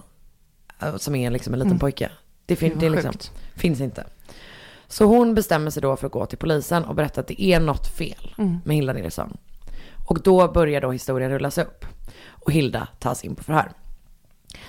eh, 0.82 0.96
Som 0.96 1.16
är 1.16 1.32
liksom 1.32 1.54
en 1.54 1.60
liten 1.60 1.80
pojke. 1.80 2.12
Det, 2.46 2.56
fin- 2.56 2.80
det 2.80 2.90
vad 2.90 2.96
liksom, 2.96 3.14
finns 3.56 3.82
inte. 3.82 4.04
Så 4.88 5.06
hon 5.06 5.36
bestämmer 5.36 5.72
sig 5.72 5.82
då 5.82 5.96
för 5.96 6.06
att 6.06 6.12
gå 6.12 6.26
till 6.26 6.38
polisen 6.38 6.86
och 6.86 6.96
berätta 6.96 7.22
att 7.22 7.28
det 7.28 7.42
är 7.42 7.60
något 7.60 7.88
fel 7.88 8.34
med 8.64 8.76
Hilda 8.76 8.94
Nilsson. 8.94 9.38
Och 10.08 10.22
då 10.22 10.48
börjar 10.48 10.82
då 10.82 10.92
historien 10.92 11.32
rullas 11.32 11.58
upp. 11.58 11.86
Och 12.30 12.52
Hilda 12.52 12.88
tas 13.00 13.24
in 13.24 13.36
på 13.36 13.44
förhör. 13.44 13.72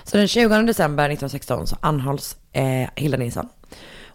Så 0.03 0.17
den 0.17 0.27
20 0.27 0.61
december 0.61 1.03
1916 1.03 1.67
så 1.67 1.77
anhålls 1.81 2.37
eh, 2.51 2.89
Hilda 2.95 3.17
Nilsson. 3.17 3.49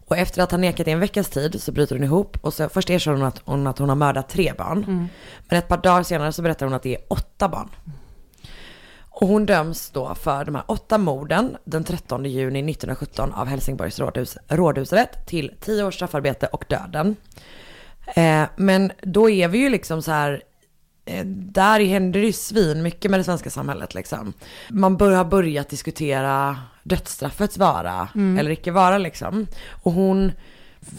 Och 0.06 0.16
efter 0.18 0.42
att 0.42 0.50
ha 0.50 0.58
nekat 0.58 0.88
i 0.88 0.90
en 0.90 1.00
veckas 1.00 1.28
tid 1.28 1.62
så 1.62 1.72
bryter 1.72 1.96
hon 1.96 2.04
ihop 2.04 2.36
och 2.40 2.54
så 2.54 2.68
först 2.68 2.90
erkänner 2.90 3.18
hon 3.18 3.26
att 3.26 3.40
hon, 3.44 3.66
att 3.66 3.78
hon 3.78 3.88
har 3.88 3.96
mördat 3.96 4.28
tre 4.28 4.52
barn. 4.58 5.08
Men 5.48 5.58
ett 5.58 5.68
par 5.68 5.76
dagar 5.76 6.02
senare 6.02 6.32
så 6.32 6.42
berättar 6.42 6.66
hon 6.66 6.74
att 6.74 6.82
det 6.82 6.94
är 6.94 7.02
åtta 7.08 7.48
barn. 7.48 7.68
Och 9.16 9.29
hon 9.29 9.46
döms 9.46 9.90
då 9.90 10.14
för 10.14 10.44
de 10.44 10.55
här 10.55 10.64
åtta 10.68 10.98
morden 10.98 11.57
den 11.64 11.85
13 11.85 12.24
juni 12.24 12.59
1917 12.59 13.33
av 13.33 13.46
Helsingborgs 13.46 13.98
rådhus, 13.98 14.38
rådhusrätt 14.48 15.27
till 15.27 15.53
tio 15.61 15.85
års 15.85 15.94
straffarbete 15.94 16.46
och 16.46 16.64
döden. 16.68 17.16
Eh, 18.07 18.44
men 18.57 18.92
då 19.03 19.31
är 19.31 19.48
vi 19.48 19.59
ju 19.59 19.68
liksom 19.70 20.03
så 20.03 20.11
här, 20.11 20.42
eh, 21.05 21.27
där 21.27 21.81
händer 21.81 22.20
det 22.20 22.27
ju 22.27 22.33
svin 22.33 22.83
mycket 22.83 23.11
med 23.11 23.20
det 23.20 23.24
svenska 23.24 23.50
samhället 23.50 23.94
liksom. 23.94 24.33
Man 24.68 24.96
bör, 24.96 25.12
har 25.12 25.24
börjat 25.24 25.68
diskutera 25.68 26.59
dödsstraffets 26.83 27.59
vara 27.59 28.09
eller 28.14 28.50
icke 28.50 28.70
vara 28.70 28.98
liksom. 28.98 29.46
Och 29.83 29.92
hon 29.92 30.33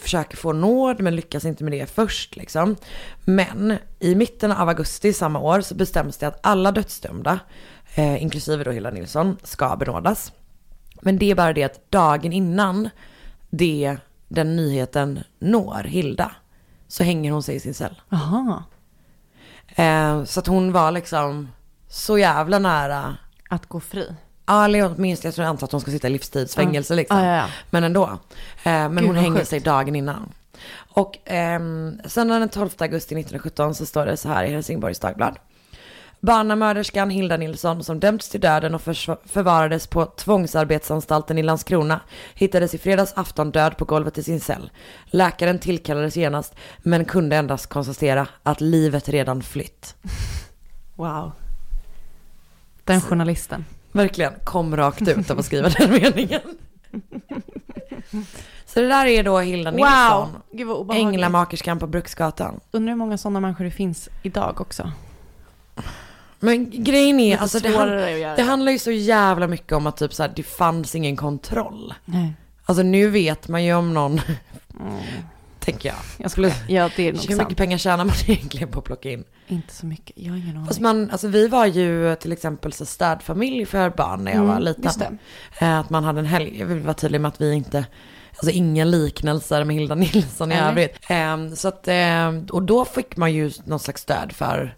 försöker 0.00 0.36
få 0.36 0.52
nåd 0.52 1.00
men 1.00 1.16
lyckas 1.16 1.44
inte 1.44 1.64
med 1.64 1.72
det 1.72 1.90
först 1.90 2.36
liksom. 2.36 2.76
Men 3.24 3.78
i 3.98 4.14
mitten 4.14 4.52
av 4.52 4.68
augusti 4.68 5.12
samma 5.12 5.38
år 5.38 5.60
så 5.60 5.74
bestäms 5.74 6.18
det 6.18 6.26
att 6.26 6.40
alla 6.42 6.72
dödsdömda, 6.72 7.38
eh, 7.96 8.22
inklusive 8.22 8.64
då 8.64 8.70
Hilda 8.70 8.90
Nilsson, 8.90 9.36
ska 9.42 9.76
benådas. 9.76 10.32
Men 11.00 11.18
det 11.18 11.30
är 11.30 11.34
bara 11.34 11.52
det 11.52 11.62
att 11.62 11.90
dagen 11.90 12.32
innan 12.32 12.90
det, 13.50 13.96
den 14.28 14.56
nyheten 14.56 15.20
når 15.38 15.82
Hilda 15.84 16.32
så 16.88 17.04
hänger 17.04 17.32
hon 17.32 17.42
sig 17.42 17.56
i 17.56 17.60
sin 17.60 17.74
cell. 17.74 18.00
Jaha. 18.08 18.64
Eh, 19.68 20.24
så 20.24 20.40
att 20.40 20.46
hon 20.46 20.72
var 20.72 20.90
liksom 20.90 21.48
så 21.88 22.18
jävla 22.18 22.58
nära. 22.58 23.16
Att 23.48 23.66
gå 23.66 23.80
fri. 23.80 24.14
Ja, 24.46 24.64
eller 24.64 24.94
åtminstone 24.94 25.28
jag 25.28 25.34
tror 25.34 25.44
jag 25.44 25.50
antar 25.50 25.66
att 25.66 25.72
hon 25.72 25.80
ska 25.80 25.90
sitta 25.90 26.08
i 26.08 26.10
livstidsfängelse 26.10 26.94
liksom. 26.94 27.18
Ja, 27.18 27.24
ja, 27.26 27.36
ja. 27.36 27.46
Men 27.70 27.84
ändå. 27.84 28.04
Eh, 28.04 28.18
men 28.64 28.96
Gud, 28.96 29.06
hon 29.06 29.16
hänger 29.16 29.38
sjukt. 29.38 29.48
sig 29.48 29.60
dagen 29.60 29.96
innan. 29.96 30.32
Och 30.74 31.18
ehm, 31.24 32.00
sen 32.04 32.28
den 32.28 32.48
12 32.48 32.70
augusti 32.78 33.14
1917 33.14 33.74
så 33.74 33.86
står 33.86 34.06
det 34.06 34.16
så 34.16 34.28
här 34.28 34.44
i 34.44 34.50
Helsingborgs 34.50 34.98
Dagblad. 34.98 35.38
Barnamörderskan 36.20 37.10
Hilda 37.10 37.36
Nilsson 37.36 37.84
som 37.84 38.00
dömts 38.00 38.28
till 38.28 38.40
döden 38.40 38.74
och 38.74 38.82
förvarades 39.24 39.86
på 39.86 40.06
tvångsarbetsanstalten 40.06 41.38
i 41.38 41.42
Landskrona 41.42 42.00
hittades 42.34 42.74
i 42.74 42.78
fredags 42.78 43.12
afton 43.16 43.50
död 43.50 43.76
på 43.76 43.84
golvet 43.84 44.18
i 44.18 44.22
sin 44.22 44.40
cell. 44.40 44.70
Läkaren 45.06 45.58
tillkallades 45.58 46.16
genast 46.16 46.54
men 46.78 47.04
kunde 47.04 47.36
endast 47.36 47.66
konstatera 47.66 48.28
att 48.42 48.60
livet 48.60 49.08
redan 49.08 49.42
flytt. 49.42 49.94
Wow. 50.98 51.32
Den 52.84 53.00
journalisten. 53.00 53.64
Verkligen 53.92 54.32
kom 54.44 54.76
rakt 54.76 55.08
ut 55.08 55.30
av 55.30 55.38
att 55.38 55.44
skriva 55.44 55.68
den 55.68 55.90
meningen. 55.90 56.40
Så 58.66 58.80
det 58.80 58.88
där 58.88 59.06
är 59.06 59.22
då 59.22 59.38
Hilda 59.38 59.70
Nilsson. 59.70 60.28
Obehagligt. 60.52 61.06
Änglamakerskan 61.06 61.78
på 61.78 61.86
Bruksgatan. 61.86 62.60
Undrar 62.70 62.92
hur 62.92 62.98
många 62.98 63.18
sådana 63.18 63.40
människor 63.40 63.64
det 63.64 63.70
finns 63.70 64.08
idag 64.22 64.60
också. 64.60 64.92
Men 66.46 66.70
grejen 66.84 67.20
är, 67.20 67.30
Lite 67.30 67.42
alltså 67.42 67.58
det, 67.60 67.72
svårare 67.72 68.00
han, 68.04 68.14
att 68.14 68.20
göra. 68.20 68.36
det 68.36 68.42
handlar 68.42 68.72
ju 68.72 68.78
så 68.78 68.90
jävla 68.90 69.46
mycket 69.46 69.72
om 69.72 69.86
att 69.86 69.96
typ 69.96 70.14
så 70.14 70.22
här, 70.22 70.32
det 70.36 70.42
fanns 70.42 70.94
ingen 70.94 71.16
kontroll. 71.16 71.94
Nej. 72.04 72.32
Alltså 72.64 72.82
nu 72.82 73.08
vet 73.10 73.48
man 73.48 73.64
ju 73.64 73.74
om 73.74 73.94
någon, 73.94 74.20
tänker 75.60 75.88
jag. 75.88 75.96
Jag 76.18 76.30
skulle, 76.30 76.52
ja 76.68 76.90
det 76.96 77.08
är 77.08 77.12
nog 77.12 77.22
Hur 77.22 77.28
mycket 77.28 77.36
sant. 77.36 77.56
pengar 77.56 77.78
tjänar 77.78 78.04
man 78.04 78.14
egentligen 78.26 78.68
på 78.68 78.78
att 78.78 78.84
plocka 78.84 79.10
in? 79.10 79.24
Inte 79.48 79.74
så 79.74 79.86
mycket, 79.86 80.12
jag 80.18 80.30
har 80.32 80.36
ingen 80.38 80.56
aning. 80.56 80.66
Fast 80.66 80.80
man, 80.80 81.10
alltså 81.10 81.28
vi 81.28 81.48
var 81.48 81.66
ju 81.66 82.16
till 82.16 82.32
exempel 82.32 82.72
så 82.72 82.86
städfamilj 82.86 83.66
för 83.66 83.90
barn 83.90 84.24
när 84.24 84.32
jag 84.32 84.44
var 84.44 84.60
liten. 84.60 84.84
just 84.84 84.98
det. 84.98 85.16
Eh, 85.60 85.78
Att 85.78 85.90
man 85.90 86.04
hade 86.04 86.20
en 86.20 86.26
helg, 86.26 86.56
jag 86.58 86.66
vill 86.66 86.78
vara 86.80 86.94
tydlig 86.94 87.20
med 87.20 87.28
att 87.28 87.40
vi 87.40 87.52
inte, 87.54 87.84
alltså 88.30 88.50
inga 88.50 88.84
liknelser 88.84 89.64
med 89.64 89.76
Hilda 89.76 89.94
Nilsson 89.94 90.52
i 90.52 90.58
övrigt. 90.58 90.98
Eh, 91.10 91.54
Så 91.54 91.68
att, 91.68 91.88
eh, 91.88 92.28
och 92.50 92.62
då 92.62 92.84
fick 92.84 93.16
man 93.16 93.32
ju 93.32 93.50
någon 93.64 93.78
slags 93.80 94.02
stöd 94.02 94.32
för 94.32 94.76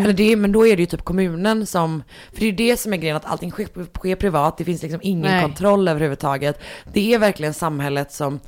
Eller 0.00 0.12
det, 0.12 0.36
men 0.36 0.52
då 0.52 0.66
är 0.66 0.76
det 0.76 0.82
ju 0.82 0.86
typ 0.86 1.04
kommunen 1.04 1.66
som, 1.66 2.02
för 2.32 2.40
det 2.40 2.46
är 2.46 2.50
ju 2.50 2.56
det 2.56 2.76
som 2.76 2.92
är 2.92 2.96
grejen, 2.96 3.16
att 3.16 3.24
allting 3.24 3.50
sker, 3.50 3.68
sker 3.98 4.16
privat, 4.16 4.58
det 4.58 4.64
finns 4.64 4.82
liksom 4.82 5.00
ingen 5.02 5.30
Nej. 5.32 5.42
kontroll 5.42 5.88
överhuvudtaget. 5.88 6.60
Det 6.92 7.14
är 7.14 7.18
verkligen 7.18 7.54
samhället 7.54 8.12
som, 8.12 8.40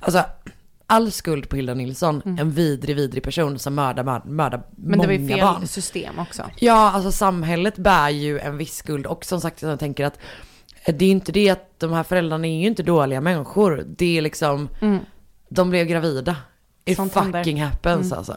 alltså 0.00 0.24
all 0.86 1.10
skuld 1.12 1.48
på 1.48 1.56
Hilda 1.56 1.74
Nilsson, 1.74 2.22
en 2.38 2.50
vidrig, 2.50 2.96
vidrig 2.96 3.22
person 3.22 3.58
som 3.58 3.74
mördar, 3.74 4.04
mördar, 4.04 4.22
mördar 4.26 4.62
Men 4.76 4.98
det 4.98 5.06
var 5.06 5.12
ju 5.12 5.18
många 5.18 5.34
fel 5.34 5.40
barn. 5.40 5.66
system 5.66 6.18
också. 6.18 6.42
Ja, 6.58 6.90
alltså 6.92 7.12
samhället 7.12 7.76
bär 7.76 8.10
ju 8.10 8.38
en 8.38 8.56
viss 8.56 8.76
skuld 8.76 9.06
och 9.06 9.24
som 9.24 9.40
sagt 9.40 9.62
jag 9.62 9.78
tänker 9.78 10.04
att 10.06 10.18
det 10.86 11.04
är 11.04 11.06
ju 11.06 11.12
inte 11.12 11.32
det 11.32 11.50
att 11.50 11.80
de 11.80 11.92
här 11.92 12.02
föräldrarna 12.02 12.46
är 12.46 12.60
ju 12.60 12.66
inte 12.66 12.82
dåliga 12.82 13.20
människor. 13.20 13.84
Det 13.86 14.18
är 14.18 14.22
liksom, 14.22 14.68
de 15.48 15.70
blev 15.70 15.86
gravida. 15.86 16.36
It 16.84 16.96
Sånt 16.96 17.14
händer. 17.14 17.40
fucking 17.40 17.62
happens 17.62 18.12
alltså. 18.12 18.36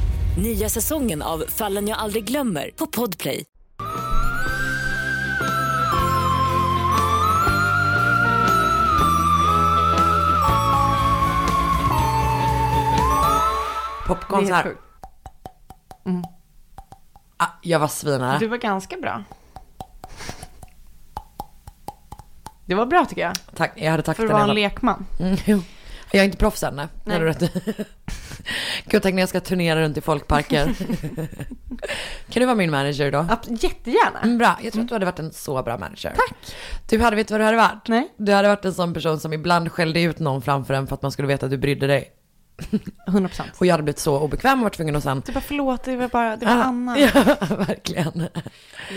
Nya 0.37 0.69
säsongen 0.69 1.21
av 1.21 1.43
Fallen 1.47 1.87
jag 1.87 1.97
aldrig 1.97 2.23
glömmer 2.23 2.71
på 2.75 2.87
Podplay. 2.87 3.43
Popcorn 14.07 14.47
så 14.47 14.53
här. 14.53 14.63
sjukt. 14.63 14.81
Ah, 17.37 17.47
jag 17.61 17.79
var 17.79 17.87
svinare. 17.87 18.39
Du 18.39 18.47
var 18.47 18.57
ganska 18.57 18.97
bra. 18.97 19.23
Det 22.65 22.75
var 22.75 22.85
bra 22.85 23.05
tycker 23.05 23.21
jag. 23.21 23.33
Tack, 23.55 23.71
jag 23.75 23.91
hade 23.91 24.03
För 24.03 24.05
takten 24.05 24.25
att 24.25 24.31
vara 24.31 24.43
en 24.43 24.55
lekman. 24.55 25.05
Mm. 25.19 25.61
Jag 26.11 26.21
är 26.21 26.25
inte 26.25 26.37
proffs 26.37 26.63
än, 26.63 26.75
nej. 26.75 26.87
Nej. 27.05 27.49
Gud, 28.85 29.01
tänk 29.03 29.15
när 29.15 29.21
jag 29.21 29.29
ska 29.29 29.39
turnera 29.39 29.81
runt 29.81 29.97
i 29.97 30.01
folkparker. 30.01 30.65
kan 32.29 32.39
du 32.39 32.45
vara 32.45 32.55
min 32.55 32.71
manager 32.71 33.05
idag? 33.05 33.25
Jättegärna. 33.47 34.19
Mm, 34.23 34.37
bra, 34.37 34.59
jag 34.61 34.73
tror 34.73 34.83
att 34.83 34.89
du 34.89 34.95
hade 34.95 35.05
varit 35.05 35.19
en 35.19 35.33
så 35.33 35.63
bra 35.63 35.77
manager. 35.77 36.13
Tack. 36.15 36.55
Du 36.89 36.99
hade, 36.99 37.15
vet 37.15 37.27
du 37.27 37.33
vad 37.33 37.41
du 37.41 37.45
hade 37.45 37.57
varit? 37.57 37.87
Nej. 37.87 38.13
Du 38.17 38.33
hade 38.33 38.47
varit 38.47 38.65
en 38.65 38.73
sån 38.73 38.93
person 38.93 39.19
som 39.19 39.33
ibland 39.33 39.71
skällde 39.71 40.01
ut 40.01 40.19
någon 40.19 40.41
framför 40.41 40.73
en 40.73 40.87
för 40.87 40.95
att 40.95 41.01
man 41.01 41.11
skulle 41.11 41.27
veta 41.27 41.45
att 41.45 41.51
du 41.51 41.57
brydde 41.57 41.87
dig. 41.87 42.11
100%. 43.07 43.41
Och 43.57 43.65
jag 43.65 43.73
hade 43.73 43.83
blivit 43.83 43.99
så 43.99 44.19
obekväm 44.19 44.59
och 44.59 44.63
varit 44.63 44.73
tvungen 44.75 44.95
att 44.95 45.03
sen... 45.03 45.23
Du 45.25 45.31
bara 45.31 45.41
förlåt, 45.41 45.83
det 45.83 45.95
var 45.95 46.07
bara, 46.07 46.35
det 46.35 46.45
var 46.45 46.53
Ah, 46.53 46.63
Anna. 46.63 46.99
Ja, 46.99 47.09
verkligen. 47.57 48.27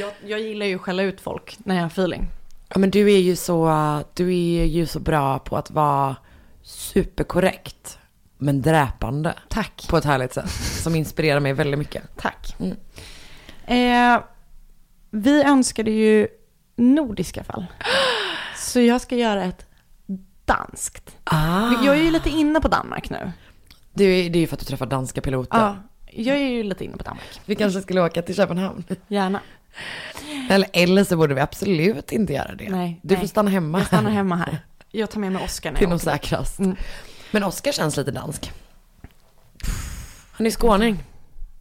Jag, 0.00 0.10
jag 0.26 0.40
gillar 0.40 0.66
ju 0.66 0.74
att 0.74 0.80
skälla 0.80 1.02
ut 1.02 1.20
folk 1.20 1.56
när 1.58 1.74
jag 1.74 1.82
har 1.82 1.88
feeling. 1.88 2.26
Ja, 2.68 2.78
men 2.78 2.90
du 2.90 3.12
är 3.12 3.18
ju 3.18 3.36
så, 3.36 4.02
du 4.14 4.28
är 4.28 4.64
ju 4.64 4.86
så 4.86 5.00
bra 5.00 5.38
på 5.38 5.56
att 5.56 5.70
vara 5.70 6.16
superkorrekt. 6.62 7.98
Men 8.38 8.62
dräpande. 8.62 9.34
Tack. 9.48 9.86
På 9.90 9.96
ett 9.96 10.04
härligt 10.04 10.32
sätt. 10.34 10.50
Som 10.82 10.94
inspirerar 10.94 11.40
mig 11.40 11.52
väldigt 11.52 11.78
mycket. 11.78 12.02
Tack. 12.16 12.56
Mm. 12.58 12.76
Eh, 13.66 14.22
vi 15.10 15.42
önskade 15.42 15.90
ju 15.90 16.28
nordiska 16.76 17.44
fall. 17.44 17.66
Så 18.56 18.80
jag 18.80 19.00
ska 19.00 19.16
göra 19.16 19.44
ett 19.44 19.66
danskt. 20.44 21.16
Ah. 21.24 21.84
Jag 21.84 21.96
är 21.96 22.02
ju 22.02 22.10
lite 22.10 22.30
inne 22.30 22.60
på 22.60 22.68
Danmark 22.68 23.10
nu. 23.10 23.32
Det 23.94 24.04
är 24.04 24.30
det 24.30 24.38
är 24.38 24.40
ju 24.40 24.46
för 24.46 24.56
att 24.56 24.60
du 24.60 24.66
träffar 24.66 24.86
danska 24.86 25.20
piloter. 25.20 25.58
Ja, 25.58 25.76
jag 26.10 26.36
är 26.36 26.48
ju 26.48 26.62
lite 26.62 26.84
inne 26.84 26.96
på 26.96 27.02
Danmark. 27.04 27.40
Vi 27.44 27.54
kanske 27.56 27.80
skulle 27.80 28.02
åka 28.02 28.22
till 28.22 28.34
Köpenhamn. 28.34 28.84
Gärna. 29.08 29.40
Eller, 30.50 30.68
eller 30.72 31.04
så 31.04 31.16
borde 31.16 31.34
vi 31.34 31.40
absolut 31.40 32.12
inte 32.12 32.32
göra 32.32 32.54
det. 32.54 32.68
Nej, 32.70 33.00
du 33.02 33.14
nej. 33.14 33.20
får 33.20 33.28
stanna 33.28 33.50
hemma. 33.50 33.78
Jag 33.78 33.86
stannar 33.86 34.10
hemma 34.10 34.36
här. 34.36 34.58
Jag 34.90 35.10
tar 35.10 35.20
med 35.20 35.32
mig 35.32 35.44
Oscar 35.44 35.72
när 35.72 35.80
jag 35.80 35.90
nog 35.90 35.96
åker. 35.96 36.10
säkrast. 36.10 36.58
Mm. 36.58 36.76
Men 37.34 37.42
Oskar 37.42 37.72
känns 37.72 37.96
lite 37.96 38.10
dansk. 38.10 38.52
Han 40.32 40.46
är 40.46 40.50
skåning. 40.50 41.02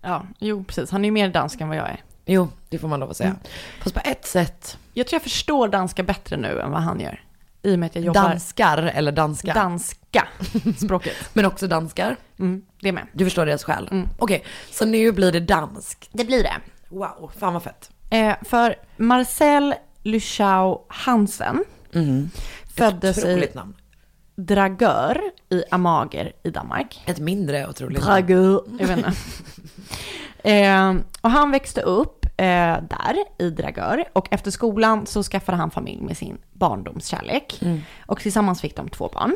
Ja, 0.01 0.25
jo 0.39 0.63
precis. 0.63 0.91
Han 0.91 1.05
är 1.05 1.07
ju 1.07 1.11
mer 1.11 1.29
dansk 1.29 1.61
än 1.61 1.67
vad 1.67 1.77
jag 1.77 1.89
är. 1.89 2.03
Jo, 2.25 2.49
det 2.69 2.77
får 2.77 2.87
man 2.87 2.99
lov 2.99 3.09
att 3.09 3.17
säga. 3.17 3.29
Mm. 3.29 3.41
Fast 3.81 3.95
på 3.95 4.01
ett 4.05 4.25
sätt. 4.25 4.77
Jag 4.93 5.07
tror 5.07 5.15
jag 5.15 5.23
förstår 5.23 5.67
danska 5.67 6.03
bättre 6.03 6.37
nu 6.37 6.61
än 6.61 6.71
vad 6.71 6.81
han 6.81 6.99
gör. 6.99 7.23
I 7.61 7.75
och 7.75 7.79
med 7.79 7.87
att 7.87 7.95
jag 7.95 8.03
jobbar 8.03 8.21
Danskar 8.21 8.77
eller 8.77 9.11
danska. 9.11 9.53
danska 9.53 10.27
språket. 10.77 11.15
Men 11.33 11.45
också 11.45 11.67
danskar. 11.67 12.17
Mm, 12.39 12.65
det 12.81 12.91
med. 12.91 13.07
Du 13.13 13.25
förstår 13.25 13.45
deras 13.45 13.63
själ. 13.63 13.87
Mm. 13.91 14.09
Okej, 14.17 14.43
så 14.71 14.85
nu 14.85 15.11
blir 15.11 15.31
det 15.31 15.39
danskt. 15.39 16.09
Det 16.11 16.25
blir 16.25 16.43
det. 16.43 16.55
Wow, 16.89 17.31
fan 17.37 17.53
vad 17.53 17.63
fett. 17.63 17.91
Eh, 18.09 18.35
för 18.41 18.75
Marcel 18.97 19.75
Luchau 20.03 20.85
Hansen 20.87 21.63
föddes 22.75 23.25
i 23.25 23.49
namn. 23.53 23.75
Dragör 24.35 25.21
i 25.53 25.63
Amager 25.71 26.31
i 26.43 26.49
Danmark. 26.49 27.03
Ett 27.05 27.19
mindre 27.19 27.67
otroligt 27.67 28.05
namn. 28.05 28.11
Dragör, 28.11 28.63
jag 28.79 28.87
vet 28.87 28.97
inte. 28.97 29.13
eh, 30.49 30.95
och 31.21 31.31
han 31.31 31.51
växte 31.51 31.81
upp 31.81 32.25
eh, 32.25 32.77
där 32.81 33.15
i 33.37 33.49
Dragör 33.49 34.05
och 34.13 34.27
efter 34.31 34.51
skolan 34.51 35.05
så 35.05 35.23
skaffade 35.23 35.57
han 35.57 35.71
familj 35.71 36.01
med 36.01 36.17
sin 36.17 36.37
barndomskärlek. 36.53 37.61
Och 38.05 38.19
tillsammans 38.19 38.61
fick 38.61 38.75
de 38.75 38.89
två 38.89 39.09
barn. 39.13 39.35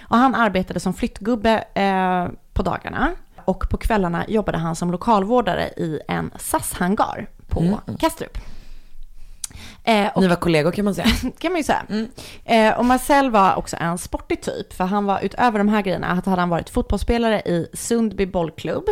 Och 0.00 0.16
han 0.16 0.34
arbetade 0.34 0.80
som 0.80 0.94
flyttgubbe 0.94 1.64
eh, 1.74 2.26
på 2.52 2.62
dagarna 2.62 3.10
och 3.44 3.68
på 3.70 3.76
kvällarna 3.76 4.24
jobbade 4.28 4.58
han 4.58 4.76
som 4.76 4.90
lokalvårdare 4.90 5.68
i 5.68 6.00
en 6.08 6.30
SAS-hangar 6.38 7.28
på 7.48 7.80
Kastrup. 7.98 8.38
Eh, 9.88 10.10
och 10.14 10.22
Ni 10.22 10.28
var 10.28 10.36
kollegor 10.36 10.72
kan 10.72 10.84
man 10.84 10.94
säga. 10.94 11.06
kan 11.38 11.52
man 11.52 11.60
ju 11.60 11.64
säga. 11.64 11.84
Eh, 12.44 12.78
och 12.78 12.84
Marcel 12.84 13.30
var 13.30 13.54
också 13.54 13.76
en 13.80 13.98
sportig 13.98 14.42
typ, 14.42 14.72
för 14.72 14.84
han 14.84 15.04
var 15.04 15.20
utöver 15.20 15.58
de 15.58 15.68
här 15.68 15.82
grejerna, 15.82 16.06
att 16.06 16.26
hade 16.26 16.42
han 16.42 16.48
varit 16.48 16.70
fotbollsspelare 16.70 17.40
i 17.40 17.68
Sundby 17.72 18.26
bollklubb 18.26 18.84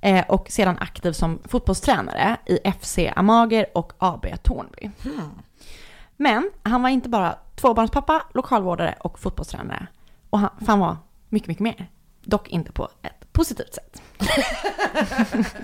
eh, 0.00 0.24
och 0.28 0.50
sedan 0.50 0.78
aktiv 0.80 1.12
som 1.12 1.38
fotbollstränare 1.48 2.36
i 2.46 2.58
FC 2.80 2.98
Amager 3.16 3.66
och 3.74 3.92
AB 3.98 4.26
Tornby. 4.42 4.90
Men 6.16 6.50
han 6.62 6.82
var 6.82 6.88
inte 6.88 7.08
bara 7.08 7.38
tvåbarnspappa, 7.56 8.22
lokalvårdare 8.34 8.94
och 9.00 9.18
fotbollstränare. 9.18 9.86
Och 10.30 10.38
han, 10.38 10.50
han 10.66 10.78
var 10.78 10.96
mycket, 11.28 11.48
mycket 11.48 11.62
mer. 11.62 11.90
Dock 12.20 12.48
inte 12.48 12.72
på 12.72 12.88
ett 13.02 13.32
positivt 13.32 13.74
sätt. 13.74 14.02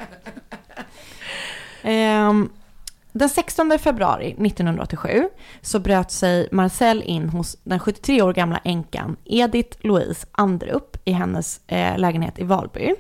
Ehm, 1.83 2.51
den 3.19 3.29
16 3.29 3.79
februari 3.79 4.27
1987 4.31 5.29
så 5.61 5.79
bröt 5.79 6.11
sig 6.11 6.49
Marcel 6.53 7.03
in 7.03 7.29
hos 7.29 7.57
den 7.65 7.81
73 7.81 8.23
år 8.23 8.33
gamla 8.33 8.59
änkan 8.65 9.17
Edith 9.25 9.79
Louise 9.81 10.27
Andrup 10.33 10.97
i 11.05 11.13
hennes 11.13 11.61
eh, 11.67 11.99
lägenhet 11.99 12.39
i 12.39 12.45
Valby. 12.45 12.95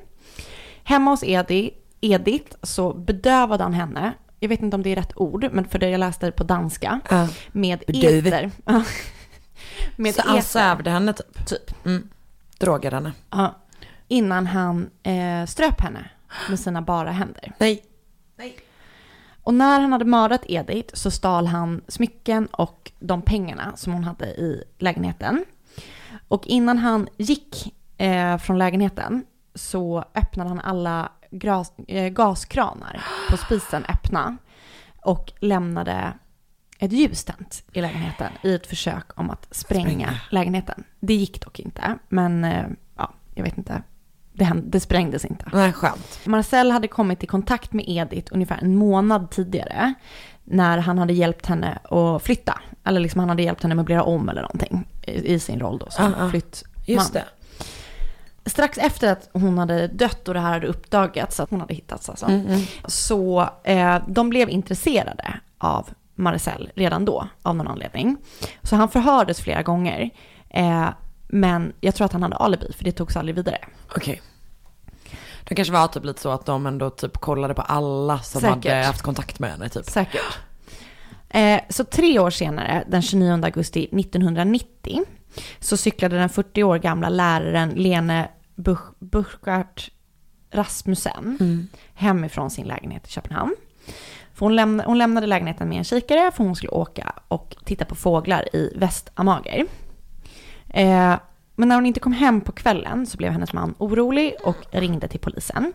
Hemma 0.84 1.10
hos 1.10 1.22
Edi, 1.22 1.70
Edith 2.00 2.56
så 2.62 2.92
bedövade 2.94 3.62
han 3.62 3.74
henne, 3.74 4.12
jag 4.40 4.48
vet 4.48 4.62
inte 4.62 4.74
om 4.76 4.82
det 4.82 4.90
är 4.92 4.96
rätt 4.96 5.12
ord, 5.16 5.48
men 5.52 5.64
för 5.68 5.78
det 5.78 5.90
jag 5.90 5.98
läste 5.98 6.30
på 6.30 6.44
danska, 6.44 7.00
Ja. 7.10 7.28
med 7.52 7.82
Bedöv. 7.86 8.26
eter. 8.26 8.50
Med 9.96 10.14
Så 10.14 10.22
han 10.26 10.42
sövde 10.42 10.90
henne 10.90 11.12
typ. 11.12 11.46
typ. 11.46 11.86
Mm. 11.86 12.08
Drogade 12.58 12.96
henne. 12.96 13.12
Ja, 13.30 13.54
innan 14.08 14.46
han 14.46 14.90
eh, 15.02 15.46
ströp 15.46 15.80
henne 15.80 16.10
med 16.48 16.60
sina 16.60 16.82
bara 16.82 17.10
händer. 17.10 17.52
Nej. 17.58 17.84
Och 19.48 19.54
när 19.54 19.80
han 19.80 19.92
hade 19.92 20.04
mördat 20.04 20.42
Edith 20.48 20.94
så 20.94 21.10
stal 21.10 21.46
han 21.46 21.80
smycken 21.88 22.46
och 22.46 22.92
de 22.98 23.22
pengarna 23.22 23.76
som 23.76 23.92
hon 23.92 24.04
hade 24.04 24.26
i 24.26 24.64
lägenheten. 24.78 25.44
Och 26.28 26.46
innan 26.46 26.78
han 26.78 27.08
gick 27.16 27.74
eh, 27.96 28.38
från 28.38 28.58
lägenheten 28.58 29.24
så 29.54 30.04
öppnade 30.14 30.48
han 30.48 30.60
alla 30.60 31.12
gras, 31.30 31.72
eh, 31.88 32.08
gaskranar 32.08 33.04
på 33.30 33.36
spisen 33.36 33.84
öppna 33.84 34.36
och 35.02 35.32
lämnade 35.40 36.12
ett 36.78 36.92
ljus 36.92 37.24
tänt 37.24 37.64
i 37.72 37.80
lägenheten 37.80 38.32
i 38.42 38.54
ett 38.54 38.66
försök 38.66 39.18
om 39.20 39.30
att 39.30 39.48
spränga, 39.50 39.84
Spränga. 39.84 40.20
lägenheten. 40.30 40.84
Det 41.00 41.14
gick 41.14 41.44
dock 41.44 41.60
inte, 41.60 41.98
men 42.08 42.44
eh, 42.44 42.66
ja, 42.96 43.12
jag 43.34 43.44
vet 43.44 43.58
inte. 43.58 43.82
Det, 44.38 44.44
hände, 44.44 44.62
det 44.66 44.80
sprängdes 44.80 45.24
inte. 45.24 45.44
Nej, 45.52 45.72
skönt. 45.72 46.20
Marcel 46.26 46.70
hade 46.70 46.88
kommit 46.88 47.24
i 47.24 47.26
kontakt 47.26 47.72
med 47.72 47.84
Edith 47.88 48.32
ungefär 48.34 48.58
en 48.62 48.76
månad 48.76 49.30
tidigare. 49.30 49.94
När 50.44 50.78
han 50.78 50.98
hade 50.98 51.12
hjälpt 51.12 51.46
henne 51.46 51.78
att 51.90 52.22
flytta. 52.22 52.60
Eller 52.84 53.00
liksom 53.00 53.18
han 53.20 53.28
hade 53.28 53.42
hjälpt 53.42 53.62
henne 53.62 53.74
möblera 53.74 54.02
om 54.02 54.28
eller 54.28 54.42
någonting. 54.42 54.88
I, 55.02 55.34
i 55.34 55.38
sin 55.40 55.60
roll 55.60 55.78
då 55.78 55.86
som 55.90 56.04
Ah, 56.04 56.24
ah. 56.26 56.30
flyttman. 56.30 56.72
Just 56.86 57.12
det. 57.12 57.24
strax 58.46 58.78
efter 58.78 59.12
att 59.12 59.28
hon 59.32 59.58
hade 59.58 59.86
dött 59.86 60.28
och 60.28 60.34
det 60.34 60.40
här 60.40 60.52
hade 60.52 60.66
uppdagats, 60.66 61.40
att 61.40 61.50
hon 61.50 61.60
hade 61.60 61.74
hittats 61.74 62.08
alltså, 62.08 62.26
Mm, 62.26 62.46
mm. 62.46 62.60
så 62.84 63.48
eh, 63.64 63.96
de 64.08 64.28
blev 64.30 64.48
intresserade 64.50 65.34
av 65.58 65.88
Marcel 66.14 66.70
redan 66.74 67.04
då, 67.04 67.28
av 67.42 67.56
någon 67.56 67.68
anledning. 67.68 68.16
Så 68.62 68.76
han 68.76 68.88
förhördes 68.88 69.40
flera 69.40 69.62
gånger, 69.62 70.10
eh, 70.50 70.88
men 71.28 71.72
jag 71.80 71.94
tror 71.94 72.04
att 72.04 72.12
han 72.12 72.22
hade 72.22 72.36
alibi, 72.36 72.72
för 72.76 72.84
det 72.84 72.92
togs 72.92 73.16
aldrig 73.16 73.34
vidare. 73.36 73.58
Okej. 73.96 74.22
Det 75.44 75.54
kanske 75.54 75.72
var 75.72 75.88
typ 75.88 76.04
lite 76.04 76.20
så 76.20 76.30
att 76.30 76.46
de 76.46 76.66
ändå 76.66 76.90
typ 76.90 77.16
kollade 77.18 77.54
på 77.54 77.62
alla 77.62 78.18
som 78.18 78.40
Säkert. 78.40 78.72
hade 78.72 78.84
haft 78.86 79.02
kontakt 79.02 79.38
med 79.38 79.50
henne 79.50 79.68
typ. 79.68 79.84
Säkert. 79.84 80.38
Eh, 81.30 81.60
så 81.68 81.84
tre 81.84 82.18
år 82.18 82.30
senare, 82.30 82.84
den 82.88 83.02
29 83.02 83.44
augusti 83.44 83.88
1990, 83.92 85.02
så 85.60 85.76
cyklade 85.76 86.16
den 86.18 86.28
40 86.28 86.62
år 86.62 86.78
gamla 86.78 87.08
läraren 87.08 87.70
Lene 87.70 88.28
Burkhardt 88.98 89.88
Rasmussen 90.50 91.36
Mm. 91.40 91.68
hemifrån 91.94 92.50
sin 92.50 92.66
lägenhet 92.66 93.06
i 93.06 93.10
Köpenhamn. 93.10 93.54
För 94.34 94.46
hon, 94.46 94.56
lämna, 94.56 94.84
hon 94.86 94.98
lämnade 94.98 95.26
lägenheten 95.26 95.68
med 95.68 95.78
en 95.78 95.84
kikare 95.84 96.30
för 96.32 96.44
hon 96.44 96.56
skulle 96.56 96.70
åka 96.70 97.12
och 97.28 97.56
titta 97.64 97.84
på 97.84 97.94
fåglar 97.94 98.56
i 98.56 98.72
Västamager. 98.76 99.66
Eh, 100.78 101.18
men 101.56 101.68
när 101.68 101.74
hon 101.74 101.86
inte 101.86 102.00
kom 102.00 102.12
hem 102.12 102.40
på 102.40 102.52
kvällen 102.52 103.06
så 103.06 103.16
blev 103.16 103.32
hennes 103.32 103.52
man 103.52 103.74
orolig 103.78 104.34
och 104.42 104.56
ringde 104.70 105.08
till 105.08 105.20
polisen. 105.20 105.72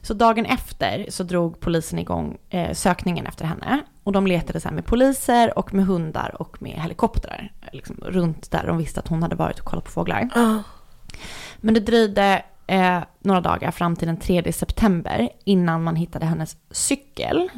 Så 0.00 0.14
dagen 0.14 0.46
efter 0.46 1.06
så 1.08 1.22
drog 1.22 1.60
polisen 1.60 1.98
igång 1.98 2.38
eh, 2.50 2.72
sökningen 2.72 3.26
efter 3.26 3.44
henne. 3.44 3.82
Och 4.04 4.12
de 4.12 4.26
letade 4.26 4.60
sen 4.60 4.74
med 4.74 4.86
poliser 4.86 5.58
och 5.58 5.74
med 5.74 5.86
hundar 5.86 6.36
och 6.38 6.62
med 6.62 6.72
helikoptrar. 6.72 7.52
Liksom, 7.72 7.96
runt 8.02 8.50
där 8.50 8.66
de 8.66 8.78
visste 8.78 9.00
att 9.00 9.08
hon 9.08 9.22
hade 9.22 9.36
varit 9.36 9.58
och 9.58 9.64
kollat 9.64 9.84
på 9.84 9.90
fåglar. 9.90 10.28
Men 11.56 11.74
det 11.74 11.80
dröjde 11.80 12.42
eh, 12.66 12.98
några 13.20 13.40
dagar 13.40 13.70
fram 13.70 13.96
till 13.96 14.08
den 14.08 14.16
3 14.16 14.52
september 14.52 15.28
innan 15.44 15.82
man 15.82 15.96
hittade 15.96 16.26
hennes 16.26 16.56
cykel. 16.70 17.48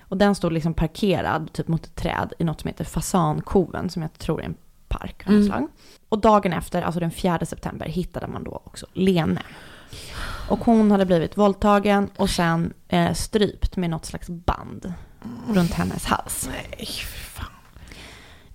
Och 0.00 0.16
den 0.16 0.34
stod 0.34 0.52
liksom 0.52 0.74
parkerad 0.74 1.52
typ 1.52 1.68
mot 1.68 1.84
ett 1.84 1.94
träd 1.94 2.32
i 2.38 2.44
något 2.44 2.60
som 2.60 2.68
heter 2.68 2.84
Fasankoven 2.84 3.90
som 3.90 4.02
jag 4.02 4.12
tror 4.18 4.40
är 4.40 4.44
en 4.44 4.56
park 4.90 5.22
av 5.26 5.32
Mm. 5.32 5.46
slag. 5.46 5.68
Och 6.08 6.18
dagen 6.20 6.52
efter, 6.52 6.82
alltså 6.82 7.00
den 7.00 7.10
4 7.10 7.46
september, 7.46 7.86
hittade 7.86 8.26
man 8.26 8.44
då 8.44 8.62
också 8.64 8.86
Lene. 8.92 9.42
Och 10.48 10.58
hon 10.58 10.90
hade 10.90 11.06
blivit 11.06 11.36
våldtagen 11.36 12.10
och 12.16 12.30
sen 12.30 12.72
eh, 12.88 13.12
strypt 13.12 13.76
med 13.76 13.90
något 13.90 14.04
slags 14.06 14.28
band 14.28 14.92
runt 15.48 15.72
hennes 15.72 16.04
hals. 16.04 16.48
Nej, 16.52 16.86
fan. 17.14 17.46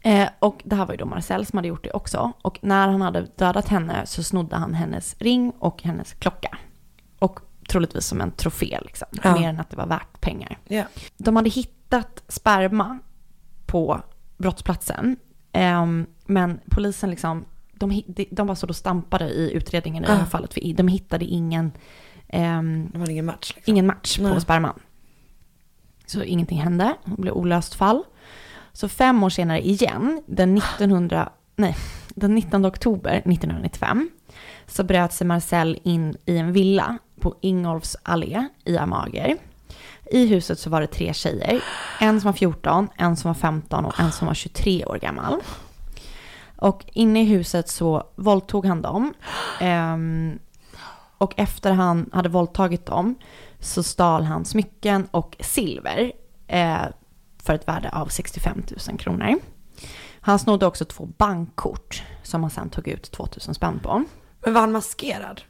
Eh, 0.01 0.29
och 0.39 0.61
det 0.65 0.75
här 0.75 0.85
var 0.85 0.93
ju 0.93 0.97
då 0.97 1.05
Marcel 1.05 1.45
som 1.45 1.57
hade 1.57 1.67
gjort 1.67 1.83
det 1.83 1.91
också. 1.91 2.31
Och 2.41 2.59
när 2.61 2.87
han 2.87 3.01
hade 3.01 3.21
dödat 3.35 3.67
henne 3.67 4.05
så 4.05 4.23
snodde 4.23 4.55
han 4.55 4.73
hennes 4.73 5.15
ring 5.19 5.51
och 5.59 5.83
hennes 5.83 6.13
klocka. 6.13 6.57
Och 7.19 7.39
troligtvis 7.69 8.05
som 8.05 8.21
en 8.21 8.31
trofé 8.31 8.79
liksom. 8.81 9.07
Ja. 9.23 9.39
Mer 9.39 9.49
än 9.49 9.59
att 9.59 9.69
det 9.69 9.77
var 9.77 9.87
värt 9.87 10.21
pengar. 10.21 10.57
Ja. 10.67 10.83
De 11.17 11.35
hade 11.35 11.49
hittat 11.49 12.23
sperma 12.27 12.99
på 13.65 14.01
brottsplatsen. 14.37 15.17
Ehm, 15.55 16.05
men 16.25 16.59
polisen 16.69 17.09
liksom, 17.09 17.45
de, 17.73 18.03
de, 18.07 18.27
de 18.31 18.47
var 18.47 18.55
så 18.55 18.65
då 18.67 18.73
stampade 18.73 19.25
i 19.29 19.51
utredningen 19.53 20.03
i 20.03 20.07
det 20.07 20.13
här 20.13 20.19
Ja. 20.19 20.25
fallet. 20.25 20.53
För 20.53 20.73
de 20.73 20.87
hittade 20.87 21.25
ingen, 21.25 21.71
Det 22.91 22.97
var 22.99 23.09
ingen 23.09 23.25
match 23.25 23.53
liksom. 23.55 23.71
ingen 23.73 23.85
match 23.87 24.17
på 24.17 24.23
Nej. 24.23 24.41
sperman. 24.41 24.79
Så 26.05 26.23
ingenting 26.23 26.61
hände, 26.61 26.95
det 27.05 27.21
blev 27.21 27.33
olöst 27.33 27.75
fall. 27.75 28.03
Så 28.73 28.87
fem 28.89 29.23
år 29.23 29.29
senare 29.29 29.65
igen, 29.67 30.21
den 30.25 30.57
1900, 30.57 31.29
nej, 31.55 31.75
den 32.15 32.35
19 32.35 32.65
oktober 32.65 33.11
1995, 33.25 34.09
så 34.67 34.83
bröt 34.83 35.13
sig 35.13 35.27
Marcel 35.27 35.79
in 35.83 36.15
i 36.25 36.37
en 36.37 36.53
villa 36.53 36.97
på 37.19 37.35
Ingolfs 37.41 37.97
allé 38.03 38.47
i 38.65 38.77
Amager. 38.77 39.37
I 40.11 40.25
huset 40.25 40.59
så 40.59 40.69
var 40.69 40.81
det 40.81 40.87
tre 40.87 41.13
tjejer, 41.13 41.61
en 41.99 42.21
som 42.21 42.27
var 42.27 42.37
14, 42.37 42.89
en 42.97 43.15
som 43.15 43.29
var 43.29 43.35
15 43.35 43.85
och 43.85 43.99
en 43.99 44.11
som 44.11 44.27
var 44.27 44.33
23 44.33 44.85
år 44.85 44.97
gammal. 44.97 45.41
Och 46.57 46.85
inne 46.93 47.21
i 47.21 47.25
huset 47.25 47.69
så 47.69 48.03
våldtog 48.15 48.65
han 48.65 48.81
dem. 48.81 49.13
Ehm, 49.61 50.39
och 51.17 51.33
efter 51.37 51.71
han 51.71 52.09
hade 52.13 52.29
våldtagit 52.29 52.85
dem 52.85 53.15
så 53.59 53.83
stal 53.83 54.23
han 54.23 54.45
smycken 54.45 55.07
och 55.11 55.37
silver 55.39 56.11
eh, 56.47 56.81
för 57.43 57.53
ett 57.53 57.67
värde 57.67 57.89
av 57.89 58.07
65 58.07 58.63
000 58.89 58.97
kronor. 58.97 59.39
Han 60.19 60.39
snodde 60.39 60.65
också 60.65 60.85
två 60.85 61.05
bankkort 61.05 62.03
som 62.23 62.43
han 62.43 62.51
sen 62.51 62.69
tog 62.69 62.87
ut 62.87 63.11
2 63.11 63.27
000 63.47 63.55
spänn 63.55 63.79
på. 63.79 64.03
Men 64.39 64.53
var 64.53 64.61
han 64.61 64.71
maskerad? 64.71 65.41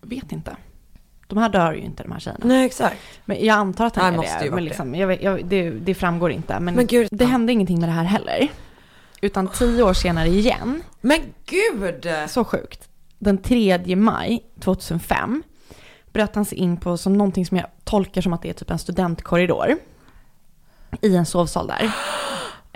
Vet 0.00 0.32
inte. 0.32 0.56
De 1.26 1.38
här 1.38 1.48
dör 1.48 1.72
ju 1.72 1.80
inte 1.80 2.02
de 2.02 2.12
här 2.12 2.20
tjejerna. 2.20 2.44
Nej, 2.46 2.66
exakt. 2.66 2.96
Men 3.24 3.44
jag 3.44 3.54
antar 3.54 3.86
att 3.86 3.96
han 3.96 4.04
Han 4.04 4.14
är 4.14 4.18
måste 4.18 4.44
det. 4.44 4.50
Men 4.50 4.56
det. 4.56 4.68
liksom, 4.68 4.94
jag 4.94 5.06
vet, 5.06 5.22
jag, 5.22 5.44
det. 5.44 5.70
Det 5.70 5.94
framgår 5.94 6.30
inte. 6.32 6.60
Men, 6.60 6.74
Men 6.74 6.86
gud, 6.86 7.08
det 7.10 7.24
ja. 7.24 7.30
hände 7.30 7.52
ingenting 7.52 7.80
med 7.80 7.88
det 7.88 7.92
här 7.92 8.04
heller. 8.04 8.48
Utan 9.20 9.48
tio 9.48 9.82
år 9.82 9.92
senare 9.92 10.28
igen 10.28 10.82
Men 11.00 11.18
gud! 11.46 12.08
Så 12.28 12.44
sjukt. 12.44 12.88
Den 13.18 13.38
3 13.38 13.96
maj 13.96 14.44
2005 14.60 15.42
bröt 16.12 16.34
han 16.34 16.44
sig 16.44 16.58
in 16.58 16.76
på 16.76 16.96
som 16.96 17.12
någonting 17.12 17.46
som 17.46 17.56
jag 17.56 17.66
tolkar 17.84 18.20
som 18.20 18.32
att 18.32 18.42
det 18.42 18.48
är 18.48 18.52
typ 18.52 18.70
en 18.70 18.78
studentkorridor. 18.78 19.76
I 21.00 21.16
en 21.16 21.26
sovsal 21.26 21.66
där. 21.66 21.92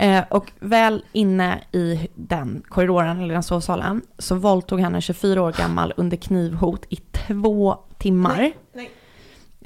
Eh, 0.00 0.24
och 0.30 0.52
väl 0.58 1.04
inne 1.12 1.64
i 1.72 2.08
den 2.14 2.62
korridoren, 2.68 3.20
eller 3.20 3.34
den 3.34 3.42
sovsalen, 3.42 4.02
så 4.18 4.34
våldtog 4.34 4.80
han 4.80 4.94
en 4.94 5.00
24 5.00 5.42
år 5.42 5.52
gammal 5.52 5.92
under 5.96 6.16
knivhot 6.16 6.84
i 6.88 6.96
två 6.96 7.78
timmar. 7.98 8.52
nej. 8.72 8.90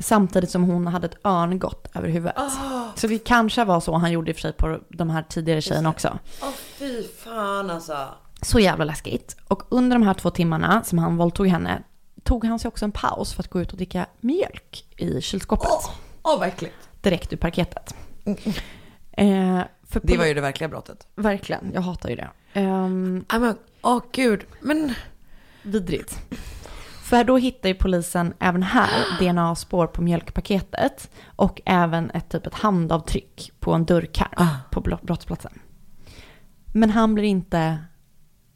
Samtidigt 0.00 0.50
som 0.50 0.62
hon 0.64 0.86
hade 0.86 1.06
ett 1.06 1.26
örngott 1.26 1.88
över 1.94 2.08
huvudet. 2.08 2.36
Så 2.94 3.06
det 3.06 3.18
kanske 3.18 3.64
var 3.64 3.80
så 3.80 3.94
han 3.94 4.12
gjorde 4.12 4.30
i 4.30 4.32
och 4.32 4.36
för 4.36 4.40
sig 4.40 4.52
på 4.52 4.78
de 4.88 5.10
här 5.10 5.22
tidigare 5.28 5.60
tjejerna 5.60 5.88
också. 5.90 6.18
Åh 6.42 6.48
fy 6.78 7.02
fan 7.02 7.70
alltså. 7.70 8.08
Så 8.42 8.58
jävla 8.58 8.84
läskigt. 8.84 9.36
Och 9.48 9.62
under 9.68 9.96
de 9.98 10.02
här 10.02 10.14
två 10.14 10.30
timmarna 10.30 10.82
som 10.84 10.98
han 10.98 11.16
våldtog 11.16 11.46
henne 11.46 11.82
tog 12.22 12.44
han 12.44 12.58
sig 12.58 12.68
också 12.68 12.84
en 12.84 12.92
paus 12.92 13.34
för 13.34 13.42
att 13.42 13.48
gå 13.50 13.60
ut 13.60 13.70
och 13.70 13.76
dricka 13.76 14.06
mjölk 14.20 14.84
i 14.96 15.20
kylskåpet. 15.20 15.68
Åh 16.22 16.38
vad 16.38 16.48
äckligt. 16.48 16.74
Direkt 17.00 17.32
ur 17.32 17.36
paketet. 17.36 17.94
Eh, 19.12 19.60
för 19.81 19.81
Det 20.02 20.16
var 20.16 20.26
ju 20.26 20.34
det 20.34 20.40
verkliga 20.40 20.68
brottet. 20.68 21.06
Verkligen, 21.14 21.70
jag 21.74 21.80
hatar 21.82 22.08
ju 22.08 22.16
det. 22.16 22.28
Um, 22.60 23.24
men, 23.30 23.56
åh 23.82 24.02
gud. 24.12 24.44
Men 24.60 24.94
vidrigt. 25.62 26.18
För 27.02 27.24
då 27.24 27.36
hittar 27.36 27.68
ju 27.68 27.74
polisen 27.74 28.34
även 28.38 28.62
här 28.62 28.90
DNA-spår 29.20 29.86
på 29.86 30.02
mjölkpaketet 30.02 31.10
och 31.26 31.60
även 31.64 32.10
ett 32.10 32.28
typ 32.28 32.46
ett 32.46 32.54
handavtryck 32.54 33.52
på 33.60 33.72
en 33.72 33.84
dörrkarm 33.84 34.28
Ah. 34.36 34.48
på 34.70 34.80
bro- 34.80 34.98
brottsplatsen. 35.02 35.58
Men 36.66 36.90
han 36.90 37.14
blir 37.14 37.24
inte, 37.24 37.78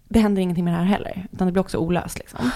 det 0.09 0.19
händer 0.21 0.43
ingenting 0.43 0.65
med 0.65 0.75
det 0.75 0.79
här 0.79 0.85
heller, 0.85 1.27
utan 1.33 1.47
det 1.47 1.53
blir 1.53 1.61
också 1.61 1.79
olöst 1.79 2.19
liksom. 2.19 2.51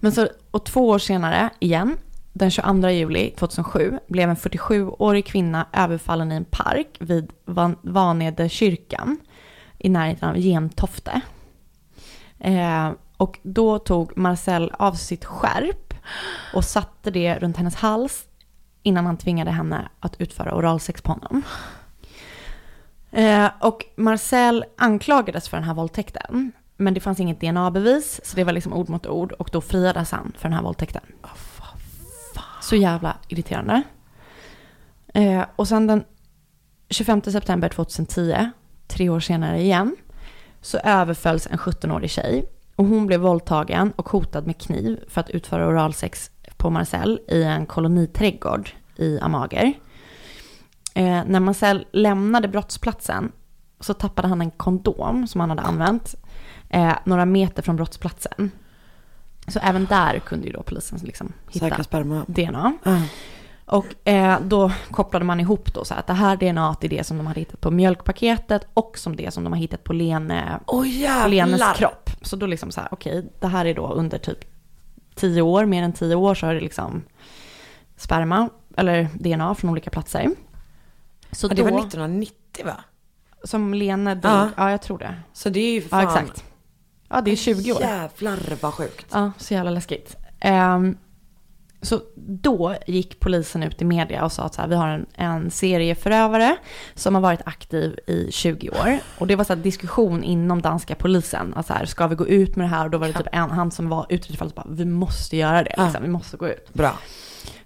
Men 0.00 0.12
så, 0.12 0.28
och 0.50 0.64
två 0.66 0.88
år 0.88 0.98
senare 0.98 1.50
igen, 1.60 1.98
den 2.38 2.50
22 2.50 2.90
juli 2.90 3.30
2007, 3.30 3.98
blev 4.08 4.30
en 4.30 4.36
47-årig 4.36 5.26
kvinna 5.26 5.66
överfallen 5.72 6.32
i 6.32 6.34
en 6.34 6.44
park 6.44 6.96
vid 7.00 7.32
Van- 7.44 7.78
Vanede 7.82 8.48
kyrkan 8.48 9.16
i 9.78 9.88
närheten 9.88 10.28
av 10.28 10.36
Gentofte. 10.36 11.20
Eh, 12.38 12.90
och 13.16 13.38
då 13.42 13.78
tog 13.78 14.16
Marcel 14.18 14.72
av 14.78 14.92
sitt 14.92 15.24
skärp 15.24 15.94
och 16.54 16.64
satte 16.64 17.10
det 17.10 17.38
runt 17.38 17.56
hennes 17.56 17.74
hals 17.74 18.24
innan 18.82 19.06
han 19.06 19.16
tvingade 19.16 19.50
henne 19.50 19.88
att 20.00 20.20
utföra 20.20 20.54
oralsex 20.54 21.02
på 21.02 21.12
honom. 21.12 21.42
Eh, 23.10 23.50
och 23.60 23.84
Marcel 23.96 24.64
anklagades 24.76 25.48
för 25.48 25.56
den 25.56 25.64
här 25.64 25.74
våldtäkten. 25.74 26.52
Men 26.76 26.94
det 26.94 27.00
fanns 27.00 27.20
inget 27.20 27.40
DNA-bevis, 27.40 28.20
så 28.24 28.36
det 28.36 28.44
var 28.44 28.52
liksom 28.52 28.72
ord 28.72 28.88
mot 28.88 29.06
ord. 29.06 29.32
Och 29.32 29.48
då 29.52 29.60
friades 29.60 30.10
han 30.10 30.32
för 30.36 30.48
den 30.48 30.52
här 30.52 30.62
våldtäkten. 30.62 31.02
Så 32.68 32.76
jävla 32.76 33.16
irriterande. 33.28 33.82
Eh, 35.14 35.44
och 35.56 35.68
sen 35.68 35.86
den 35.86 36.04
25 36.90 37.22
september 37.22 37.68
2010, 37.68 38.50
tre 38.86 39.08
år 39.08 39.20
senare 39.20 39.60
igen, 39.60 39.96
så 40.60 40.78
överfölls 40.78 41.46
en 41.46 41.58
17-årig 41.58 42.10
tjej. 42.10 42.48
Och 42.76 42.84
hon 42.84 43.06
blev 43.06 43.20
våldtagen 43.20 43.92
och 43.96 44.08
hotad 44.08 44.46
med 44.46 44.58
kniv 44.60 45.04
för 45.08 45.20
att 45.20 45.30
utföra 45.30 45.68
oralsex 45.68 46.30
på 46.56 46.70
Marcel 46.70 47.20
i 47.28 47.42
en 47.42 47.66
koloniträdgård 47.66 48.70
i 48.96 49.18
Amager. 49.20 49.72
Eh, 50.94 51.22
när 51.26 51.40
Marcel 51.40 51.86
lämnade 51.92 52.48
brottsplatsen 52.48 53.32
så 53.80 53.94
tappade 53.94 54.28
han 54.28 54.40
en 54.40 54.50
kondom 54.50 55.26
som 55.26 55.40
han 55.40 55.50
hade 55.50 55.62
använt 55.62 56.14
eh, 56.68 56.94
några 57.04 57.24
meter 57.24 57.62
från 57.62 57.76
brottsplatsen. 57.76 58.50
Så 59.50 59.58
även 59.62 59.84
där 59.86 60.18
kunde 60.18 60.46
ju 60.46 60.52
då 60.52 60.62
polisen 60.62 60.98
liksom 61.02 61.32
hitta. 61.50 61.82
DNA. 62.26 62.72
Ja. 62.82 63.02
Och 63.64 64.08
eh, 64.08 64.40
då 64.40 64.72
kopplade 64.90 65.24
man 65.24 65.40
ihop 65.40 65.74
då 65.74 65.84
så 65.84 65.94
här 65.94 66.00
att 66.00 66.06
det 66.06 66.12
här 66.12 66.36
DNA 66.36 66.76
är 66.80 66.88
det 66.88 67.06
som 67.06 67.16
de 67.16 67.26
hade 67.26 67.40
hittat 67.40 67.60
på 67.60 67.70
mjölkpaketet 67.70 68.66
och 68.74 68.98
som 68.98 69.16
det 69.16 69.30
som 69.34 69.44
de 69.44 69.52
har 69.52 69.60
hittat 69.60 69.84
på 69.84 69.92
Lene, 69.92 70.60
Åh 70.66 70.88
jävlar. 70.88 71.28
Lenes 71.28 71.62
kropp. 71.76 72.10
Så 72.22 72.36
då 72.36 72.46
liksom 72.46 72.70
så 72.70 72.80
här, 72.80 72.88
okej, 72.92 73.32
det 73.40 73.46
här 73.46 73.64
är 73.64 73.74
då 73.74 73.86
under 73.92 74.18
typ 74.18 74.38
tio 75.14 75.42
år, 75.42 75.64
mer 75.66 75.82
än 75.82 75.92
tio 75.92 76.14
år 76.14 76.34
så 76.34 76.46
är 76.46 76.54
det 76.54 76.60
liksom 76.60 77.02
sperma 77.96 78.48
eller 78.76 79.08
DNA 79.14 79.54
från 79.54 79.70
olika 79.70 79.90
platser. 79.90 80.30
Så 81.32 81.46
Ja, 81.46 81.54
det 81.54 81.62
var 81.62 81.70
då- 81.70 81.78
1990 81.78 82.66
va? 82.66 82.76
Som 83.44 83.74
Lene 83.74 84.14
dog, 84.14 84.32
Ja. 84.32 84.48
ja. 84.56 84.70
jag 84.70 84.82
tror 84.82 84.98
det. 84.98 85.14
Så 85.32 85.48
det 85.48 85.60
är 85.60 85.72
ju 85.72 85.80
fan... 85.82 86.02
Ja 86.02 86.08
exakt. 86.20 86.44
Ja 87.08 87.20
det 87.20 87.30
är 87.30 87.36
20 87.36 87.72
år. 87.72 87.80
Jävlar 87.80 88.38
vad 88.60 88.74
sjukt. 88.74 89.06
Ja, 89.12 89.32
så 89.38 89.54
jävla 89.54 89.70
läskigt. 89.70 90.16
Ehm, 90.40 90.96
så 91.82 92.00
då 92.14 92.74
gick 92.86 93.20
polisen 93.20 93.62
ut 93.62 93.82
i 93.82 93.84
media 93.84 94.24
och 94.24 94.32
sa 94.32 94.42
att 94.42 94.54
så 94.54 94.60
här, 94.60 94.68
vi 94.68 94.74
har 94.74 94.88
en, 94.88 95.06
en 95.14 95.50
serieförövare 95.50 96.56
som 96.94 97.14
har 97.14 97.22
varit 97.22 97.40
aktiv 97.44 97.98
i 98.06 98.32
20 98.32 98.70
år. 98.70 98.98
Och 99.18 99.26
det 99.26 99.36
var 99.36 99.44
så 99.44 99.54
här 99.54 99.62
diskussion 99.62 100.24
inom 100.24 100.62
danska 100.62 100.94
polisen. 100.94 101.54
Att 101.56 101.66
så 101.66 101.72
här, 101.72 101.86
ska 101.86 102.06
vi 102.06 102.14
gå 102.14 102.26
ut 102.26 102.56
med 102.56 102.64
det 102.64 102.70
här? 102.70 102.84
Och 102.84 102.90
då 102.90 102.98
var 102.98 103.06
det 103.06 103.12
typ 103.12 103.26
en, 103.32 103.50
han 103.50 103.70
som 103.70 103.88
var 103.88 104.06
utredd 104.08 104.34
i 104.34 104.36
fallet 104.36 104.54
bara, 104.54 104.66
vi 104.70 104.84
måste 104.84 105.36
göra 105.36 105.62
det. 105.62 105.74
Liksom, 105.78 106.02
vi 106.02 106.08
måste 106.08 106.36
gå 106.36 106.48
ut. 106.48 106.72
Bra. 106.74 106.98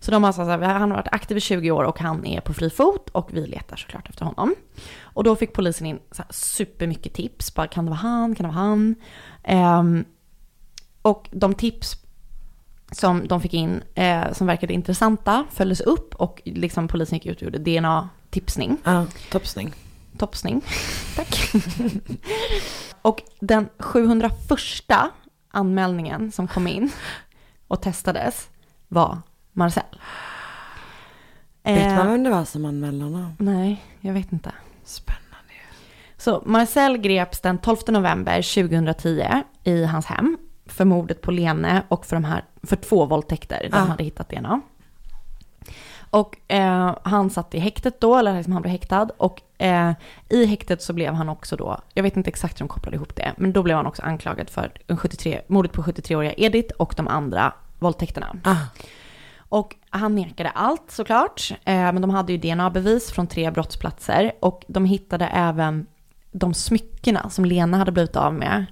Så 0.02 0.10
de 0.10 0.24
har 0.24 0.32
sagt 0.32 0.48
att 0.48 0.60
han 0.62 0.90
har 0.90 0.98
varit 0.98 1.12
aktiv 1.12 1.36
i 1.36 1.40
20 1.40 1.70
år 1.70 1.84
och 1.84 1.98
han 1.98 2.26
är 2.26 2.40
på 2.40 2.54
fri 2.54 2.70
fot 2.70 3.08
och 3.08 3.28
vi 3.32 3.46
letar 3.46 3.76
såklart 3.76 4.08
efter 4.08 4.24
honom. 4.24 4.54
Och 5.02 5.24
då 5.24 5.36
fick 5.36 5.52
polisen 5.52 5.86
in 5.86 5.98
så 6.10 6.22
här 6.22 6.32
supermycket 6.32 7.14
tips. 7.14 7.54
Bara, 7.54 7.66
kan 7.66 7.84
det 7.84 7.90
vara 7.90 8.00
han? 8.00 8.34
Kan 8.34 8.46
det 8.46 8.52
vara 8.54 8.66
han? 8.66 8.94
Ehm, 9.42 10.04
och 11.02 11.28
de 11.32 11.54
tips 11.54 11.96
som 12.92 13.28
de 13.28 13.40
fick 13.40 13.54
in 13.54 13.82
eh, 13.94 14.32
som 14.32 14.46
verkade 14.46 14.72
intressanta 14.72 15.44
följdes 15.50 15.80
upp 15.80 16.14
och 16.14 16.42
liksom 16.44 16.88
polisen 16.88 17.18
gick 17.18 17.26
ut 17.26 17.36
och 17.36 17.42
gjorde 17.42 17.58
DNA-tipsning. 17.58 18.76
Ja, 18.84 19.06
toppsning. 19.30 19.72
Toppsning. 20.18 20.62
Tack. 21.16 21.52
och 23.02 23.22
den 23.40 23.68
701 23.78 24.32
anmälningen 25.50 26.32
som 26.32 26.48
kom 26.48 26.66
in 26.66 26.90
och 27.68 27.82
testades 27.82 28.48
var 28.88 29.18
Marcel. 29.52 29.82
Vet 31.62 31.86
Eh, 31.92 31.96
man 31.96 32.06
vem 32.06 32.22
det 32.22 32.30
var 32.30 32.44
som 32.44 32.64
anmälde 32.64 33.04
honom? 33.04 33.34
Nej, 33.38 33.84
jag 34.00 34.12
vet 34.12 34.32
inte. 34.32 34.52
Spännande. 34.84 35.22
Så 36.16 36.42
Marcel 36.46 36.98
greps 36.98 37.40
den 37.40 37.58
12 37.58 37.76
november 37.88 38.42
2010 38.64 39.26
i 39.64 39.84
hans 39.84 40.06
hem 40.06 40.38
för 40.66 40.84
mordet 40.84 41.20
på 41.22 41.30
Lene 41.30 41.82
och 41.88 42.06
för, 42.06 42.16
de 42.16 42.24
här, 42.24 42.44
för 42.62 42.76
två 42.76 43.06
våldtäkter. 43.06 43.68
De 43.70 43.76
Ah. 43.76 43.80
hade 43.80 44.04
hittat 44.04 44.28
DNA. 44.30 44.60
Och 46.10 46.36
eh, 46.52 46.96
han 47.02 47.30
satt 47.30 47.54
i 47.54 47.58
häktet 47.58 48.00
då, 48.00 48.16
eller 48.16 48.34
liksom 48.36 48.52
han 48.52 48.62
blev 48.62 48.72
häktad. 48.72 49.08
Och 49.16 49.40
eh, 49.62 49.92
i 50.28 50.46
häktet 50.46 50.82
så 50.82 50.92
blev 50.92 51.14
han 51.14 51.28
också 51.28 51.56
då, 51.56 51.80
jag 51.94 52.02
vet 52.02 52.16
inte 52.16 52.30
exakt 52.30 52.54
hur 52.60 52.64
de 52.64 52.68
kopplade 52.68 52.96
ihop 52.96 53.16
det, 53.16 53.32
men 53.36 53.52
då 53.52 53.62
blev 53.62 53.76
han 53.76 53.86
också 53.86 54.02
anklagad 54.02 54.50
för 54.50 54.72
en 54.86 54.96
73, 54.96 55.40
mordet 55.46 55.72
på 55.72 55.82
73-åriga 55.82 56.32
Edith 56.36 56.74
och 56.76 56.94
de 56.96 57.08
andra 57.08 57.52
våldtäkterna. 57.78 58.36
Ah. 58.44 58.56
Och 59.52 59.76
han 59.90 60.14
nekade 60.14 60.50
allt 60.50 60.90
såklart, 60.90 61.50
eh, 61.50 61.74
men 61.74 62.00
de 62.00 62.10
hade 62.10 62.32
ju 62.32 62.38
DNA-bevis 62.38 63.10
från 63.10 63.26
tre 63.26 63.50
brottsplatser 63.50 64.32
och 64.40 64.64
de 64.68 64.84
hittade 64.84 65.26
även 65.26 65.86
de 66.30 66.54
smyckena 66.54 67.30
som 67.30 67.44
Lena 67.44 67.76
hade 67.76 67.92
blivit 67.92 68.16
av 68.16 68.34
med 68.34 68.66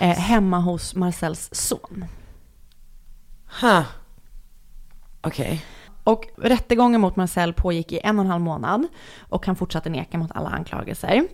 eh, 0.00 0.18
hemma 0.18 0.58
hos 0.58 0.94
Marcels 0.94 1.48
son. 1.52 2.04
Huh. 3.60 3.82
Okej. 5.20 5.64
Och 6.04 6.24
rättegången 6.36 7.00
mot 7.00 7.16
Marcel 7.16 7.52
pågick 7.52 7.92
i 7.92 8.00
en 8.04 8.18
och 8.18 8.24
en 8.24 8.30
halv 8.30 8.42
månad 8.42 8.86
och 9.20 9.46
han 9.46 9.56
fortsatte 9.56 9.90
neka 9.90 10.18
mot 10.18 10.30
alla 10.34 10.48
anklagelser. 10.48 11.28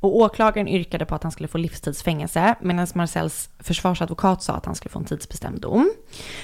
Och 0.00 0.16
åklagaren 0.16 0.68
yrkade 0.68 1.04
på 1.06 1.14
att 1.14 1.22
han 1.22 1.32
skulle 1.32 1.48
få 1.48 1.58
livstidsfängelse 1.58 2.54
medan 2.60 2.86
Marcels 2.94 3.50
försvarsadvokat 3.58 4.42
sa 4.42 4.52
att 4.52 4.66
han 4.66 4.74
skulle 4.74 4.92
få 4.92 4.98
en 4.98 5.04
tidsbestämd 5.04 5.60
dom. 5.60 5.90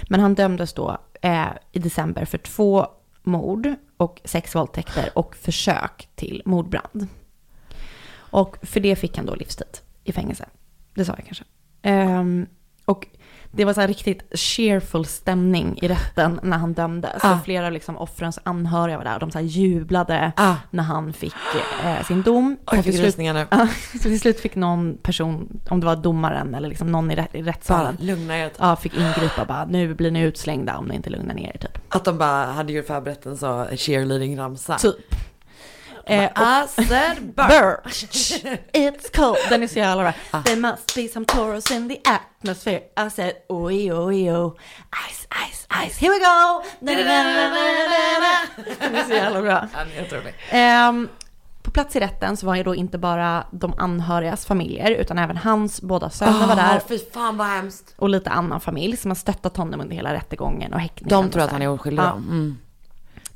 Men 0.08 0.20
han 0.20 0.34
dömdes 0.34 0.72
då 0.72 0.98
eh, 1.20 1.48
i 1.72 1.78
december 1.78 2.24
för 2.24 2.38
två 2.38 2.86
mord 3.22 3.74
och 3.96 4.20
sex 4.24 4.54
våldtäkter 4.54 5.10
och 5.14 5.36
försök 5.36 6.08
till 6.14 6.42
mordbrand. 6.44 7.08
Och 8.12 8.56
för 8.62 8.80
det 8.80 8.96
fick 8.96 9.16
han 9.16 9.26
då 9.26 9.34
livstid 9.34 9.78
i 10.04 10.12
fängelse. 10.12 10.48
Det 10.94 11.04
sa 11.04 11.14
jag 11.16 11.24
kanske. 11.24 11.44
Ehm, 11.82 12.46
det 13.52 13.64
var 13.64 13.72
så 13.72 13.80
här 13.80 13.88
riktigt 13.88 14.22
cheerful 14.38 15.04
stämning 15.04 15.78
i 15.82 15.88
rätten 15.88 16.40
när 16.42 16.58
han 16.58 16.72
dömdes. 16.72 17.24
Ah. 17.24 17.38
Flera 17.44 17.66
av 17.66 17.72
liksom 17.72 17.96
offrens 17.96 18.38
anhöriga 18.42 18.96
var 18.98 19.04
där 19.04 19.14
och 19.14 19.20
de 19.20 19.30
så 19.30 19.40
jublade 19.40 20.32
Ah. 20.36 20.54
när 20.70 20.82
han 20.82 21.12
fick 21.12 21.34
eh, 21.84 22.04
sin 22.06 22.22
dom. 22.22 22.56
Oj, 22.66 22.82
fick 22.82 22.94
slut- 22.96 23.18
nu. 23.18 23.46
Så 23.92 23.98
till 24.02 24.20
slut 24.20 24.40
fick 24.40 24.54
någon 24.54 24.96
person, 25.02 25.60
om 25.68 25.80
det 25.80 25.86
var 25.86 25.96
domaren 25.96 26.54
eller 26.54 26.68
liksom 26.68 26.92
någon 26.92 27.10
i, 27.10 27.16
rätt, 27.16 27.34
i 27.34 27.42
rättssalen, 27.42 27.96
Bara 28.00 28.04
lugna 28.06 28.38
er. 28.38 28.50
ja, 28.58 28.76
fick 28.76 28.94
ingripa 28.96 29.44
bara 29.44 29.64
nu 29.64 29.94
blir 29.94 30.10
ni 30.10 30.20
utslängda 30.20 30.76
om 30.78 30.86
ni 30.86 30.94
inte 30.94 31.10
lugnar 31.10 31.34
ner 31.34 31.52
er 31.54 31.58
typ. 31.58 31.78
Att 31.88 32.04
de 32.04 32.18
bara 32.18 32.44
hade 32.44 32.72
gjort 32.72 32.86
förberett 32.86 33.26
en 33.26 33.36
så 33.36 33.64
cheerleading-ramsa. 33.76 34.78
Typ. 34.78 35.14
Eh. 36.10 36.30
Burr. 37.34 37.80
It's 38.72 39.16
cold. 39.16 39.38
Den 39.48 39.62
är 39.62 39.66
så 39.66 39.78
jävla 39.78 40.02
bra. 40.02 40.42
There 40.42 40.56
must 40.56 40.94
be 40.94 41.08
some 41.08 41.26
Taurus 41.26 41.70
in 41.70 41.88
the 41.88 42.00
atmosphere. 42.04 42.80
I 43.06 43.10
said 43.10 43.32
oj, 43.48 43.92
oj, 43.92 44.32
oj. 44.32 44.52
Ice, 45.10 45.26
ice, 45.50 45.66
ice. 45.86 45.98
Here 45.98 46.10
we 46.12 46.18
go. 46.18 46.62
Den 48.80 48.94
är 48.94 49.04
så 49.04 49.12
jävla 49.14 49.42
bra. 49.42 49.68
Ehm, 50.50 51.08
på 51.62 51.70
plats 51.70 51.96
i 51.96 52.00
rätten 52.00 52.36
så 52.36 52.46
var 52.46 52.54
ju 52.54 52.62
då 52.62 52.74
inte 52.74 52.98
bara 52.98 53.46
de 53.50 53.74
anhörigas 53.78 54.46
familjer 54.46 54.90
utan 54.90 55.18
även 55.18 55.36
hans 55.36 55.82
båda 55.82 56.10
söner 56.10 56.46
var 56.46 56.56
där. 56.56 56.76
Ah, 56.76 56.80
Fy 56.88 56.98
fan 57.12 57.36
vad 57.36 57.46
hemskt. 57.46 57.94
Och 57.96 58.08
lite 58.08 58.30
annan 58.30 58.60
familj 58.60 58.96
som 58.96 59.10
har 59.10 59.16
stöttat 59.16 59.56
honom 59.56 59.80
under 59.80 59.96
hela 59.96 60.14
rättegången 60.14 60.72
och 60.72 60.80
häktningen. 60.80 61.22
De 61.22 61.30
tror 61.30 61.42
att 61.42 61.50
han 61.50 61.62
är 61.62 61.68
oskyldig 61.68 62.02
Ja. 62.02 62.12
Mm. 62.12 62.58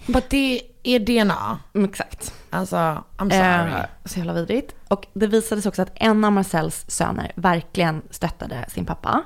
Men 0.07 0.23
det 0.31 0.61
är 0.85 0.99
DNA. 0.99 1.59
mm, 1.75 1.91
exakt. 1.91 2.35
Alltså, 2.51 2.77
I'm 3.17 3.31
sorry. 3.31 3.73
Eh, 3.73 3.87
så 4.05 4.19
jävla 4.19 4.33
vidrigt. 4.33 4.75
Och 4.89 5.07
det 5.13 5.27
visade 5.27 5.63
sig 5.63 5.69
också 5.69 5.83
att 5.83 5.93
en 5.95 6.25
av 6.25 6.33
Marcells 6.33 6.85
söner 6.89 7.33
verkligen 7.35 8.03
stöttade 8.11 8.65
sin 8.69 8.85
pappa. 8.85 9.23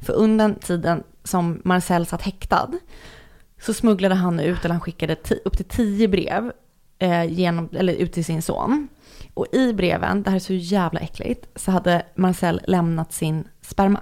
För 0.00 0.12
under 0.12 0.54
tiden 0.54 1.02
som 1.24 1.62
Marcel 1.64 2.06
satt 2.06 2.22
häktad 2.22 2.70
så 3.60 3.74
smugglade 3.74 4.14
han 4.14 4.40
ut, 4.40 4.64
eller 4.64 4.74
han 4.74 4.80
skickade 4.80 5.16
upp 5.44 5.56
till 5.56 5.68
tio 5.68 6.08
brev 6.08 6.52
eh, 6.98 7.24
genom, 7.24 7.68
eller 7.72 7.92
ut 7.92 8.12
till 8.12 8.24
sin 8.24 8.42
son. 8.42 8.88
Och 9.34 9.46
i 9.52 9.72
breven, 9.72 10.22
det 10.22 10.30
här 10.30 10.36
är 10.36 10.40
så 10.40 10.52
jävla 10.52 11.00
äckligt, 11.00 11.46
så 11.56 11.70
hade 11.70 12.06
Marcel 12.14 12.60
lämnat 12.66 13.12
sin 13.12 13.44
sperma. 13.60 14.00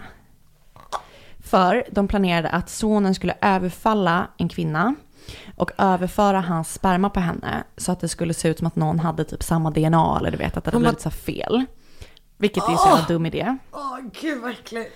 För 1.39 1.85
de 1.91 2.09
planerade 2.09 2.49
att 2.49 2.71
sonen 2.71 3.15
skulle 3.15 3.35
överfalla 3.41 4.29
en 4.37 4.49
kvinna 4.49 4.95
och 5.57 5.71
överföra 5.79 6.41
hans 6.41 6.75
sperma 6.75 7.11
på 7.11 7.21
henne 7.21 7.65
så 7.77 7.93
att 7.93 8.01
det 8.01 8.09
skulle 8.09 8.35
se 8.35 8.49
ut 8.49 8.59
som 8.59 8.67
att 8.67 8.77
någon 8.77 8.99
hade 8.99 9.25
typ 9.25 9.43
samma 9.43 9.71
DNA 9.71 10.19
eller 10.19 10.31
du 10.31 10.37
vet 10.37 10.57
att 10.57 10.65
det 10.65 10.71
hade 10.71 10.81
blivit 10.81 11.01
så 11.01 11.11
fel. 11.11 11.65
Vilket 12.37 12.69
är 12.69 12.71
ju 12.71 12.77
så 12.77 12.89
jävla 12.89 13.07
dum 13.07 13.27
idé. 13.27 13.57
Åh 13.73 13.99
gud 14.21 14.43
vad 14.43 14.51
äckligt. 14.51 14.91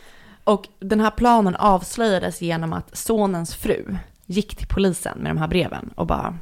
Och 0.45 0.68
den 0.78 1.01
här 1.01 1.11
planen 1.11 1.57
avslöjades 1.57 2.43
genom 2.43 2.72
att 2.72 2.97
sonens 2.97 3.55
fru 3.55 3.97
gick 4.26 4.57
till 4.57 4.68
polisen 4.68 5.18
med 5.18 5.30
de 5.30 5.39
här 5.39 5.49
breven 5.49 5.91
och 5.97 6.07
bara 6.07 6.39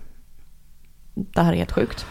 det 1.14 1.43
här 1.43 1.53
är 1.53 1.57
helt 1.57 1.72
sjukt. 1.72 2.07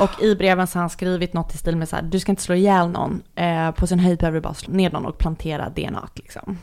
Och 0.00 0.22
i 0.22 0.34
breven 0.34 0.66
så 0.66 0.78
har 0.78 0.80
han 0.80 0.90
skrivit 0.90 1.32
något 1.32 1.54
i 1.54 1.58
stil 1.58 1.76
med 1.76 1.88
så 1.88 1.96
här, 1.96 2.02
du 2.02 2.20
ska 2.20 2.32
inte 2.32 2.42
slå 2.42 2.54
ihjäl 2.54 2.88
någon, 2.88 3.22
eh, 3.34 3.70
på 3.70 3.86
sin 3.86 3.98
höjd 3.98 4.18
behöver 4.18 4.36
du 4.36 4.42
bara 4.42 4.54
slå 4.54 4.74
ner 4.74 4.90
någon 4.90 5.06
och 5.06 5.18
plantera 5.18 5.68
DNA 5.68 6.08
liksom. 6.14 6.58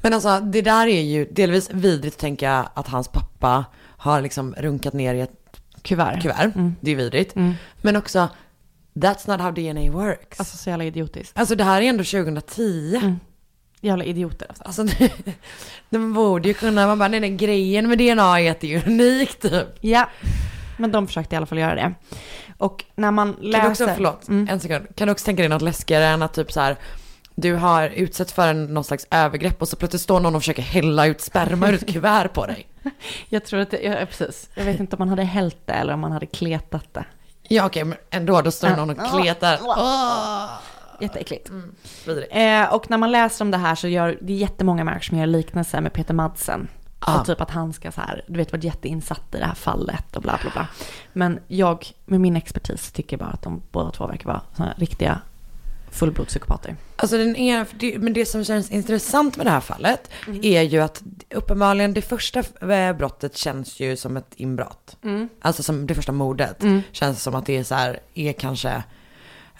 Men 0.00 0.14
alltså 0.14 0.40
det 0.40 0.62
där 0.62 0.86
är 0.86 1.02
ju 1.02 1.24
delvis 1.24 1.70
vidrigt 1.70 2.18
tänker 2.18 2.46
jag 2.50 2.68
att 2.74 2.88
hans 2.88 3.08
pappa 3.08 3.64
har 3.96 4.20
liksom 4.20 4.54
runkat 4.58 4.92
ner 4.92 5.14
i 5.14 5.20
ett 5.20 5.38
Kuvert. 5.82 6.22
kuvert. 6.22 6.52
Det 6.80 6.90
är 6.90 6.96
vidrigt. 6.96 7.36
Mm. 7.36 7.54
Men 7.82 7.96
också, 7.96 8.28
that's 8.94 9.30
not 9.30 9.40
how 9.40 9.50
DNA 9.50 9.92
works. 9.92 10.38
Alltså 10.40 10.56
så 10.56 10.70
jävla 10.70 10.84
idiotiskt. 10.84 11.38
Alltså 11.38 11.54
det 11.54 11.64
här 11.64 11.82
är 11.82 11.86
ändå 11.86 12.04
2010. 12.04 12.96
Mm. 12.96 13.20
Jävla 13.80 14.04
idioter 14.04 14.46
alltså. 14.48 14.64
Alltså 14.64 14.82
det, 14.98 15.12
de 15.90 16.12
borde 16.14 16.48
ju 16.48 16.54
kunna, 16.54 16.86
man 16.86 16.98
bara 16.98 17.08
nej, 17.08 17.20
nej 17.20 17.30
grejen 17.36 17.88
med 17.88 17.98
DNA 17.98 18.40
är 18.40 18.50
att 18.50 18.60
det 18.60 18.74
är 18.74 18.88
unikt 18.88 19.42
typ. 19.42 19.66
Ja, 19.80 20.08
men 20.78 20.92
de 20.92 21.06
försökte 21.06 21.34
i 21.34 21.36
alla 21.36 21.46
fall 21.46 21.58
göra 21.58 21.74
det. 21.74 21.94
Och 22.58 22.84
när 22.94 23.10
man 23.10 23.36
läser... 23.40 23.52
Kan 23.60 23.64
du 23.66 23.70
också, 23.70 23.88
förlåt, 23.94 24.28
Mm. 24.28 24.48
en 24.50 24.60
sekund. 24.60 24.96
Kan 24.96 25.08
du 25.08 25.12
också 25.12 25.24
tänka 25.24 25.42
dig 25.42 25.48
något 25.48 25.62
läskigare 25.62 26.06
än 26.06 26.22
att 26.22 26.34
typ 26.34 26.52
så 26.52 26.60
här, 26.60 26.76
du 27.34 27.54
har 27.54 27.88
utsatts 27.88 28.32
för 28.32 28.54
någon 28.54 28.84
slags 28.84 29.06
övergrepp 29.10 29.62
och 29.62 29.68
så 29.68 29.76
plötsligt 29.76 30.02
står 30.02 30.20
någon 30.20 30.34
och 30.34 30.40
försöker 30.42 30.62
hälla 30.62 31.06
ut 31.06 31.20
sperma 31.20 31.68
ur 31.68 31.74
ett 31.74 31.92
kuvert 31.92 32.28
på 32.28 32.46
dig. 32.46 32.66
Jag 33.28 33.44
tror 33.44 33.60
att 33.60 33.70
det, 33.70 33.80
ja, 33.82 34.06
precis. 34.06 34.50
Jag 34.54 34.64
vet 34.64 34.80
inte 34.80 34.96
om 34.96 34.98
man 35.00 35.08
hade 35.08 35.22
hällt 35.24 35.56
det 35.66 35.72
eller 35.72 35.94
om 35.94 36.00
man 36.00 36.12
hade 36.12 36.26
kletat 36.26 36.94
det. 36.94 37.04
Ja 37.48 37.66
okej, 37.66 37.84
men 37.84 37.98
ändå, 38.10 38.40
då 38.40 38.50
står 38.50 38.70
Ja. 38.70 38.76
någon 38.76 38.90
och 38.90 39.10
kletar. 39.10 39.58
Åh! 39.62 40.50
Jätteäckligt. 41.00 41.50
Vidrigt. 42.06 42.28
Eh, 42.36 42.74
och 42.74 42.90
när 42.90 42.98
man 42.98 43.10
läser 43.12 43.44
om 43.44 43.50
det 43.50 43.56
här 43.58 43.74
så 43.74 43.88
gör 43.88 44.18
det 44.20 44.32
är 44.32 44.36
jättemånga 44.36 44.84
människor 44.84 45.02
som 45.02 45.18
gör 45.18 45.26
liknelser 45.26 45.80
med 45.80 45.92
Peter 45.92 46.14
Madsen. 46.14 46.68
Ah. 46.98 47.20
Och 47.20 47.26
typ 47.26 47.40
att 47.40 47.50
han 47.50 47.72
ska 47.72 47.92
så 47.92 48.00
här, 48.00 48.24
du 48.28 48.36
vet, 48.36 48.52
varit 48.52 48.64
jätteinsatt 48.64 49.34
i 49.34 49.38
det 49.38 49.44
här 49.44 49.54
fallet 49.54 50.16
och 50.16 50.22
bla 50.22 50.38
bla 50.42 50.50
bla. 50.50 50.66
Men 51.12 51.40
jag, 51.48 51.86
med 52.04 52.20
min 52.20 52.36
expertis, 52.36 52.92
tycker 52.92 53.16
bara 53.16 53.28
att 53.30 53.42
de 53.42 53.62
båda 53.72 53.90
två 53.90 54.06
verkar 54.06 54.26
vara 54.26 54.40
såna 54.56 54.74
riktiga 54.76 55.20
fullblodspsykopater. 55.92 56.76
Alltså 56.96 57.16
den 57.18 57.36
är, 57.36 57.66
det, 57.78 57.98
men 57.98 58.12
det 58.12 58.26
som 58.26 58.44
känns 58.44 58.70
intressant 58.70 59.36
med 59.36 59.46
det 59.46 59.50
här 59.50 59.60
fallet 59.60 60.10
är 60.42 60.62
ju 60.62 60.80
att 60.80 61.02
uppenbarligen 61.34 61.94
det 61.94 62.02
första 62.02 62.42
eh, 62.72 62.96
brottet 62.96 63.36
känns 63.36 63.80
ju 63.80 63.96
som 63.96 64.16
ett 64.16 64.32
inbrott. 64.36 64.96
Mm. 65.04 65.28
Alltså 65.40 65.62
som 65.62 65.86
det 65.86 65.94
första 65.94 66.12
mordet 66.12 66.62
Mm. 66.62 66.82
känns 66.92 67.22
som 67.22 67.34
att 67.34 67.46
det 67.46 67.56
är 67.56 67.64
så 67.64 67.74
här, 67.74 68.00
är 68.14 68.32
kanske, 68.32 68.82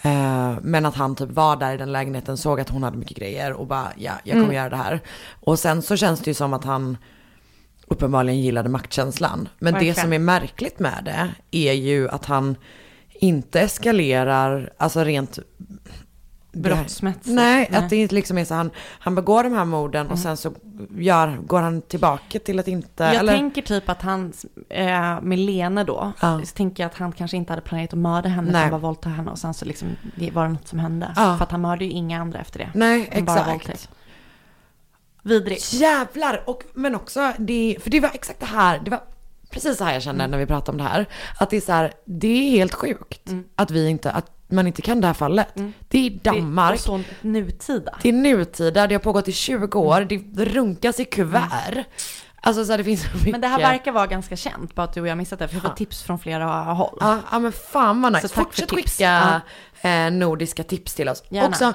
eh, 0.03 0.55
men 0.63 0.87
att 0.87 0.95
han 0.95 1.17
typ 1.17 1.31
var 1.31 1.57
där 1.57 1.75
i 1.75 1.77
den 1.77 1.93
lägenheten, 1.93 2.37
såg 2.37 2.61
att 2.61 2.69
hon 2.69 2.83
hade 2.83 2.97
mycket 2.97 3.17
grejer 3.17 3.53
och 3.53 3.67
bara 3.67 3.93
ja, 3.97 4.13
jag 4.25 4.33
kommer 4.33 4.45
Mm. 4.45 4.57
göra 4.57 4.69
det 4.69 4.77
här. 4.77 5.01
Och 5.41 5.59
sen 5.59 5.83
så 5.83 5.97
känns 5.97 6.21
det 6.21 6.31
ju 6.31 6.35
som 6.35 6.53
att 6.53 6.65
han 6.65 6.97
uppenbarligen 7.87 8.41
gillade 8.41 8.69
maktkänslan. 8.69 9.49
Men 9.59 9.73
det 9.73 9.79
Verkligen. 9.79 9.95
som 9.97 10.13
är 10.13 10.19
märkligt 10.19 10.79
med 10.79 11.03
det 11.05 11.29
är 11.69 11.73
ju 11.73 12.09
att 12.09 12.25
han 12.27 12.57
inte 13.15 13.61
eskalerar, 13.61 14.73
alltså 14.77 15.05
rent 15.05 15.39
Brottsmässigt. 16.53 17.27
Nej, 17.27 17.69
Nej. 17.71 17.79
att 17.81 17.91
det 17.91 17.97
inte 17.97 18.15
liksom 18.15 18.39
är 18.39 18.45
så 18.45 18.55
han, 18.55 18.71
han 18.99 19.15
begår 19.15 19.45
de 19.45 19.53
här 19.53 19.65
morden 19.65 20.07
och 20.07 20.13
Mm. 20.13 20.23
sen 20.23 20.37
så 20.37 20.53
gör, 20.99 21.37
går 21.47 21.61
han 21.61 21.83
tillbaka 21.83 22.39
till 22.39 22.59
att 22.59 22.69
inte, 22.69 23.05
Jag 23.05 23.15
eller? 23.15 23.33
tänker 23.33 23.63
typ 23.63 23.89
att 23.89 24.03
han, 24.03 24.33
eh, 24.69 25.21
med 25.23 25.39
Lene 25.39 25.85
då, 25.85 26.13
Ja. 26.21 26.41
så 26.45 26.55
tänker 26.57 26.83
jag 26.83 26.91
att 26.91 26.97
han 26.97 27.13
kanske 27.13 27.37
inte 27.37 27.53
hade 27.53 27.63
planerat 27.63 27.93
att 27.93 27.99
mörda 27.99 28.29
henne, 28.29 28.53
Nej. 28.53 28.61
utan 28.61 28.71
bara 28.71 28.81
våldta 28.87 29.09
henne 29.09 29.31
och 29.31 29.39
sen 29.39 29.55
så 29.55 29.65
liksom, 29.65 29.89
det 30.17 30.31
var 30.31 30.43
det 30.47 30.53
något 30.53 30.69
som 30.69 30.79
hände. 30.79 31.13
Ja. 31.17 31.37
För 31.37 31.45
att 31.45 31.51
han 31.51 31.61
mördade 31.61 31.85
ju 31.85 31.91
inga 31.91 32.21
andra 32.21 32.39
efter 32.41 32.59
det. 32.59 32.71
Nej, 32.75 33.11
Han 33.15 33.25
bara 33.25 33.37
exakt. 33.39 33.51
våldtäkt. 33.53 33.89
Vidrigt. 35.23 35.73
Jävlar! 35.73 36.43
Och, 36.47 36.63
men 36.75 36.95
också, 36.95 37.33
det, 37.39 37.77
för 37.83 37.91
det 37.91 38.01
var 38.01 38.11
exakt 38.15 38.41
det 38.41 38.47
här, 38.47 38.79
det 38.85 38.91
var 38.91 39.01
precis 39.51 39.79
så 39.79 39.85
här 39.85 39.93
jag 39.93 40.03
kände 40.03 40.27
när 40.27 40.39
vi 40.39 40.47
pratade 40.47 40.71
om 40.73 40.79
det 40.79 40.85
här. 40.91 41.07
Att 41.39 41.51
det 41.51 41.57
är 41.57 41.61
så 41.61 41.73
här, 41.73 41.93
det 42.05 42.29
är 42.29 42.51
helt 42.51 42.75
sjukt 42.75 43.31
att 43.57 43.71
vi 43.71 43.89
inte, 43.89 44.11
att 44.11 44.31
man 44.53 44.67
inte 44.67 44.83
kan 44.83 45.01
det 45.01 45.07
här 45.07 45.15
fallet. 45.15 45.49
Det 45.89 46.07
är 46.07 46.11
Danmark. 46.11 46.71
Det 46.71 46.77
är 46.77 46.79
så 46.79 47.01
nutida. 47.21 47.99
Det 48.03 48.09
är 48.09 48.13
nutida, 48.13 48.87
det 48.87 48.95
har 48.95 49.01
pågått 49.01 49.29
i 49.29 49.33
20 49.33 49.79
år, 49.79 50.01
det 50.01 50.45
runkas 50.45 51.01
i 51.01 51.05
kuvert. 51.05 51.85
Alltså 52.45 52.65
så 52.65 52.73
här, 52.73 52.79
det 52.79 52.85
finns 52.85 53.03
så 53.03 53.17
mycket. 53.17 53.33
Men 53.33 53.41
det 53.41 53.47
här 53.47 53.59
verkar 53.59 53.93
vara 53.93 54.07
ganska 54.07 54.37
känt, 54.37 54.75
bara 54.75 54.83
att 54.83 54.95
du 54.95 55.01
och 55.01 55.09
jag 55.09 55.19
missat 55.19 55.39
det. 55.39 55.49
För 55.49 55.55
jag 55.55 55.63
får 55.63 55.71
tips 55.71 56.03
från 56.03 56.19
flera 56.19 56.47
håll. 56.47 56.99
Ja, 57.01 57.19
ja 57.31 57.39
men 57.39 57.53
fan 57.53 58.03
vad 58.03 58.13
nice. 58.13 58.29
Så 58.29 58.35
tack 58.35 58.45
Fortsätt 58.45 58.71
skicka 58.71 59.41
eh, 59.81 60.11
nordiska 60.11 60.65
tips 60.65 60.95
till 60.95 61.09
oss. 61.09 61.23
Gärna. 61.29 61.49
Också, 61.49 61.73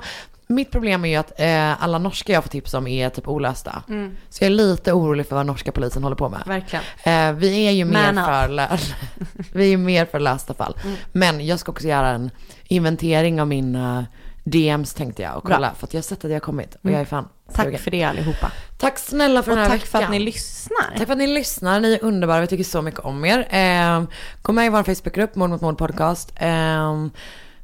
mitt 0.47 0.71
problem 0.71 1.05
är 1.05 1.09
ju 1.09 1.15
att 1.15 1.39
eh, 1.39 1.83
alla 1.83 1.97
norska 1.97 2.33
jag 2.33 2.43
får 2.43 2.49
tips 2.49 2.73
om 2.73 2.87
är 2.87 3.09
typ 3.09 3.27
olösta. 3.27 3.83
Mm. 3.89 4.17
Så 4.29 4.43
jag 4.43 4.51
är 4.51 4.55
lite 4.55 4.93
orolig 4.93 5.27
för 5.27 5.35
vad 5.35 5.45
norska 5.45 5.71
polisen 5.71 6.03
håller 6.03 6.15
på 6.15 6.29
med. 6.29 6.43
Verkligen. 6.45 6.83
Eh, 7.03 7.31
vi 7.33 7.67
är 7.67 7.71
ju 7.71 7.85
mer 7.85 8.13
Man 8.13 8.25
för, 8.25 8.47
lö- 8.49 8.93
vi 9.53 9.73
är 9.73 9.77
mer 9.77 10.05
för 10.05 10.19
lösta 10.19 10.53
fall. 10.53 10.77
Mm. 10.83 10.95
Men 11.11 11.45
jag 11.45 11.59
ska 11.59 11.71
också 11.71 11.87
göra 11.87 12.09
en 12.09 12.31
inventering 12.67 13.41
av 13.41 13.47
mina 13.47 14.05
DMs 14.43 14.93
tänkte 14.93 15.21
jag 15.21 15.37
och 15.37 15.43
kolla. 15.43 15.57
Bra. 15.59 15.71
För 15.77 15.87
att 15.87 15.93
jag 15.93 15.97
har 15.97 16.03
sett 16.03 16.17
att 16.25 16.31
jag 16.31 16.35
har 16.35 16.39
kommit 16.39 16.75
och 16.75 16.85
Mm. 16.85 16.93
jag 16.93 17.01
är 17.01 17.05
fan 17.05 17.27
Tack 17.53 17.79
för 17.79 17.91
det 17.91 18.03
allihopa. 18.03 18.51
Tack 18.77 18.97
snälla 18.99 19.43
för 19.43 19.51
Och 19.51 19.57
den 19.57 19.63
här 19.65 19.71
tack 19.71 19.81
veckan. 19.81 19.87
för 19.99 20.03
att 20.05 20.11
ni 20.11 20.19
lyssnar. 20.19 20.97
Tack 20.97 21.05
för 21.05 21.11
att 21.13 21.17
ni 21.17 21.27
lyssnar. 21.27 21.79
Ni 21.79 21.93
är 21.93 22.03
underbara. 22.03 22.41
Vi 22.41 22.47
tycker 22.47 22.63
så 22.63 22.81
mycket 22.81 22.99
om 22.99 23.25
er. 23.25 23.47
Eh, 23.49 24.03
gå 24.41 24.51
med 24.51 24.65
i 24.65 24.69
vår 24.69 24.83
Facebookgrupp, 24.83 25.35
Mord 25.35 25.49
mot 25.49 25.61
mord 25.61 25.77
podcast. 25.77 26.33
Eh, 26.35 27.05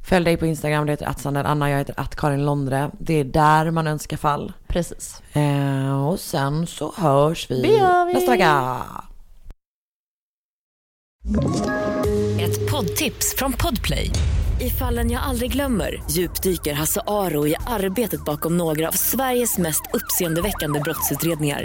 följ 0.04 0.24
dig 0.24 0.36
på 0.36 0.46
Instagram. 0.46 0.86
Det 0.86 0.92
heter 0.92 1.06
att 1.06 1.26
Anna. 1.26 1.70
Jag 1.70 1.78
heter 1.78 1.94
att 2.00 2.16
Karin 2.16 2.44
Londre. 2.44 2.90
Det 2.98 3.14
är 3.14 3.24
där 3.24 3.70
man 3.70 3.86
önskar 3.86 4.16
fall. 4.16 4.52
Precis. 4.66 5.22
Eh, 5.32 6.06
och 6.06 6.20
sen 6.20 6.66
så 6.66 6.92
hörs 6.96 7.50
vi 7.50 7.62
vi. 7.62 8.12
nästa 8.14 8.30
vecka. 8.30 8.82
Ett 12.40 12.70
poddtips 12.70 13.34
från 13.36 13.52
Podplay. 13.52 14.10
I 14.60 14.70
fallen 14.70 15.10
jag 15.10 15.22
aldrig 15.22 15.52
glömmer 15.52 16.02
djupdyker 16.10 16.74
Hasse 16.74 17.00
Aro 17.06 17.46
i 17.46 17.56
arbetet 17.66 18.24
bakom 18.24 18.56
några 18.56 18.88
av 18.88 18.92
Sveriges 18.92 19.58
mest 19.58 19.82
uppseendeväckande 19.92 20.80
brottsutredningar. 20.80 21.64